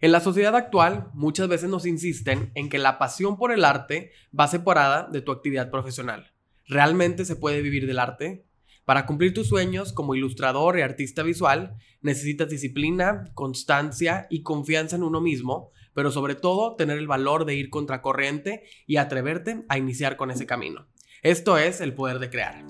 En 0.00 0.12
la 0.12 0.20
sociedad 0.20 0.54
actual, 0.54 1.10
muchas 1.12 1.48
veces 1.48 1.68
nos 1.68 1.84
insisten 1.84 2.52
en 2.54 2.68
que 2.68 2.78
la 2.78 2.98
pasión 2.98 3.36
por 3.36 3.50
el 3.50 3.64
arte 3.64 4.12
va 4.38 4.46
separada 4.46 5.08
de 5.10 5.22
tu 5.22 5.32
actividad 5.32 5.72
profesional. 5.72 6.32
¿Realmente 6.68 7.24
se 7.24 7.34
puede 7.34 7.62
vivir 7.62 7.86
del 7.88 7.98
arte? 7.98 8.44
Para 8.84 9.06
cumplir 9.06 9.34
tus 9.34 9.48
sueños 9.48 9.92
como 9.92 10.14
ilustrador 10.14 10.78
y 10.78 10.82
artista 10.82 11.24
visual, 11.24 11.74
necesitas 12.00 12.48
disciplina, 12.48 13.24
constancia 13.34 14.28
y 14.30 14.44
confianza 14.44 14.94
en 14.94 15.02
uno 15.02 15.20
mismo, 15.20 15.72
pero 15.94 16.12
sobre 16.12 16.36
todo 16.36 16.76
tener 16.76 16.96
el 16.96 17.08
valor 17.08 17.44
de 17.44 17.56
ir 17.56 17.68
contracorriente 17.68 18.62
y 18.86 18.98
atreverte 18.98 19.64
a 19.68 19.78
iniciar 19.78 20.16
con 20.16 20.30
ese 20.30 20.46
camino. 20.46 20.86
Esto 21.22 21.58
es 21.58 21.80
el 21.80 21.92
poder 21.92 22.20
de 22.20 22.30
crear. 22.30 22.64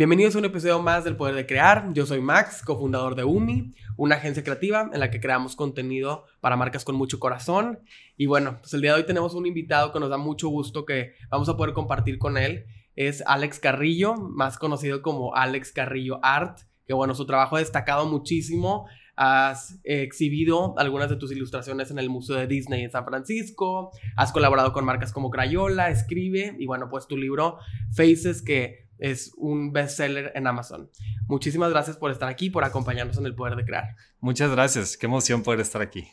Bienvenidos 0.00 0.34
a 0.34 0.38
un 0.38 0.46
episodio 0.46 0.80
más 0.80 1.04
del 1.04 1.14
Poder 1.14 1.34
de 1.34 1.44
Crear. 1.44 1.92
Yo 1.92 2.06
soy 2.06 2.22
Max, 2.22 2.62
cofundador 2.64 3.16
de 3.16 3.24
UMI, 3.24 3.74
una 3.98 4.14
agencia 4.14 4.42
creativa 4.42 4.88
en 4.90 4.98
la 4.98 5.10
que 5.10 5.20
creamos 5.20 5.56
contenido 5.56 6.24
para 6.40 6.56
marcas 6.56 6.86
con 6.86 6.94
mucho 6.94 7.18
corazón. 7.20 7.80
Y 8.16 8.24
bueno, 8.24 8.60
pues 8.62 8.72
el 8.72 8.80
día 8.80 8.94
de 8.94 9.00
hoy 9.00 9.06
tenemos 9.06 9.34
un 9.34 9.44
invitado 9.44 9.92
que 9.92 10.00
nos 10.00 10.08
da 10.08 10.16
mucho 10.16 10.48
gusto 10.48 10.86
que 10.86 11.16
vamos 11.28 11.50
a 11.50 11.56
poder 11.58 11.74
compartir 11.74 12.16
con 12.16 12.38
él. 12.38 12.64
Es 12.96 13.22
Alex 13.26 13.60
Carrillo, 13.60 14.14
más 14.14 14.56
conocido 14.56 15.02
como 15.02 15.34
Alex 15.34 15.70
Carrillo 15.70 16.18
Art, 16.22 16.60
que 16.86 16.94
bueno, 16.94 17.14
su 17.14 17.26
trabajo 17.26 17.56
ha 17.56 17.58
destacado 17.58 18.06
muchísimo. 18.06 18.86
Has 19.16 19.80
exhibido 19.84 20.78
algunas 20.78 21.10
de 21.10 21.16
tus 21.16 21.30
ilustraciones 21.30 21.90
en 21.90 21.98
el 21.98 22.08
Museo 22.08 22.36
de 22.36 22.46
Disney 22.46 22.84
en 22.84 22.90
San 22.90 23.04
Francisco. 23.04 23.90
Has 24.16 24.32
colaborado 24.32 24.72
con 24.72 24.86
marcas 24.86 25.12
como 25.12 25.28
Crayola, 25.28 25.90
Escribe 25.90 26.56
y 26.58 26.64
bueno, 26.64 26.88
pues 26.88 27.06
tu 27.06 27.18
libro 27.18 27.58
Faces 27.94 28.40
que 28.40 28.88
es 29.00 29.32
un 29.36 29.72
bestseller 29.72 30.32
en 30.34 30.46
Amazon. 30.46 30.90
Muchísimas 31.26 31.70
gracias 31.70 31.96
por 31.96 32.10
estar 32.10 32.28
aquí, 32.28 32.50
por 32.50 32.64
acompañarnos 32.64 33.16
en 33.18 33.26
el 33.26 33.34
poder 33.34 33.56
de 33.56 33.64
crear. 33.64 33.96
Muchas 34.20 34.50
gracias, 34.52 34.96
qué 34.96 35.06
emoción 35.06 35.42
poder 35.42 35.60
estar 35.60 35.82
aquí. 35.82 36.08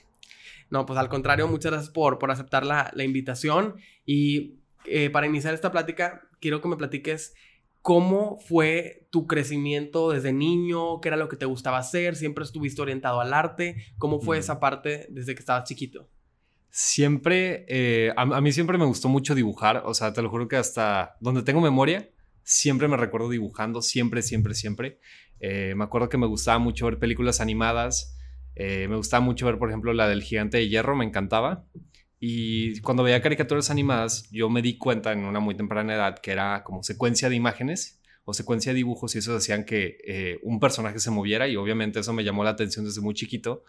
No, 0.69 0.85
pues 0.85 0.97
al 0.97 1.09
contrario, 1.09 1.47
muchas 1.47 1.71
gracias 1.71 1.93
por, 1.93 2.17
por 2.17 2.31
aceptar 2.31 2.65
la, 2.65 2.91
invitación. 2.97 3.75
Y 4.05 4.59
eh, 4.85 5.09
para 5.09 5.27
iniciar 5.27 5.53
esta 5.53 5.71
plática, 5.71 6.21
quiero 6.39 6.61
que 6.61 6.67
me 6.67 6.77
platiques 6.77 7.33
cómo 7.81 8.37
fue 8.39 9.07
tu 9.11 9.27
crecimiento 9.27 10.11
desde 10.11 10.33
niño, 10.33 10.99
qué 10.99 11.09
era 11.09 11.17
lo 11.17 11.29
que 11.29 11.37
te 11.37 11.45
gustaba 11.45 11.77
hacer, 11.77 12.15
siempre 12.15 12.43
estuviste 12.43 12.81
orientado 12.81 13.21
al 13.21 13.33
arte, 13.33 13.77
cómo 13.97 14.19
fue 14.19 14.37
esa 14.37 14.59
parte 14.59 15.07
desde 15.09 15.35
que 15.35 15.39
estabas 15.39 15.69
chiquito. 15.69 16.09
Siempre, 16.69 17.65
eh, 17.69 18.11
a, 18.17 18.23
a, 18.23 18.41
mí 18.41 18.51
siempre 18.51 18.77
me 18.77 18.85
gustó 18.85 19.07
mucho 19.07 19.35
dibujar, 19.35 19.83
o 19.85 19.93
sea, 19.93 20.11
te 20.11 20.21
lo 20.21 20.29
juro 20.29 20.49
que 20.49 20.57
hasta 20.57 21.15
donde 21.21 21.43
tengo 21.43 21.61
memoria, 21.61 22.09
siempre 22.47 22.87
me 22.87 22.95
recuerdo 22.95 23.29
dibujando, 23.29 23.81
siempre, 23.81 24.21
siempre, 24.21 24.55
siempre. 24.55 24.99
Eh, 25.41 25.73
me 25.75 25.83
acuerdo 25.83 26.07
que 26.07 26.17
me 26.17 26.25
gustaba 26.25 26.59
mucho 26.59 26.85
ver 26.85 26.97
películas 26.97 27.41
animadas, 27.41 28.17
eh, 28.55 28.87
me 28.87 28.95
gustaba 28.95 29.19
mucho 29.19 29.45
ver, 29.45 29.57
por 29.57 29.69
ejemplo, 29.69 29.93
la 29.93 30.07
del 30.07 30.23
gigante 30.23 30.57
de 30.57 30.69
hierro, 30.69 30.95
me 30.95 31.03
encantaba. 31.03 31.65
Y 32.21 32.79
cuando 32.79 33.03
veía 33.03 33.21
caricaturas 33.21 33.69
animadas, 33.69 34.29
yo 34.31 34.49
me 34.49 34.61
di 34.61 34.77
cuenta 34.77 35.11
en 35.11 35.25
una 35.25 35.41
muy 35.41 35.55
temprana 35.55 35.93
edad 35.93 36.19
que 36.19 36.31
era 36.31 36.63
como 36.63 36.83
secuencia 36.83 37.29
de 37.29 37.35
imágenes 37.35 38.01
o 38.23 38.33
secuencia 38.33 38.71
de 38.71 38.77
dibujos 38.77 39.13
y 39.15 39.17
eso 39.19 39.35
hacían 39.35 39.65
que 39.65 39.97
eh, 40.07 40.39
un 40.41 40.59
personaje 40.61 40.99
se 40.99 41.11
moviera 41.11 41.49
y 41.49 41.57
obviamente 41.57 41.99
eso 41.99 42.13
me 42.13 42.23
llamó 42.23 42.45
la 42.45 42.51
atención 42.51 42.85
desde 42.85 43.01
muy 43.01 43.13
chiquito. 43.13 43.65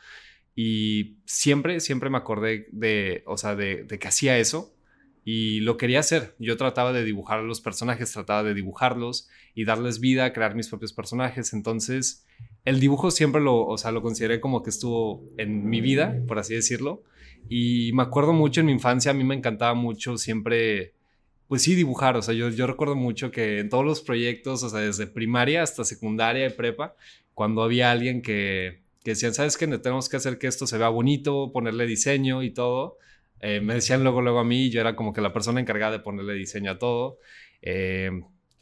Y 0.54 1.18
siempre, 1.26 1.80
siempre 1.80 2.10
me 2.10 2.18
acordé 2.18 2.68
de, 2.70 3.24
o 3.26 3.36
sea, 3.36 3.56
de, 3.56 3.82
de 3.84 3.98
que 3.98 4.08
hacía 4.08 4.38
eso 4.38 4.77
y 5.30 5.60
lo 5.60 5.76
quería 5.76 6.00
hacer. 6.00 6.34
Yo 6.38 6.56
trataba 6.56 6.90
de 6.90 7.04
dibujar 7.04 7.40
a 7.40 7.42
los 7.42 7.60
personajes, 7.60 8.10
trataba 8.10 8.42
de 8.42 8.54
dibujarlos 8.54 9.28
y 9.54 9.66
darles 9.66 10.00
vida, 10.00 10.32
crear 10.32 10.54
mis 10.54 10.68
propios 10.68 10.94
personajes. 10.94 11.52
Entonces, 11.52 12.24
el 12.64 12.80
dibujo 12.80 13.10
siempre 13.10 13.42
lo, 13.42 13.66
o 13.66 13.76
sea, 13.76 13.92
lo 13.92 14.00
consideré 14.00 14.40
como 14.40 14.62
que 14.62 14.70
estuvo 14.70 15.22
en 15.36 15.68
mi 15.68 15.82
vida, 15.82 16.18
por 16.26 16.38
así 16.38 16.54
decirlo. 16.54 17.02
Y 17.46 17.92
me 17.92 18.04
acuerdo 18.04 18.32
mucho 18.32 18.60
en 18.60 18.68
mi 18.68 18.72
infancia, 18.72 19.10
a 19.10 19.14
mí 19.14 19.22
me 19.22 19.34
encantaba 19.34 19.74
mucho 19.74 20.16
siempre, 20.16 20.94
pues 21.46 21.60
sí, 21.60 21.74
dibujar. 21.74 22.16
O 22.16 22.22
sea, 22.22 22.32
yo, 22.32 22.48
yo 22.48 22.66
recuerdo 22.66 22.96
mucho 22.96 23.30
que 23.30 23.58
en 23.58 23.68
todos 23.68 23.84
los 23.84 24.00
proyectos, 24.00 24.62
o 24.62 24.70
sea, 24.70 24.80
desde 24.80 25.06
primaria 25.06 25.62
hasta 25.62 25.84
secundaria 25.84 26.46
y 26.46 26.54
prepa, 26.54 26.94
cuando 27.34 27.62
había 27.62 27.90
alguien 27.90 28.22
que, 28.22 28.80
que 29.04 29.10
decían, 29.10 29.34
¿sabes 29.34 29.58
qué? 29.58 29.66
Tenemos 29.66 30.08
que 30.08 30.16
hacer 30.16 30.38
que 30.38 30.46
esto 30.46 30.66
se 30.66 30.78
vea 30.78 30.88
bonito, 30.88 31.52
ponerle 31.52 31.84
diseño 31.84 32.42
y 32.42 32.50
todo 32.50 32.96
eh, 33.40 33.60
me 33.60 33.74
decían 33.74 34.02
luego, 34.02 34.20
luego 34.22 34.40
a 34.40 34.44
mí, 34.44 34.70
yo 34.70 34.80
era 34.80 34.96
como 34.96 35.12
que 35.12 35.20
la 35.20 35.32
persona 35.32 35.60
encargada 35.60 35.92
de 35.92 36.00
ponerle 36.00 36.34
diseño 36.34 36.72
a 36.72 36.78
todo. 36.78 37.18
Eh, 37.62 38.10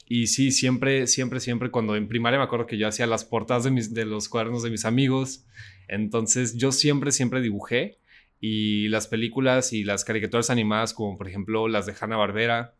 y 0.07 0.29
sí, 0.29 0.53
siempre, 0.53 1.07
siempre, 1.07 1.41
siempre, 1.41 1.71
cuando 1.71 1.97
en 1.97 2.09
primaria 2.09 2.39
me 2.39 2.45
acuerdo 2.45 2.67
que 2.67 2.79
yo 2.79 2.87
hacía 2.87 3.07
las 3.07 3.25
portadas 3.25 3.65
de, 3.65 3.71
mis, 3.71 3.93
de 3.93 4.05
los 4.05 4.29
cuadernos 4.29 4.63
de 4.63 4.71
mis 4.71 4.85
amigos. 4.85 5.47
Entonces 5.89 6.57
yo 6.57 6.73
siempre, 6.73 7.13
siempre 7.13 7.41
dibujé. 7.41 7.99
Y 8.39 8.89
las 8.89 9.09
películas 9.09 9.73
y 9.73 9.83
las 9.83 10.05
caricaturas 10.05 10.51
animadas, 10.51 10.93
como 10.93 11.17
por 11.17 11.27
ejemplo 11.27 11.69
las 11.69 11.87
de 11.87 11.95
Hanna 11.99 12.17
Barbera, 12.17 12.75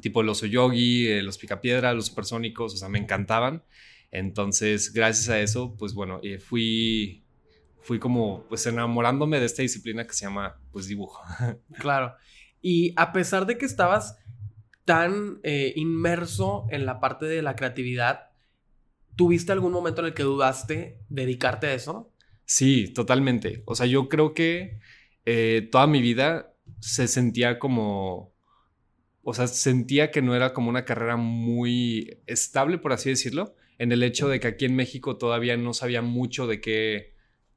tipo 0.00 0.22
Los 0.22 0.42
Oyogi, 0.42 1.08
eh, 1.08 1.22
Los 1.22 1.36
Picapiedra, 1.38 1.92
Los 1.92 2.06
Supersónicos, 2.06 2.74
o 2.74 2.76
sea, 2.76 2.88
me 2.88 3.00
encantaban. 3.00 3.64
Entonces, 4.12 4.92
gracias 4.92 5.28
a 5.28 5.40
eso, 5.40 5.74
pues 5.76 5.94
bueno, 5.94 6.20
fui 6.38 7.23
fui 7.84 7.98
como 7.98 8.46
pues 8.48 8.66
enamorándome 8.66 9.38
de 9.38 9.46
esta 9.46 9.60
disciplina 9.60 10.06
que 10.06 10.14
se 10.14 10.24
llama 10.24 10.58
pues 10.72 10.88
dibujo. 10.88 11.22
Claro. 11.78 12.14
Y 12.60 12.94
a 12.96 13.12
pesar 13.12 13.44
de 13.44 13.58
que 13.58 13.66
estabas 13.66 14.16
tan 14.86 15.40
eh, 15.42 15.74
inmerso 15.76 16.66
en 16.70 16.86
la 16.86 16.98
parte 16.98 17.26
de 17.26 17.42
la 17.42 17.56
creatividad, 17.56 18.30
¿tuviste 19.16 19.52
algún 19.52 19.72
momento 19.72 20.00
en 20.00 20.08
el 20.08 20.14
que 20.14 20.22
dudaste 20.22 20.98
dedicarte 21.10 21.66
a 21.66 21.74
eso? 21.74 22.10
Sí, 22.46 22.88
totalmente. 22.88 23.62
O 23.66 23.74
sea, 23.74 23.84
yo 23.84 24.08
creo 24.08 24.32
que 24.32 24.78
eh, 25.26 25.68
toda 25.70 25.86
mi 25.86 26.00
vida 26.00 26.54
se 26.80 27.06
sentía 27.06 27.58
como, 27.58 28.32
o 29.22 29.34
sea, 29.34 29.46
sentía 29.46 30.10
que 30.10 30.22
no 30.22 30.34
era 30.34 30.54
como 30.54 30.70
una 30.70 30.86
carrera 30.86 31.16
muy 31.16 32.22
estable, 32.26 32.78
por 32.78 32.94
así 32.94 33.10
decirlo, 33.10 33.54
en 33.76 33.92
el 33.92 34.02
hecho 34.02 34.28
de 34.28 34.40
que 34.40 34.46
aquí 34.46 34.64
en 34.64 34.74
México 34.76 35.18
todavía 35.18 35.58
no 35.58 35.74
sabía 35.74 36.00
mucho 36.00 36.46
de 36.46 36.62
qué 36.62 37.13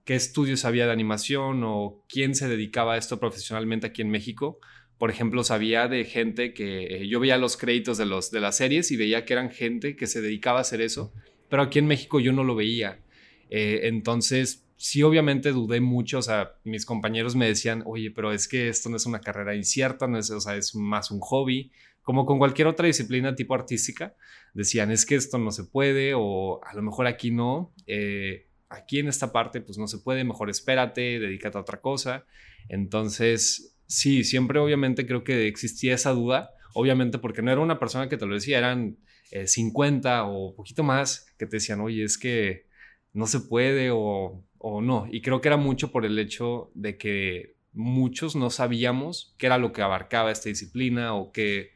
qué 0.07 0.15
estudios 0.15 0.63
había 0.63 0.85
de 0.85 0.93
animación 0.93 1.63
o 1.65 2.01
quién 2.07 2.33
se 2.33 2.47
dedicaba 2.47 2.93
a 2.93 2.97
esto 2.97 3.19
profesionalmente 3.19 3.87
aquí 3.87 4.01
en 4.01 4.09
México. 4.09 4.57
Por 4.97 5.11
ejemplo, 5.11 5.43
sabía 5.43 5.89
de 5.89 6.05
gente 6.05 6.53
que 6.53 6.85
eh, 6.85 7.07
yo 7.09 7.19
veía 7.19 7.37
los 7.37 7.57
créditos 7.57 7.97
de, 7.97 8.05
los, 8.05 8.31
de 8.31 8.39
las 8.39 8.55
series 8.55 8.89
y 8.91 8.95
veía 8.95 9.25
que 9.25 9.33
eran 9.33 9.51
gente 9.51 9.97
que 9.97 10.07
se 10.07 10.21
dedicaba 10.21 10.59
a 10.59 10.61
hacer 10.61 10.79
eso, 10.79 11.11
pero 11.49 11.61
aquí 11.61 11.79
en 11.79 11.87
México 11.87 12.21
yo 12.21 12.31
no 12.31 12.45
lo 12.45 12.55
veía. 12.55 13.01
Eh, 13.49 13.81
entonces, 13.83 14.65
sí, 14.77 15.03
obviamente 15.03 15.51
dudé 15.51 15.81
mucho, 15.81 16.19
o 16.19 16.21
sea, 16.21 16.53
mis 16.63 16.85
compañeros 16.85 17.35
me 17.35 17.45
decían, 17.45 17.83
oye, 17.85 18.09
pero 18.09 18.31
es 18.31 18.47
que 18.47 18.69
esto 18.69 18.87
no 18.87 18.95
es 18.95 19.05
una 19.05 19.19
carrera 19.19 19.55
incierta, 19.55 20.07
no 20.07 20.17
es, 20.17 20.31
o 20.31 20.39
sea, 20.39 20.55
es 20.55 20.73
más 20.73 21.11
un 21.11 21.19
hobby, 21.19 21.69
como 22.01 22.25
con 22.25 22.37
cualquier 22.37 22.69
otra 22.69 22.87
disciplina 22.87 23.35
tipo 23.35 23.55
artística, 23.55 24.15
decían, 24.53 24.89
es 24.89 25.05
que 25.05 25.15
esto 25.15 25.37
no 25.37 25.51
se 25.51 25.65
puede 25.65 26.13
o 26.15 26.61
a 26.63 26.73
lo 26.73 26.81
mejor 26.81 27.07
aquí 27.07 27.29
no. 27.29 27.73
Eh, 27.85 28.46
aquí 28.69 28.99
en 28.99 29.07
esta 29.07 29.31
parte 29.31 29.61
pues 29.61 29.77
no 29.77 29.87
se 29.87 29.99
puede, 29.99 30.23
mejor 30.23 30.49
espérate, 30.49 31.19
dedícate 31.19 31.57
a 31.57 31.61
otra 31.61 31.81
cosa. 31.81 32.25
Entonces, 32.69 33.77
sí, 33.85 34.23
siempre 34.23 34.59
obviamente 34.59 35.05
creo 35.05 35.23
que 35.23 35.47
existía 35.47 35.95
esa 35.95 36.11
duda, 36.11 36.51
obviamente 36.73 37.17
porque 37.17 37.41
no 37.41 37.51
era 37.51 37.61
una 37.61 37.79
persona 37.79 38.09
que 38.09 38.17
te 38.17 38.25
lo 38.25 38.35
decía, 38.35 38.57
eran 38.57 38.97
50 39.45 40.17
eh, 40.17 40.21
o 40.25 40.55
poquito 40.55 40.83
más 40.83 41.33
que 41.37 41.45
te 41.45 41.57
decían, 41.57 41.81
oye, 41.81 42.03
es 42.03 42.17
que 42.17 42.67
no 43.13 43.27
se 43.27 43.39
puede 43.39 43.89
o, 43.91 44.45
o 44.57 44.81
no. 44.81 45.07
Y 45.11 45.21
creo 45.21 45.41
que 45.41 45.47
era 45.47 45.57
mucho 45.57 45.91
por 45.91 46.05
el 46.05 46.19
hecho 46.19 46.71
de 46.73 46.97
que 46.97 47.57
muchos 47.73 48.35
no 48.35 48.49
sabíamos 48.49 49.35
qué 49.37 49.45
era 49.45 49.57
lo 49.57 49.71
que 49.71 49.81
abarcaba 49.81 50.31
esta 50.31 50.49
disciplina 50.49 51.13
o 51.13 51.31
qué, 51.31 51.71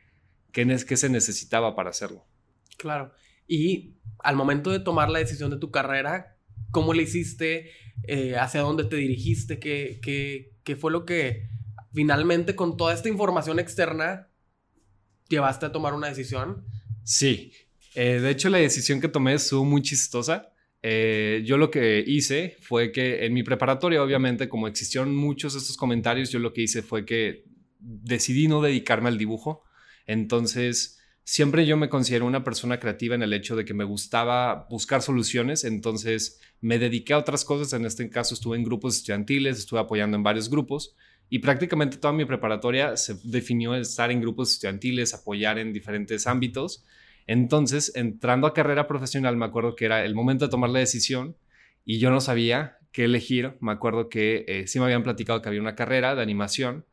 qué, 0.52 0.66
qué 0.88 0.98
se 0.98 1.10
necesitaba 1.10 1.76
para 1.76 1.92
hacerlo. 1.92 2.26
Claro. 2.78 3.14
Y 3.48 3.98
al 4.20 4.36
momento 4.36 4.72
de 4.72 4.80
tomar 4.80 5.10
la 5.10 5.20
decisión 5.20 5.52
de 5.52 5.58
tu 5.58 5.72
carrera, 5.72 6.38
¿Cómo 6.72 6.94
le 6.94 7.04
hiciste? 7.04 7.72
Eh, 8.04 8.36
¿Hacia 8.36 8.62
dónde 8.62 8.86
te 8.86 8.96
dirigiste? 8.96 9.60
¿Qué, 9.60 10.00
¿Qué, 10.64 10.76
fue 10.76 10.92
lo 10.92 11.06
que 11.06 11.50
finalmente 11.94 12.56
con 12.56 12.78
toda 12.78 12.94
esta 12.94 13.10
información 13.10 13.60
externa 13.60 14.30
llevaste 15.30 15.66
a 15.66 15.72
tomar 15.72 15.94
una 15.94 16.08
decisión? 16.08 16.66
Sí, 17.04 17.52
eh, 17.96 18.20
de 18.20 18.30
hecho 18.30 18.50
la 18.50 18.58
decisión 18.58 19.02
que 19.02 19.08
tomé 19.08 19.34
estuvo 19.34 19.66
muy 19.66 19.82
chistosa. 19.82 20.54
Eh, 20.84 21.44
yo 21.46 21.58
lo 21.58 21.70
que 21.70 22.04
hice 22.06 22.58
fue 22.62 22.92
que 22.92 23.26
en 23.26 23.34
mi 23.34 23.44
preparatoria, 23.44 24.02
obviamente, 24.02 24.50
como 24.50 24.68
existieron 24.68 25.16
muchos 25.16 25.54
de 25.54 25.60
estos 25.60 25.78
comentarios, 25.78 26.32
yo 26.32 26.40
lo 26.40 26.54
que 26.54 26.62
hice 26.62 26.82
fue 26.82 27.06
que 27.06 27.44
decidí 27.80 28.48
no 28.48 28.62
dedicarme 28.62 29.10
al 29.10 29.18
dibujo. 29.18 29.64
Entonces, 30.08 31.00
siempre 31.24 31.66
yo 31.66 31.78
me 31.78 31.90
considero 31.90 32.26
una 32.26 32.44
persona 32.44 32.80
creativa 32.80 33.16
en 33.16 33.24
el 33.24 33.34
hecho 33.34 33.56
de 33.56 33.66
que 33.66 33.74
me 33.74 33.84
gustaba 33.84 34.68
buscar 34.70 35.02
soluciones, 35.02 35.64
entonces 35.64 36.40
me 36.62 36.78
dediqué 36.78 37.14
a 37.14 37.18
otras 37.18 37.44
cosas, 37.44 37.74
en 37.74 37.86
este 37.86 38.10
caso 38.10 38.36
estuve 38.36 38.56
en 38.56 38.64
grupos 38.64 38.98
estudiantiles, 38.98 39.58
estuve 39.58 39.80
apoyando 39.80 40.16
en 40.16 40.24
varios 40.24 40.50
grupos 40.50 40.96
y 41.30 41.40
prácticamente 41.40 41.98
toda 41.98 42.14
mi 42.14 42.26
preparatoria 42.26 42.96
se 42.98 43.16
definió 43.24 43.74
estar 43.74 44.12
en 44.12 44.22
grupos 44.22 44.54
estudiantiles, 44.54 45.14
apoyar 45.14 45.58
en 45.58 45.74
diferentes 45.74 46.28
ámbitos. 46.28 46.86
Entonces, 47.26 47.94
entrando 47.96 48.48
a 48.48 48.54
carrera 48.54 48.88
profesional, 48.88 49.38
me 49.38 49.46
acuerdo 49.46 49.76
que 49.76 49.86
era 49.86 50.06
el 50.06 50.14
momento 50.14 50.46
de 50.46 50.52
tomar 50.52 50.70
la 50.70 50.80
decisión 50.80 51.36
y 51.86 52.00
yo 52.00 52.12
no 52.12 52.22
sabía 52.22 52.78
qué 52.92 53.06
elegir. 53.06 53.56
Me 53.60 53.72
acuerdo 53.72 54.10
que 54.10 54.46
eh, 54.48 54.68
sí 54.68 54.80
me 54.80 54.86
habían 54.86 55.04
platicado 55.04 55.42
que 55.42 55.50
había 55.50 55.62
una 55.62 55.76
carrera 55.76 56.16
de 56.16 56.22
animación 56.22 56.86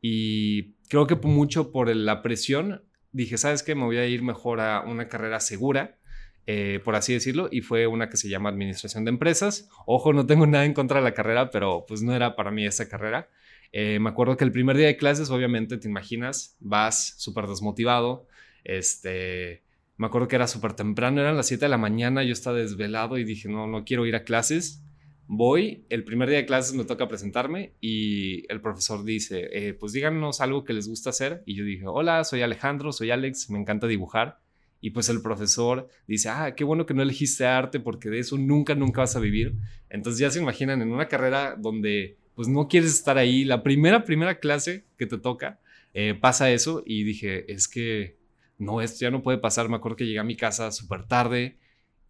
y 0.00 0.74
creo 0.88 1.06
que 1.06 1.16
mucho 1.16 1.70
por 1.70 1.94
la 1.94 2.22
presión 2.22 2.82
dije, 3.12 3.36
¿sabes 3.36 3.62
qué? 3.62 3.74
Me 3.74 3.84
voy 3.84 3.98
a 3.98 4.06
ir 4.06 4.22
mejor 4.22 4.60
a 4.60 4.82
una 4.82 5.08
carrera 5.08 5.40
segura. 5.40 5.98
Eh, 6.46 6.80
por 6.84 6.96
así 6.96 7.12
decirlo, 7.12 7.48
y 7.52 7.60
fue 7.60 7.86
una 7.86 8.08
que 8.08 8.16
se 8.16 8.28
llama 8.28 8.48
Administración 8.48 9.04
de 9.04 9.10
Empresas. 9.10 9.68
Ojo, 9.86 10.12
no 10.12 10.26
tengo 10.26 10.46
nada 10.46 10.64
en 10.64 10.74
contra 10.74 10.98
de 10.98 11.04
la 11.04 11.14
carrera, 11.14 11.50
pero 11.50 11.84
pues 11.86 12.02
no 12.02 12.14
era 12.14 12.34
para 12.34 12.50
mí 12.50 12.66
esa 12.66 12.88
carrera. 12.88 13.28
Eh, 13.72 13.98
me 14.00 14.10
acuerdo 14.10 14.36
que 14.36 14.44
el 14.44 14.52
primer 14.52 14.76
día 14.76 14.86
de 14.86 14.96
clases, 14.96 15.30
obviamente, 15.30 15.78
te 15.78 15.88
imaginas, 15.88 16.56
vas 16.60 17.14
súper 17.16 17.46
desmotivado, 17.46 18.26
este, 18.64 19.62
me 19.96 20.06
acuerdo 20.06 20.28
que 20.28 20.36
era 20.36 20.46
súper 20.46 20.74
temprano, 20.74 21.20
eran 21.20 21.36
las 21.36 21.46
7 21.46 21.64
de 21.64 21.68
la 21.68 21.78
mañana, 21.78 22.22
yo 22.22 22.32
estaba 22.32 22.58
desvelado 22.58 23.18
y 23.18 23.24
dije, 23.24 23.48
no, 23.48 23.66
no 23.66 23.84
quiero 23.84 24.04
ir 24.04 24.16
a 24.16 24.24
clases. 24.24 24.82
Voy, 25.28 25.86
el 25.88 26.04
primer 26.04 26.28
día 26.28 26.38
de 26.38 26.46
clases 26.46 26.74
me 26.74 26.84
toca 26.84 27.08
presentarme 27.08 27.72
y 27.80 28.44
el 28.52 28.60
profesor 28.60 29.04
dice, 29.04 29.48
eh, 29.52 29.74
pues 29.74 29.92
díganos 29.92 30.40
algo 30.40 30.64
que 30.64 30.74
les 30.74 30.88
gusta 30.88 31.10
hacer. 31.10 31.42
Y 31.46 31.54
yo 31.54 31.64
dije, 31.64 31.84
hola, 31.86 32.24
soy 32.24 32.42
Alejandro, 32.42 32.92
soy 32.92 33.10
Alex, 33.10 33.48
me 33.48 33.58
encanta 33.58 33.86
dibujar. 33.86 34.41
Y 34.84 34.90
pues 34.90 35.08
el 35.08 35.22
profesor 35.22 35.88
dice, 36.08 36.28
ah, 36.28 36.54
qué 36.56 36.64
bueno 36.64 36.84
que 36.84 36.92
no 36.92 37.02
elegiste 37.02 37.46
arte 37.46 37.78
porque 37.78 38.10
de 38.10 38.18
eso 38.18 38.36
nunca, 38.36 38.74
nunca 38.74 39.02
vas 39.02 39.14
a 39.14 39.20
vivir. 39.20 39.54
Entonces 39.88 40.18
ya 40.18 40.28
se 40.28 40.40
imaginan 40.40 40.82
en 40.82 40.92
una 40.92 41.06
carrera 41.06 41.56
donde 41.56 42.18
pues 42.34 42.48
no 42.48 42.66
quieres 42.66 42.90
estar 42.90 43.16
ahí, 43.16 43.44
la 43.44 43.62
primera, 43.62 44.04
primera 44.04 44.40
clase 44.40 44.84
que 44.98 45.06
te 45.06 45.18
toca, 45.18 45.60
eh, 45.94 46.14
pasa 46.20 46.50
eso 46.50 46.82
y 46.84 47.04
dije, 47.04 47.52
es 47.52 47.68
que 47.68 48.18
no, 48.58 48.80
esto 48.80 48.98
ya 49.02 49.12
no 49.12 49.22
puede 49.22 49.38
pasar. 49.38 49.68
Me 49.68 49.76
acuerdo 49.76 49.96
que 49.96 50.06
llegué 50.06 50.18
a 50.18 50.24
mi 50.24 50.36
casa 50.36 50.72
súper 50.72 51.06
tarde 51.06 51.58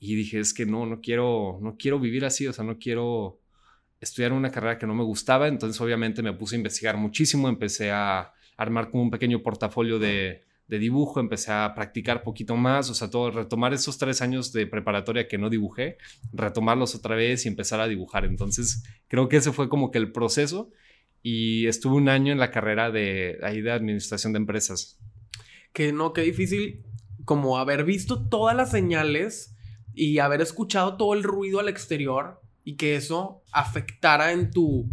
y 0.00 0.14
dije, 0.14 0.38
es 0.40 0.54
que 0.54 0.64
no, 0.64 0.86
no 0.86 1.02
quiero, 1.02 1.58
no 1.60 1.76
quiero 1.76 2.00
vivir 2.00 2.24
así, 2.24 2.46
o 2.46 2.54
sea, 2.54 2.64
no 2.64 2.78
quiero 2.78 3.38
estudiar 4.00 4.32
una 4.32 4.50
carrera 4.50 4.78
que 4.78 4.86
no 4.86 4.94
me 4.94 5.04
gustaba. 5.04 5.46
Entonces, 5.46 5.78
obviamente, 5.80 6.22
me 6.22 6.32
puse 6.32 6.56
a 6.56 6.58
investigar 6.58 6.96
muchísimo, 6.96 7.50
empecé 7.50 7.90
a 7.90 8.32
armar 8.56 8.90
como 8.90 9.02
un 9.02 9.10
pequeño 9.10 9.42
portafolio 9.42 9.98
de, 9.98 10.44
de 10.68 10.78
dibujo, 10.78 11.20
empecé 11.20 11.52
a 11.52 11.74
practicar 11.74 12.22
poquito 12.22 12.56
más, 12.56 12.88
o 12.88 12.94
sea, 12.94 13.10
todo, 13.10 13.30
retomar 13.30 13.74
esos 13.74 13.98
tres 13.98 14.22
años 14.22 14.52
de 14.52 14.66
preparatoria 14.66 15.28
que 15.28 15.38
no 15.38 15.50
dibujé, 15.50 15.98
retomarlos 16.32 16.94
otra 16.94 17.16
vez 17.16 17.44
y 17.44 17.48
empezar 17.48 17.80
a 17.80 17.88
dibujar. 17.88 18.24
Entonces, 18.24 18.82
creo 19.08 19.28
que 19.28 19.36
ese 19.36 19.52
fue 19.52 19.68
como 19.68 19.90
que 19.90 19.98
el 19.98 20.12
proceso 20.12 20.70
y 21.22 21.66
estuve 21.66 21.96
un 21.96 22.08
año 22.08 22.32
en 22.32 22.38
la 22.38 22.50
carrera 22.50 22.90
de 22.90 23.38
ahí 23.42 23.60
de 23.60 23.70
administración 23.70 24.32
de 24.32 24.38
empresas 24.38 24.98
que 25.72 25.92
no, 25.92 26.12
qué 26.12 26.22
difícil 26.22 26.84
como 27.24 27.58
haber 27.58 27.84
visto 27.84 28.28
todas 28.28 28.56
las 28.56 28.70
señales 28.70 29.56
y 29.94 30.18
haber 30.18 30.40
escuchado 30.40 30.96
todo 30.96 31.14
el 31.14 31.22
ruido 31.22 31.60
al 31.60 31.68
exterior 31.68 32.40
y 32.64 32.76
que 32.76 32.96
eso 32.96 33.42
afectara 33.52 34.32
en 34.32 34.50
tu 34.50 34.88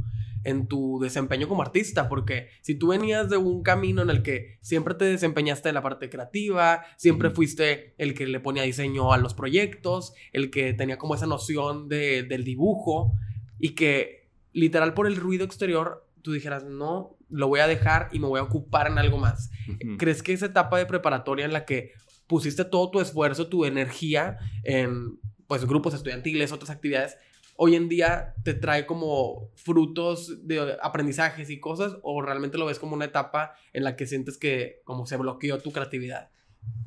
en 0.50 0.68
tu 0.68 1.00
desempeño 1.00 1.48
como 1.48 1.62
artista, 1.62 2.10
porque 2.10 2.50
si 2.62 2.76
tú 2.76 2.88
venías 2.88 3.30
de 3.30 3.38
un 3.38 3.64
camino 3.64 4.02
en 4.02 4.10
el 4.10 4.24
que 4.24 4.58
siempre 4.62 4.96
te 4.96 5.06
desempeñaste 5.06 5.70
en 5.70 5.76
la 5.76 5.82
parte 5.82 6.10
creativa, 6.10 6.84
siempre 6.98 7.30
fuiste 7.30 7.94
el 7.98 8.14
que 8.14 8.28
le 8.28 8.40
ponía 8.40 8.64
diseño 8.64 9.14
a 9.14 9.18
los 9.18 9.34
proyectos, 9.34 10.14
el 10.34 10.50
que 10.52 10.74
tenía 10.74 10.98
como 10.98 11.16
esa 11.16 11.28
noción 11.28 11.88
de, 11.88 12.24
del 12.24 12.44
dibujo, 12.44 13.14
y 13.60 13.76
que 13.76 14.30
literal 14.54 14.94
por 14.94 15.08
el 15.08 15.16
ruido 15.16 15.46
exterior 15.46 16.06
tú 16.22 16.34
dijeras, 16.34 16.66
no, 16.66 17.18
lo 17.30 17.48
voy 17.48 17.60
a 17.60 17.68
dejar 17.68 18.10
y 18.12 18.20
me 18.20 18.28
voy 18.28 18.40
a 18.40 18.44
ocupar 18.44 18.88
en 18.88 18.98
algo 18.98 19.18
más. 19.18 19.52
¿Crees 19.98 20.24
que 20.24 20.34
esa 20.34 20.48
etapa 20.48 20.78
de 20.78 20.86
preparatoria 20.86 21.46
en 21.46 21.54
la 21.54 21.66
que 21.66 21.94
pusiste 22.28 22.66
todo 22.66 22.90
tu 22.92 23.00
esfuerzo, 23.00 23.48
tu 23.48 23.66
energía 23.66 24.38
en 24.64 25.20
pues 25.48 25.66
grupos 25.66 25.96
estudiantiles, 25.96 26.52
otras 26.52 26.70
actividades, 26.70 27.18
hoy 27.62 27.76
en 27.76 27.90
día 27.90 28.34
te 28.44 28.54
trae 28.54 28.86
como 28.86 29.52
frutos 29.56 30.48
de 30.48 30.78
aprendizajes 30.82 31.50
y 31.50 31.60
cosas 31.60 31.98
o 32.04 32.22
realmente 32.22 32.58
lo 32.58 32.66
ves 32.66 32.80
como 32.80 32.96
una 32.96 33.06
etapa 33.06 33.54
en 33.74 33.84
la 33.84 33.96
que 33.96 34.08
sientes 34.08 34.38
que 34.38 34.82
como 34.84 35.06
se 35.06 35.18
bloqueó 35.18 35.60
tu 35.60 35.72
creatividad? 35.72 36.30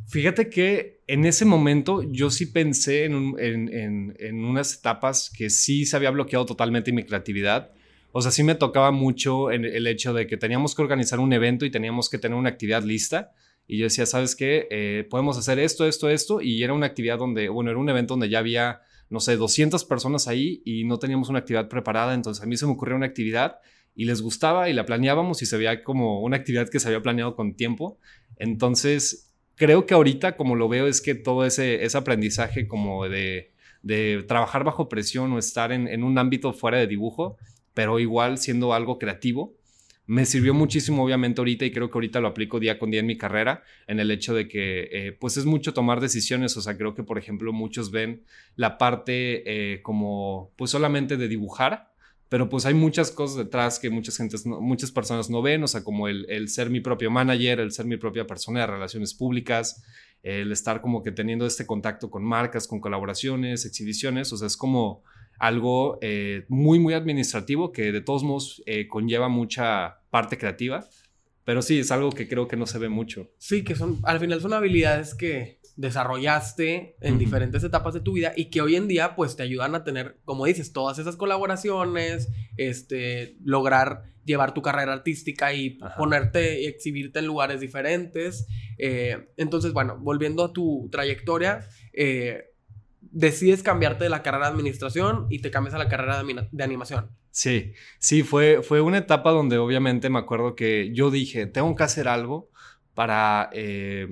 Fíjate 0.06 0.50
que 0.50 1.00
en 1.06 1.24
ese 1.24 1.44
momento 1.44 2.02
yo 2.02 2.30
sí 2.30 2.46
pensé 2.46 3.04
en, 3.04 3.34
en, 3.38 4.16
en 4.18 4.44
unas 4.44 4.78
etapas 4.78 5.30
que 5.30 5.50
sí 5.50 5.86
se 5.86 5.96
había 5.96 6.10
bloqueado 6.10 6.46
totalmente 6.46 6.92
mi 6.92 7.04
creatividad 7.04 7.72
o 8.12 8.20
sea, 8.20 8.30
sí 8.30 8.42
me 8.42 8.54
tocaba 8.54 8.90
mucho 8.90 9.50
en 9.50 9.64
el 9.64 9.86
hecho 9.86 10.12
de 10.12 10.26
que 10.26 10.36
teníamos 10.36 10.74
que 10.74 10.82
organizar 10.82 11.18
un 11.18 11.32
evento 11.32 11.64
y 11.64 11.70
teníamos 11.70 12.10
que 12.10 12.18
tener 12.18 12.36
una 12.36 12.50
actividad 12.50 12.82
lista. 12.82 13.32
Y 13.66 13.78
yo 13.78 13.84
decía, 13.84 14.04
¿sabes 14.04 14.36
qué? 14.36 14.68
Eh, 14.70 15.06
podemos 15.08 15.38
hacer 15.38 15.58
esto, 15.58 15.86
esto, 15.86 16.10
esto. 16.10 16.42
Y 16.42 16.62
era 16.62 16.74
una 16.74 16.86
actividad 16.86 17.18
donde, 17.18 17.48
bueno, 17.48 17.70
era 17.70 17.80
un 17.80 17.88
evento 17.88 18.12
donde 18.12 18.28
ya 18.28 18.40
había, 18.40 18.82
no 19.12 19.20
sé, 19.20 19.36
200 19.36 19.84
personas 19.84 20.26
ahí 20.26 20.62
y 20.64 20.84
no 20.84 20.98
teníamos 20.98 21.28
una 21.28 21.40
actividad 21.40 21.68
preparada. 21.68 22.14
Entonces 22.14 22.42
a 22.42 22.46
mí 22.46 22.56
se 22.56 22.64
me 22.64 22.72
ocurrió 22.72 22.96
una 22.96 23.06
actividad 23.06 23.58
y 23.94 24.06
les 24.06 24.22
gustaba 24.22 24.70
y 24.70 24.72
la 24.72 24.86
planeábamos 24.86 25.42
y 25.42 25.46
se 25.46 25.58
veía 25.58 25.84
como 25.84 26.22
una 26.22 26.38
actividad 26.38 26.70
que 26.70 26.80
se 26.80 26.88
había 26.88 27.02
planeado 27.02 27.36
con 27.36 27.54
tiempo. 27.54 27.98
Entonces, 28.38 29.30
creo 29.54 29.84
que 29.84 29.92
ahorita 29.92 30.36
como 30.36 30.56
lo 30.56 30.66
veo 30.68 30.86
es 30.86 31.02
que 31.02 31.14
todo 31.14 31.44
ese, 31.44 31.84
ese 31.84 31.98
aprendizaje 31.98 32.66
como 32.66 33.06
de, 33.06 33.52
de 33.82 34.24
trabajar 34.26 34.64
bajo 34.64 34.88
presión 34.88 35.30
o 35.32 35.38
estar 35.38 35.72
en, 35.72 35.88
en 35.88 36.04
un 36.04 36.16
ámbito 36.16 36.54
fuera 36.54 36.78
de 36.78 36.86
dibujo, 36.86 37.36
pero 37.74 37.98
igual 37.98 38.38
siendo 38.38 38.72
algo 38.72 38.98
creativo. 38.98 39.54
Me 40.06 40.26
sirvió 40.26 40.52
muchísimo, 40.52 41.04
obviamente, 41.04 41.40
ahorita 41.40 41.64
y 41.64 41.70
creo 41.70 41.88
que 41.88 41.96
ahorita 41.96 42.20
lo 42.20 42.28
aplico 42.28 42.58
día 42.58 42.78
con 42.78 42.90
día 42.90 43.00
en 43.00 43.06
mi 43.06 43.16
carrera, 43.16 43.62
en 43.86 44.00
el 44.00 44.10
hecho 44.10 44.34
de 44.34 44.48
que, 44.48 44.88
eh, 44.90 45.12
pues 45.12 45.36
es 45.36 45.44
mucho 45.44 45.72
tomar 45.72 46.00
decisiones. 46.00 46.56
O 46.56 46.60
sea, 46.60 46.76
creo 46.76 46.94
que, 46.94 47.04
por 47.04 47.18
ejemplo, 47.18 47.52
muchos 47.52 47.90
ven 47.92 48.24
la 48.56 48.78
parte 48.78 49.42
eh, 49.46 49.82
como, 49.82 50.50
pues 50.56 50.72
solamente 50.72 51.16
de 51.16 51.28
dibujar, 51.28 51.92
pero 52.28 52.48
pues 52.48 52.66
hay 52.66 52.74
muchas 52.74 53.10
cosas 53.10 53.36
detrás 53.36 53.78
que 53.78 53.90
muchas, 53.90 54.16
gentes 54.16 54.44
muchas 54.46 54.90
personas 54.90 55.30
no 55.30 55.40
ven, 55.40 55.62
o 55.62 55.68
sea, 55.68 55.84
como 55.84 56.08
el, 56.08 56.26
el, 56.30 56.48
ser 56.48 56.70
mi 56.70 56.80
propio 56.80 57.10
manager, 57.10 57.60
el 57.60 57.72
ser 57.72 57.86
mi 57.86 57.98
propia 57.98 58.26
persona 58.26 58.60
de 58.60 58.66
relaciones 58.66 59.14
públicas, 59.14 59.84
el 60.22 60.50
estar 60.50 60.80
como 60.80 61.02
que 61.02 61.12
teniendo 61.12 61.46
este 61.46 61.66
contacto 61.66 62.10
con 62.10 62.24
marcas, 62.24 62.66
con 62.66 62.80
colaboraciones, 62.80 63.66
exhibiciones, 63.66 64.32
o 64.32 64.36
sea, 64.36 64.46
es 64.46 64.56
como 64.56 65.02
algo 65.38 65.98
eh, 66.02 66.44
muy, 66.48 66.78
muy 66.78 66.94
administrativo 66.94 67.72
que 67.72 67.92
de 67.92 68.00
todos 68.00 68.22
modos 68.22 68.62
eh, 68.66 68.88
conlleva 68.88 69.28
mucha 69.28 70.00
parte 70.10 70.38
creativa, 70.38 70.88
pero 71.44 71.62
sí, 71.62 71.80
es 71.80 71.90
algo 71.90 72.10
que 72.10 72.28
creo 72.28 72.46
que 72.46 72.56
no 72.56 72.66
se 72.66 72.78
ve 72.78 72.88
mucho. 72.88 73.30
Sí, 73.38 73.64
que 73.64 73.74
son, 73.74 73.98
al 74.04 74.20
final 74.20 74.40
son 74.40 74.52
habilidades 74.52 75.14
que 75.14 75.60
desarrollaste 75.76 76.96
en 77.00 77.18
diferentes 77.18 77.64
etapas 77.64 77.94
de 77.94 78.00
tu 78.00 78.12
vida 78.12 78.32
y 78.36 78.50
que 78.50 78.60
hoy 78.60 78.76
en 78.76 78.88
día 78.88 79.16
pues 79.16 79.36
te 79.36 79.42
ayudan 79.42 79.74
a 79.74 79.84
tener, 79.84 80.18
como 80.24 80.44
dices, 80.44 80.72
todas 80.72 80.98
esas 80.98 81.16
colaboraciones, 81.16 82.28
este, 82.56 83.36
lograr 83.42 84.12
llevar 84.24 84.54
tu 84.54 84.62
carrera 84.62 84.92
artística 84.92 85.52
y 85.52 85.78
ponerte 85.96 86.62
y 86.62 86.66
exhibirte 86.66 87.18
en 87.18 87.26
lugares 87.26 87.60
diferentes. 87.60 88.46
Eh, 88.78 89.28
entonces, 89.36 89.72
bueno, 89.72 89.98
volviendo 89.98 90.44
a 90.44 90.52
tu 90.52 90.88
trayectoria, 90.90 91.66
eh, 91.92 92.51
decides 93.12 93.62
cambiarte 93.62 94.04
de 94.04 94.10
la 94.10 94.22
carrera 94.22 94.46
de 94.46 94.52
administración 94.52 95.26
y 95.30 95.40
te 95.40 95.50
cambias 95.50 95.74
a 95.74 95.78
la 95.78 95.88
carrera 95.88 96.22
de, 96.22 96.64
animación. 96.64 97.10
Sí, 97.30 97.74
sí, 97.98 98.22
fue, 98.22 98.62
fue 98.62 98.80
una 98.80 98.98
etapa 98.98 99.30
donde 99.30 99.58
obviamente 99.58 100.10
me 100.10 100.18
acuerdo 100.18 100.54
que 100.56 100.90
yo 100.92 101.10
dije, 101.10 101.46
tengo 101.46 101.74
que 101.76 101.84
hacer 101.84 102.08
algo 102.08 102.50
para 102.94 103.50
eh, 103.52 104.08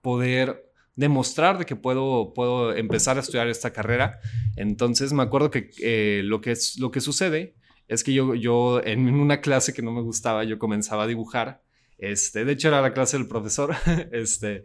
poder 0.00 0.70
demostrar 0.94 1.58
de 1.58 1.64
que 1.64 1.76
puedo, 1.76 2.32
puedo 2.34 2.74
empezar 2.74 3.16
a 3.16 3.20
estudiar 3.20 3.48
esta 3.48 3.72
carrera. 3.72 4.20
Entonces 4.56 5.12
me 5.12 5.22
acuerdo 5.22 5.50
que, 5.50 5.70
eh, 5.82 6.22
lo, 6.24 6.40
que 6.40 6.52
es, 6.52 6.78
lo 6.78 6.90
que 6.90 7.00
sucede 7.00 7.56
es 7.88 8.04
que 8.04 8.12
yo, 8.12 8.34
yo 8.34 8.82
en 8.84 9.08
una 9.08 9.40
clase 9.40 9.72
que 9.72 9.82
no 9.82 9.92
me 9.92 10.02
gustaba, 10.02 10.44
yo 10.44 10.58
comenzaba 10.58 11.04
a 11.04 11.06
dibujar. 11.06 11.62
Este, 11.98 12.44
de 12.44 12.52
hecho 12.52 12.68
era 12.68 12.82
la 12.82 12.92
clase 12.92 13.16
del 13.16 13.28
profesor. 13.28 13.74
este, 14.12 14.64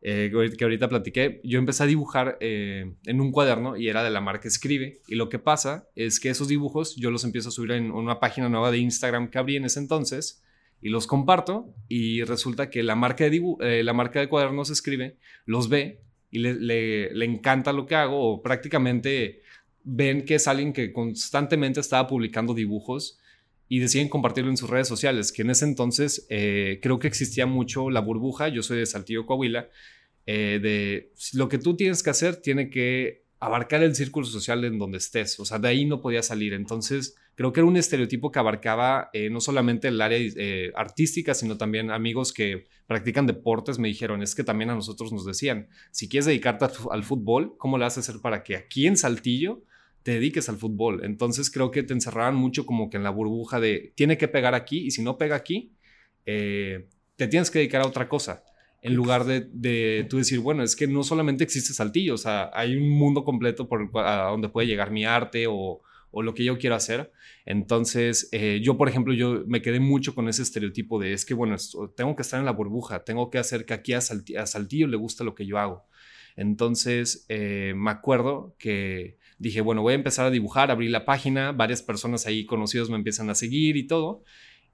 eh, 0.00 0.30
que 0.56 0.64
ahorita 0.64 0.88
platiqué, 0.88 1.40
yo 1.42 1.58
empecé 1.58 1.82
a 1.82 1.86
dibujar 1.86 2.38
eh, 2.40 2.94
en 3.04 3.20
un 3.20 3.32
cuaderno 3.32 3.76
y 3.76 3.88
era 3.88 4.04
de 4.04 4.10
la 4.10 4.20
marca 4.20 4.46
Escribe. 4.46 5.00
Y 5.08 5.16
lo 5.16 5.28
que 5.28 5.38
pasa 5.38 5.88
es 5.96 6.20
que 6.20 6.30
esos 6.30 6.48
dibujos 6.48 6.94
yo 6.96 7.10
los 7.10 7.24
empiezo 7.24 7.48
a 7.48 7.52
subir 7.52 7.72
en 7.72 7.90
una 7.90 8.20
página 8.20 8.48
nueva 8.48 8.70
de 8.70 8.78
Instagram 8.78 9.28
que 9.28 9.38
abrí 9.38 9.56
en 9.56 9.64
ese 9.64 9.80
entonces 9.80 10.42
y 10.80 10.90
los 10.90 11.08
comparto 11.08 11.74
y 11.88 12.22
resulta 12.22 12.70
que 12.70 12.84
la 12.84 12.94
marca 12.94 13.28
de, 13.28 13.42
eh, 13.60 13.82
la 13.82 13.92
marca 13.92 14.20
de 14.20 14.28
cuadernos 14.28 14.70
Escribe 14.70 15.16
los 15.44 15.68
ve 15.68 16.00
y 16.30 16.38
le, 16.38 16.54
le, 16.54 17.12
le, 17.12 17.24
encanta 17.24 17.72
lo 17.72 17.86
que 17.86 17.96
hago 17.96 18.42
prácticamente 18.42 19.42
ven 19.82 20.24
que 20.24 20.36
es 20.36 20.46
alguien 20.46 20.72
que 20.72 20.92
constantemente 20.92 21.80
estaba 21.80 22.06
publicando 22.06 22.54
dibujos 22.54 23.18
y 23.68 23.80
deciden 23.80 24.08
compartirlo 24.08 24.50
en 24.50 24.56
sus 24.56 24.70
redes 24.70 24.88
sociales, 24.88 25.32
que 25.32 25.42
en 25.42 25.50
ese 25.50 25.66
entonces 25.66 26.26
eh, 26.30 26.80
creo 26.82 26.98
que 26.98 27.06
existía 27.06 27.46
mucho 27.46 27.90
la 27.90 28.00
burbuja, 28.00 28.48
yo 28.48 28.62
soy 28.62 28.78
de 28.78 28.86
Saltillo, 28.86 29.26
Coahuila, 29.26 29.68
eh, 30.26 30.58
de 30.60 31.12
lo 31.34 31.48
que 31.48 31.58
tú 31.58 31.76
tienes 31.76 32.02
que 32.02 32.10
hacer 32.10 32.36
tiene 32.36 32.70
que 32.70 33.24
abarcar 33.40 33.82
el 33.82 33.94
círculo 33.94 34.26
social 34.26 34.64
en 34.64 34.78
donde 34.78 34.98
estés, 34.98 35.38
o 35.38 35.44
sea, 35.44 35.58
de 35.58 35.68
ahí 35.68 35.84
no 35.84 36.00
podía 36.00 36.22
salir. 36.22 36.54
Entonces, 36.54 37.14
creo 37.34 37.52
que 37.52 37.60
era 37.60 37.68
un 37.68 37.76
estereotipo 37.76 38.32
que 38.32 38.38
abarcaba 38.38 39.10
eh, 39.12 39.30
no 39.30 39.40
solamente 39.40 39.88
el 39.88 40.00
área 40.00 40.18
artística, 40.74 41.34
sino 41.34 41.56
también 41.56 41.90
amigos 41.90 42.32
que 42.32 42.66
practican 42.86 43.26
deportes 43.26 43.78
me 43.78 43.88
dijeron, 43.88 44.22
es 44.22 44.34
que 44.34 44.42
también 44.42 44.70
a 44.70 44.74
nosotros 44.74 45.12
nos 45.12 45.24
decían, 45.24 45.68
si 45.92 46.08
quieres 46.08 46.26
dedicarte 46.26 46.66
al 46.90 47.04
fútbol, 47.04 47.54
¿cómo 47.58 47.78
le 47.78 47.84
a 47.84 47.88
hacer 47.88 48.16
para 48.20 48.42
que 48.42 48.56
aquí 48.56 48.86
en 48.86 48.96
Saltillo 48.96 49.62
te 50.08 50.14
dediques 50.14 50.48
al 50.48 50.56
fútbol? 50.56 51.04
Entonces 51.04 51.50
creo 51.50 51.70
que 51.70 51.82
te 51.82 51.92
encerraban 51.92 52.34
mucho 52.34 52.64
como 52.64 52.88
que 52.88 52.96
en 52.96 53.02
la 53.02 53.10
burbuja 53.10 53.60
de, 53.60 53.92
tiene 53.94 54.16
que 54.16 54.26
pegar 54.26 54.54
aquí 54.54 54.86
y 54.86 54.90
si 54.90 55.02
no 55.02 55.18
pega 55.18 55.36
aquí, 55.36 55.76
eh, 56.24 56.88
te 57.16 57.28
tienes 57.28 57.50
que 57.50 57.58
dedicar 57.58 57.82
a 57.82 57.86
otra 57.86 58.08
cosa 58.08 58.42
en 58.80 58.94
lugar 58.94 59.24
de, 59.24 59.46
de, 59.52 60.06
tú 60.08 60.16
decir, 60.16 60.40
bueno, 60.40 60.62
es 60.62 60.76
que 60.76 60.86
no 60.86 61.02
solamente 61.02 61.44
existe 61.44 61.74
Saltillo, 61.74 62.14
o 62.14 62.16
sea, 62.16 62.50
hay 62.54 62.74
un 62.74 62.88
mundo 62.88 63.22
completo 63.22 63.68
por 63.68 63.90
a 63.96 64.30
donde 64.30 64.48
puede 64.48 64.66
llegar 64.66 64.90
mi 64.90 65.04
arte 65.04 65.46
o, 65.46 65.82
o 66.10 66.22
lo 66.22 66.32
que 66.32 66.44
yo 66.44 66.56
quiero 66.56 66.76
hacer. 66.76 67.12
Entonces, 67.44 68.30
eh, 68.32 68.60
yo, 68.62 68.78
por 68.78 68.88
ejemplo, 68.88 69.12
yo 69.12 69.44
me 69.46 69.60
quedé 69.60 69.78
mucho 69.78 70.14
con 70.14 70.26
ese 70.28 70.40
estereotipo 70.40 70.98
de, 70.98 71.12
es 71.12 71.26
que, 71.26 71.34
bueno, 71.34 71.56
tengo 71.96 72.16
que 72.16 72.22
estar 72.22 72.40
en 72.40 72.46
la 72.46 72.52
burbuja, 72.52 73.04
tengo 73.04 73.28
que 73.28 73.36
hacer 73.36 73.66
que 73.66 73.74
aquí 73.74 73.92
a, 73.92 74.00
Saltillo, 74.00 74.86
le 74.86 74.96
gusta 74.96 75.22
lo 75.22 75.34
que 75.34 75.44
yo 75.44 75.58
hago. 75.58 75.84
Entonces, 76.36 77.26
eh, 77.28 77.74
me 77.76 77.90
acuerdo 77.90 78.54
que 78.58 79.17
dije, 79.38 79.60
bueno, 79.60 79.82
voy 79.82 79.92
a 79.92 79.96
empezar 79.96 80.26
a 80.26 80.30
dibujar, 80.30 80.70
abrí 80.70 80.88
la 80.88 81.04
página, 81.04 81.52
varias 81.52 81.82
personas 81.82 82.26
ahí 82.26 82.44
conocidos 82.44 82.90
me 82.90 82.96
empiezan 82.96 83.30
a 83.30 83.34
seguir 83.34 83.76
y 83.76 83.86
todo. 83.86 84.24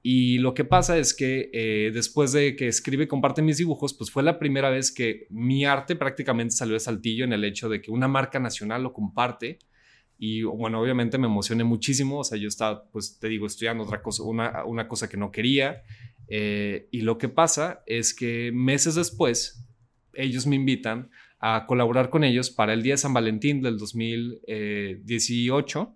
Y 0.02 0.38
lo 0.38 0.52
que 0.52 0.64
pasa 0.64 0.98
es 0.98 1.14
que 1.14 1.50
eh, 1.52 1.90
después 1.92 2.32
de 2.32 2.56
que 2.56 2.68
escribe 2.68 3.04
y 3.04 3.06
comparte 3.06 3.40
mis 3.40 3.56
dibujos, 3.56 3.94
pues 3.94 4.10
fue 4.10 4.22
la 4.22 4.38
primera 4.38 4.68
vez 4.68 4.92
que 4.92 5.26
mi 5.30 5.64
arte 5.64 5.96
prácticamente 5.96 6.54
salió 6.54 6.74
de 6.74 6.80
Saltillo 6.80 7.24
en 7.24 7.32
el 7.32 7.44
hecho 7.44 7.68
de 7.68 7.80
que 7.80 7.90
una 7.90 8.08
marca 8.08 8.38
nacional 8.38 8.82
lo 8.82 8.92
comparte 8.92 9.58
y 10.18 10.42
bueno, 10.42 10.80
obviamente 10.80 11.18
me 11.18 11.26
emocioné 11.26 11.64
muchísimo, 11.64 12.20
o 12.20 12.24
sea, 12.24 12.38
yo 12.38 12.48
estaba, 12.48 12.88
pues 12.90 13.18
te 13.18 13.28
digo, 13.28 13.46
estudiando 13.46 13.84
otra 13.84 14.00
cosa, 14.00 14.22
una, 14.22 14.64
una 14.64 14.86
cosa 14.88 15.08
que 15.08 15.16
no 15.16 15.30
quería. 15.30 15.82
Eh, 16.28 16.88
y 16.90 17.00
lo 17.00 17.18
que 17.18 17.28
pasa 17.28 17.82
es 17.86 18.14
que 18.14 18.52
meses 18.52 18.94
después, 18.94 19.66
ellos 20.14 20.46
me 20.46 20.56
invitan 20.56 21.10
a 21.46 21.66
colaborar 21.66 22.08
con 22.08 22.24
ellos 22.24 22.48
para 22.48 22.72
el 22.72 22.82
Día 22.82 22.94
de 22.94 22.98
San 22.98 23.12
Valentín 23.12 23.60
del 23.60 23.76
2018 23.76 25.94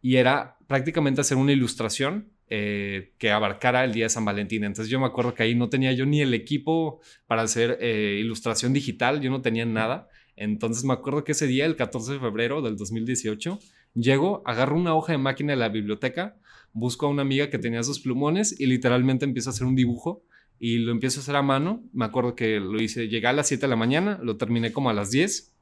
y 0.00 0.16
era 0.16 0.56
prácticamente 0.68 1.20
hacer 1.20 1.36
una 1.36 1.50
ilustración 1.50 2.30
eh, 2.48 3.12
que 3.18 3.32
abarcara 3.32 3.84
el 3.84 3.92
día 3.92 4.04
de 4.04 4.10
San 4.10 4.24
Valentín. 4.24 4.62
Entonces 4.62 4.88
yo 4.88 5.00
me 5.00 5.06
acuerdo 5.06 5.34
que 5.34 5.42
ahí 5.42 5.56
no 5.56 5.68
tenía 5.68 5.90
yo 5.92 6.06
ni 6.06 6.20
el 6.20 6.32
equipo 6.32 7.00
para 7.26 7.42
hacer 7.42 7.76
eh, 7.80 8.18
ilustración 8.20 8.72
digital, 8.72 9.20
yo 9.20 9.32
no 9.32 9.42
tenía 9.42 9.66
nada. 9.66 10.08
Entonces 10.36 10.84
me 10.84 10.92
acuerdo 10.92 11.24
que 11.24 11.32
ese 11.32 11.48
día, 11.48 11.66
el 11.66 11.74
14 11.74 12.12
de 12.12 12.20
febrero 12.20 12.62
del 12.62 12.76
2018, 12.76 13.58
llego, 13.94 14.44
agarro 14.46 14.76
una 14.76 14.94
hoja 14.94 15.10
de 15.10 15.18
máquina 15.18 15.54
de 15.54 15.56
la 15.56 15.70
biblioteca, 15.70 16.36
busco 16.72 17.06
a 17.06 17.08
una 17.08 17.22
amiga 17.22 17.50
que 17.50 17.58
tenía 17.58 17.82
sus 17.82 17.98
plumones 17.98 18.60
y 18.60 18.66
literalmente 18.66 19.24
empiezo 19.24 19.50
a 19.50 19.54
hacer 19.54 19.66
un 19.66 19.74
dibujo 19.74 20.22
y 20.58 20.78
lo 20.78 20.92
empiezo 20.92 21.20
a 21.20 21.22
hacer 21.22 21.36
a 21.36 21.42
mano. 21.42 21.82
Me 21.92 22.04
acuerdo 22.04 22.34
que 22.34 22.60
lo 22.60 22.80
hice, 22.80 23.08
llegué 23.08 23.26
a 23.26 23.32
las 23.32 23.48
7 23.48 23.62
de 23.62 23.68
la 23.68 23.76
mañana, 23.76 24.18
lo 24.22 24.36
terminé 24.36 24.72
como 24.72 24.90
a 24.90 24.92
las 24.92 25.10
10 25.10 25.52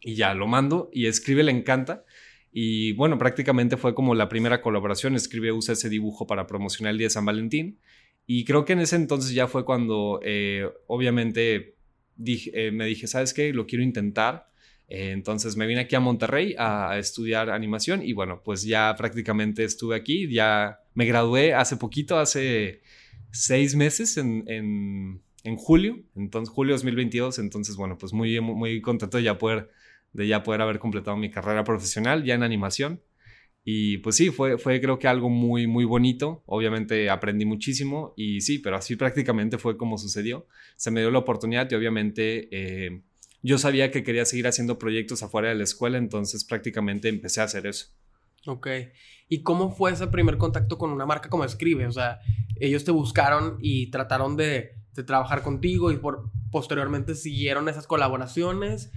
y 0.00 0.14
ya 0.14 0.34
lo 0.34 0.46
mando 0.46 0.90
y 0.92 1.06
escribe 1.06 1.42
le 1.42 1.52
encanta. 1.52 2.04
Y 2.52 2.92
bueno, 2.92 3.16
prácticamente 3.18 3.76
fue 3.76 3.94
como 3.94 4.14
la 4.14 4.28
primera 4.28 4.60
colaboración. 4.60 5.14
Escribe, 5.14 5.52
usa 5.52 5.72
ese 5.72 5.88
dibujo 5.88 6.26
para 6.26 6.46
promocionar 6.46 6.92
el 6.92 6.98
día 6.98 7.06
de 7.06 7.10
San 7.10 7.24
Valentín. 7.24 7.78
Y 8.26 8.44
creo 8.44 8.64
que 8.64 8.74
en 8.74 8.80
ese 8.80 8.96
entonces 8.96 9.32
ya 9.32 9.48
fue 9.48 9.64
cuando, 9.64 10.20
eh, 10.22 10.68
obviamente, 10.86 11.76
eh, 12.24 12.70
me 12.72 12.86
dije, 12.86 13.06
¿sabes 13.06 13.32
qué? 13.32 13.52
Lo 13.52 13.66
quiero 13.66 13.82
intentar. 13.82 14.52
Eh, 14.88 15.12
entonces 15.12 15.56
me 15.56 15.66
vine 15.66 15.80
aquí 15.80 15.94
a 15.94 16.00
Monterrey 16.00 16.54
a, 16.58 16.98
estudiar 16.98 17.48
animación 17.48 18.02
y 18.02 18.12
bueno, 18.12 18.42
pues 18.44 18.62
ya 18.62 18.94
prácticamente 18.96 19.64
estuve 19.64 19.96
aquí, 19.96 20.30
ya 20.30 20.80
me 20.92 21.06
gradué 21.06 21.54
hace 21.54 21.78
poquito, 21.78 22.18
hace 22.18 22.82
seis 23.32 23.74
meses 23.74 24.16
en, 24.18 24.44
en, 24.46 25.56
julio, 25.56 25.98
entonces 26.14 26.54
julio 26.54 26.74
2022, 26.74 27.38
entonces 27.38 27.76
bueno, 27.76 27.98
pues 27.98 28.12
muy, 28.12 28.40
muy 28.40 28.80
contento 28.80 29.16
de 29.16 29.24
ya 29.24 29.38
poder, 29.38 29.70
de 30.12 30.28
ya 30.28 30.42
poder 30.42 30.60
haber 30.60 30.78
completado 30.78 31.16
mi 31.16 31.30
carrera 31.30 31.64
profesional 31.64 32.22
ya 32.24 32.34
en 32.34 32.42
animación. 32.42 33.00
Y 33.64 33.98
pues 33.98 34.16
sí, 34.16 34.30
fue, 34.30 34.58
fue 34.58 34.80
creo 34.80 34.98
que 34.98 35.06
algo 35.06 35.28
muy, 35.28 35.66
muy 35.68 35.84
bonito. 35.84 36.42
Obviamente 36.46 37.08
aprendí 37.10 37.44
muchísimo 37.44 38.12
y 38.16 38.40
sí, 38.40 38.58
pero 38.58 38.76
así 38.76 38.96
prácticamente 38.96 39.56
fue 39.56 39.76
como 39.76 39.98
sucedió. 39.98 40.46
Se 40.76 40.90
me 40.90 41.00
dio 41.00 41.10
la 41.12 41.20
oportunidad 41.20 41.70
y 41.70 41.74
obviamente 41.76 42.48
eh, 42.50 43.02
yo 43.40 43.58
sabía 43.58 43.90
que 43.90 44.02
quería 44.02 44.24
seguir 44.24 44.48
haciendo 44.48 44.78
proyectos 44.78 45.22
afuera 45.22 45.48
de 45.48 45.54
la 45.54 45.64
escuela, 45.64 45.98
entonces 45.98 46.44
prácticamente 46.44 47.08
empecé 47.08 47.40
a 47.40 47.44
hacer 47.44 47.66
eso. 47.66 47.86
Ok. 48.46 48.68
¿Y 49.28 49.42
cómo 49.42 49.70
fue 49.70 49.92
ese 49.92 50.06
primer 50.08 50.38
contacto 50.38 50.78
con 50.78 50.90
una 50.90 51.06
marca 51.06 51.28
como 51.28 51.44
Escribe? 51.44 51.86
O 51.86 51.92
sea, 51.92 52.18
ellos 52.56 52.84
te 52.84 52.90
buscaron 52.90 53.58
y 53.60 53.90
trataron 53.90 54.36
de, 54.36 54.72
trabajar 55.06 55.42
contigo 55.42 55.90
y 55.90 55.96
por, 55.96 56.30
posteriormente 56.50 57.14
siguieron 57.14 57.68
esas 57.68 57.86
colaboraciones 57.86 58.90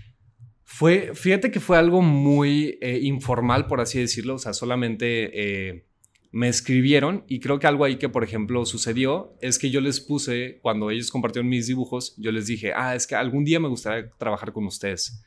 fue, 0.66 1.12
fíjate 1.14 1.52
que 1.52 1.60
fue 1.60 1.78
algo 1.78 2.02
muy 2.02 2.80
eh, 2.82 3.00
informal, 3.04 3.68
por 3.68 3.80
así 3.80 4.00
decirlo, 4.00 4.36
o 4.36 4.40
sea, 4.40 4.54
solamente 4.54 5.70
eh, 5.70 5.86
me 6.32 6.50
escribieron 6.50 7.24
y 7.28 7.40
creo 7.40 7.60
que 7.60 7.68
algo 7.68 7.86
ahí 7.86 7.98
que, 7.98 8.10
por 8.10 8.24
ejemplo, 8.24 8.66
sucedió 8.66 9.38
es 9.42 9.60
que 9.60 9.70
yo 9.70 9.80
les 9.80 10.02
puse, 10.02 10.60
cuando 10.62 10.90
ellos 10.90 11.12
compartieron 11.12 11.48
mis 11.48 11.68
dibujos, 11.68 12.16
yo 12.18 12.32
les 12.32 12.48
dije, 12.48 12.74
ah, 12.76 12.96
es 12.96 13.06
que 13.06 13.16
algún 13.16 13.46
día 13.46 13.60
me 13.60 13.70
gustaría 13.70 14.10
trabajar 14.18 14.52
con 14.52 14.66
ustedes. 14.66 15.24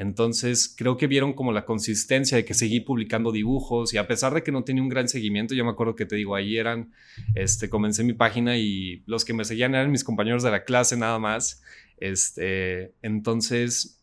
Entonces, 0.00 0.74
creo 0.78 0.96
que 0.96 1.06
vieron 1.06 1.34
como 1.34 1.52
la 1.52 1.66
consistencia 1.66 2.38
de 2.38 2.46
que 2.46 2.54
seguí 2.54 2.80
publicando 2.80 3.32
dibujos 3.32 3.92
y 3.92 3.98
a 3.98 4.06
pesar 4.06 4.32
de 4.32 4.42
que 4.42 4.50
no 4.50 4.64
tenía 4.64 4.82
un 4.82 4.88
gran 4.88 5.08
seguimiento, 5.08 5.54
yo 5.54 5.62
me 5.62 5.72
acuerdo 5.72 5.94
que 5.94 6.06
te 6.06 6.16
digo, 6.16 6.34
ahí 6.34 6.56
eran, 6.56 6.90
este, 7.34 7.68
comencé 7.68 8.02
mi 8.02 8.14
página 8.14 8.56
y 8.56 9.02
los 9.04 9.26
que 9.26 9.34
me 9.34 9.44
seguían 9.44 9.74
eran 9.74 9.90
mis 9.90 10.02
compañeros 10.02 10.42
de 10.42 10.52
la 10.52 10.64
clase 10.64 10.96
nada 10.96 11.18
más. 11.18 11.62
Este, 11.98 12.94
entonces, 13.02 14.02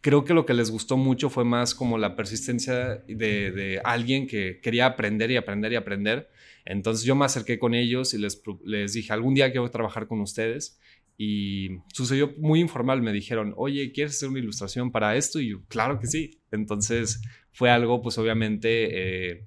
creo 0.00 0.24
que 0.24 0.32
lo 0.32 0.46
que 0.46 0.54
les 0.54 0.70
gustó 0.70 0.96
mucho 0.96 1.28
fue 1.28 1.44
más 1.44 1.74
como 1.74 1.98
la 1.98 2.16
persistencia 2.16 3.04
de, 3.06 3.78
alguien 3.84 4.26
que 4.26 4.58
quería 4.62 4.86
aprender 4.86 5.30
y 5.30 5.36
aprender 5.36 5.70
y 5.72 5.76
aprender. 5.76 6.30
Entonces 6.64 7.04
yo 7.04 7.14
me 7.14 7.26
acerqué 7.26 7.58
con 7.58 7.74
ellos 7.74 8.14
y 8.14 8.18
les, 8.18 8.42
les 8.64 8.94
dije, 8.94 9.12
algún 9.12 9.34
día 9.34 9.50
quiero 9.50 9.70
trabajar 9.70 10.06
con 10.06 10.20
ustedes. 10.22 10.78
Y 11.22 11.82
sucedió 11.92 12.32
muy 12.38 12.60
informal, 12.60 13.02
me 13.02 13.12
dijeron, 13.12 13.52
oye, 13.58 13.92
¿quieres 13.92 14.16
hacer 14.16 14.30
una 14.30 14.38
ilustración 14.38 14.90
para 14.90 15.16
esto? 15.16 15.38
Y 15.38 15.50
yo, 15.50 15.58
claro 15.68 16.00
que 16.00 16.06
sí. 16.06 16.40
Entonces 16.50 17.20
fue 17.52 17.68
algo, 17.68 18.00
pues 18.00 18.16
obviamente, 18.16 19.32
eh, 19.32 19.46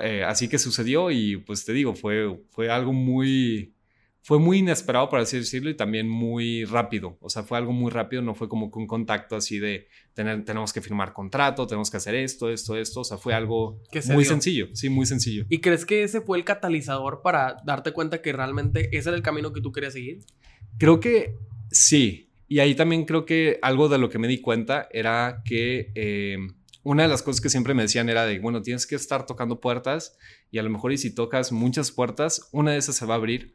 eh, 0.00 0.22
así 0.22 0.46
que 0.46 0.56
sucedió 0.56 1.10
y 1.10 1.36
pues 1.38 1.64
te 1.64 1.72
digo, 1.72 1.96
fue, 1.96 2.38
fue 2.50 2.70
algo 2.70 2.92
muy, 2.92 3.74
fue 4.22 4.38
muy 4.38 4.58
inesperado, 4.58 5.08
por 5.08 5.18
así 5.18 5.36
decirlo, 5.36 5.68
y 5.68 5.74
también 5.74 6.08
muy 6.08 6.64
rápido. 6.64 7.18
O 7.20 7.28
sea, 7.28 7.42
fue 7.42 7.58
algo 7.58 7.72
muy 7.72 7.90
rápido, 7.90 8.22
no 8.22 8.36
fue 8.36 8.48
como 8.48 8.70
que 8.70 8.78
un 8.78 8.86
contacto 8.86 9.34
así 9.34 9.58
de 9.58 9.88
tener, 10.12 10.44
tenemos 10.44 10.72
que 10.72 10.80
firmar 10.80 11.12
contrato, 11.12 11.66
tenemos 11.66 11.90
que 11.90 11.96
hacer 11.96 12.14
esto, 12.14 12.50
esto, 12.50 12.76
esto. 12.76 13.00
O 13.00 13.04
sea, 13.04 13.18
fue 13.18 13.34
algo 13.34 13.82
muy 14.12 14.24
sencillo, 14.24 14.68
sí, 14.74 14.90
muy 14.90 15.06
sencillo. 15.06 15.44
¿Y 15.48 15.58
crees 15.58 15.84
que 15.84 16.04
ese 16.04 16.20
fue 16.20 16.38
el 16.38 16.44
catalizador 16.44 17.20
para 17.20 17.56
darte 17.64 17.90
cuenta 17.90 18.22
que 18.22 18.32
realmente 18.32 18.96
ese 18.96 19.08
era 19.08 19.16
el 19.16 19.24
camino 19.24 19.52
que 19.52 19.60
tú 19.60 19.72
querías 19.72 19.94
seguir? 19.94 20.20
Creo 20.78 21.00
que 21.00 21.36
sí. 21.70 22.30
Y 22.48 22.58
ahí 22.60 22.74
también 22.74 23.04
creo 23.04 23.24
que 23.24 23.58
algo 23.62 23.88
de 23.88 23.98
lo 23.98 24.08
que 24.08 24.18
me 24.18 24.28
di 24.28 24.40
cuenta 24.40 24.88
era 24.92 25.42
que 25.44 25.92
eh, 25.94 26.36
una 26.82 27.02
de 27.04 27.08
las 27.08 27.22
cosas 27.22 27.40
que 27.40 27.48
siempre 27.48 27.74
me 27.74 27.82
decían 27.82 28.08
era 28.08 28.26
de, 28.26 28.38
bueno, 28.38 28.62
tienes 28.62 28.86
que 28.86 28.94
estar 28.94 29.26
tocando 29.26 29.60
puertas 29.60 30.16
y 30.50 30.58
a 30.58 30.62
lo 30.62 30.70
mejor 30.70 30.92
y 30.92 30.98
si 30.98 31.14
tocas 31.14 31.52
muchas 31.52 31.90
puertas, 31.90 32.48
una 32.52 32.72
de 32.72 32.78
esas 32.78 32.96
se 32.96 33.06
va 33.06 33.14
a 33.14 33.16
abrir 33.16 33.54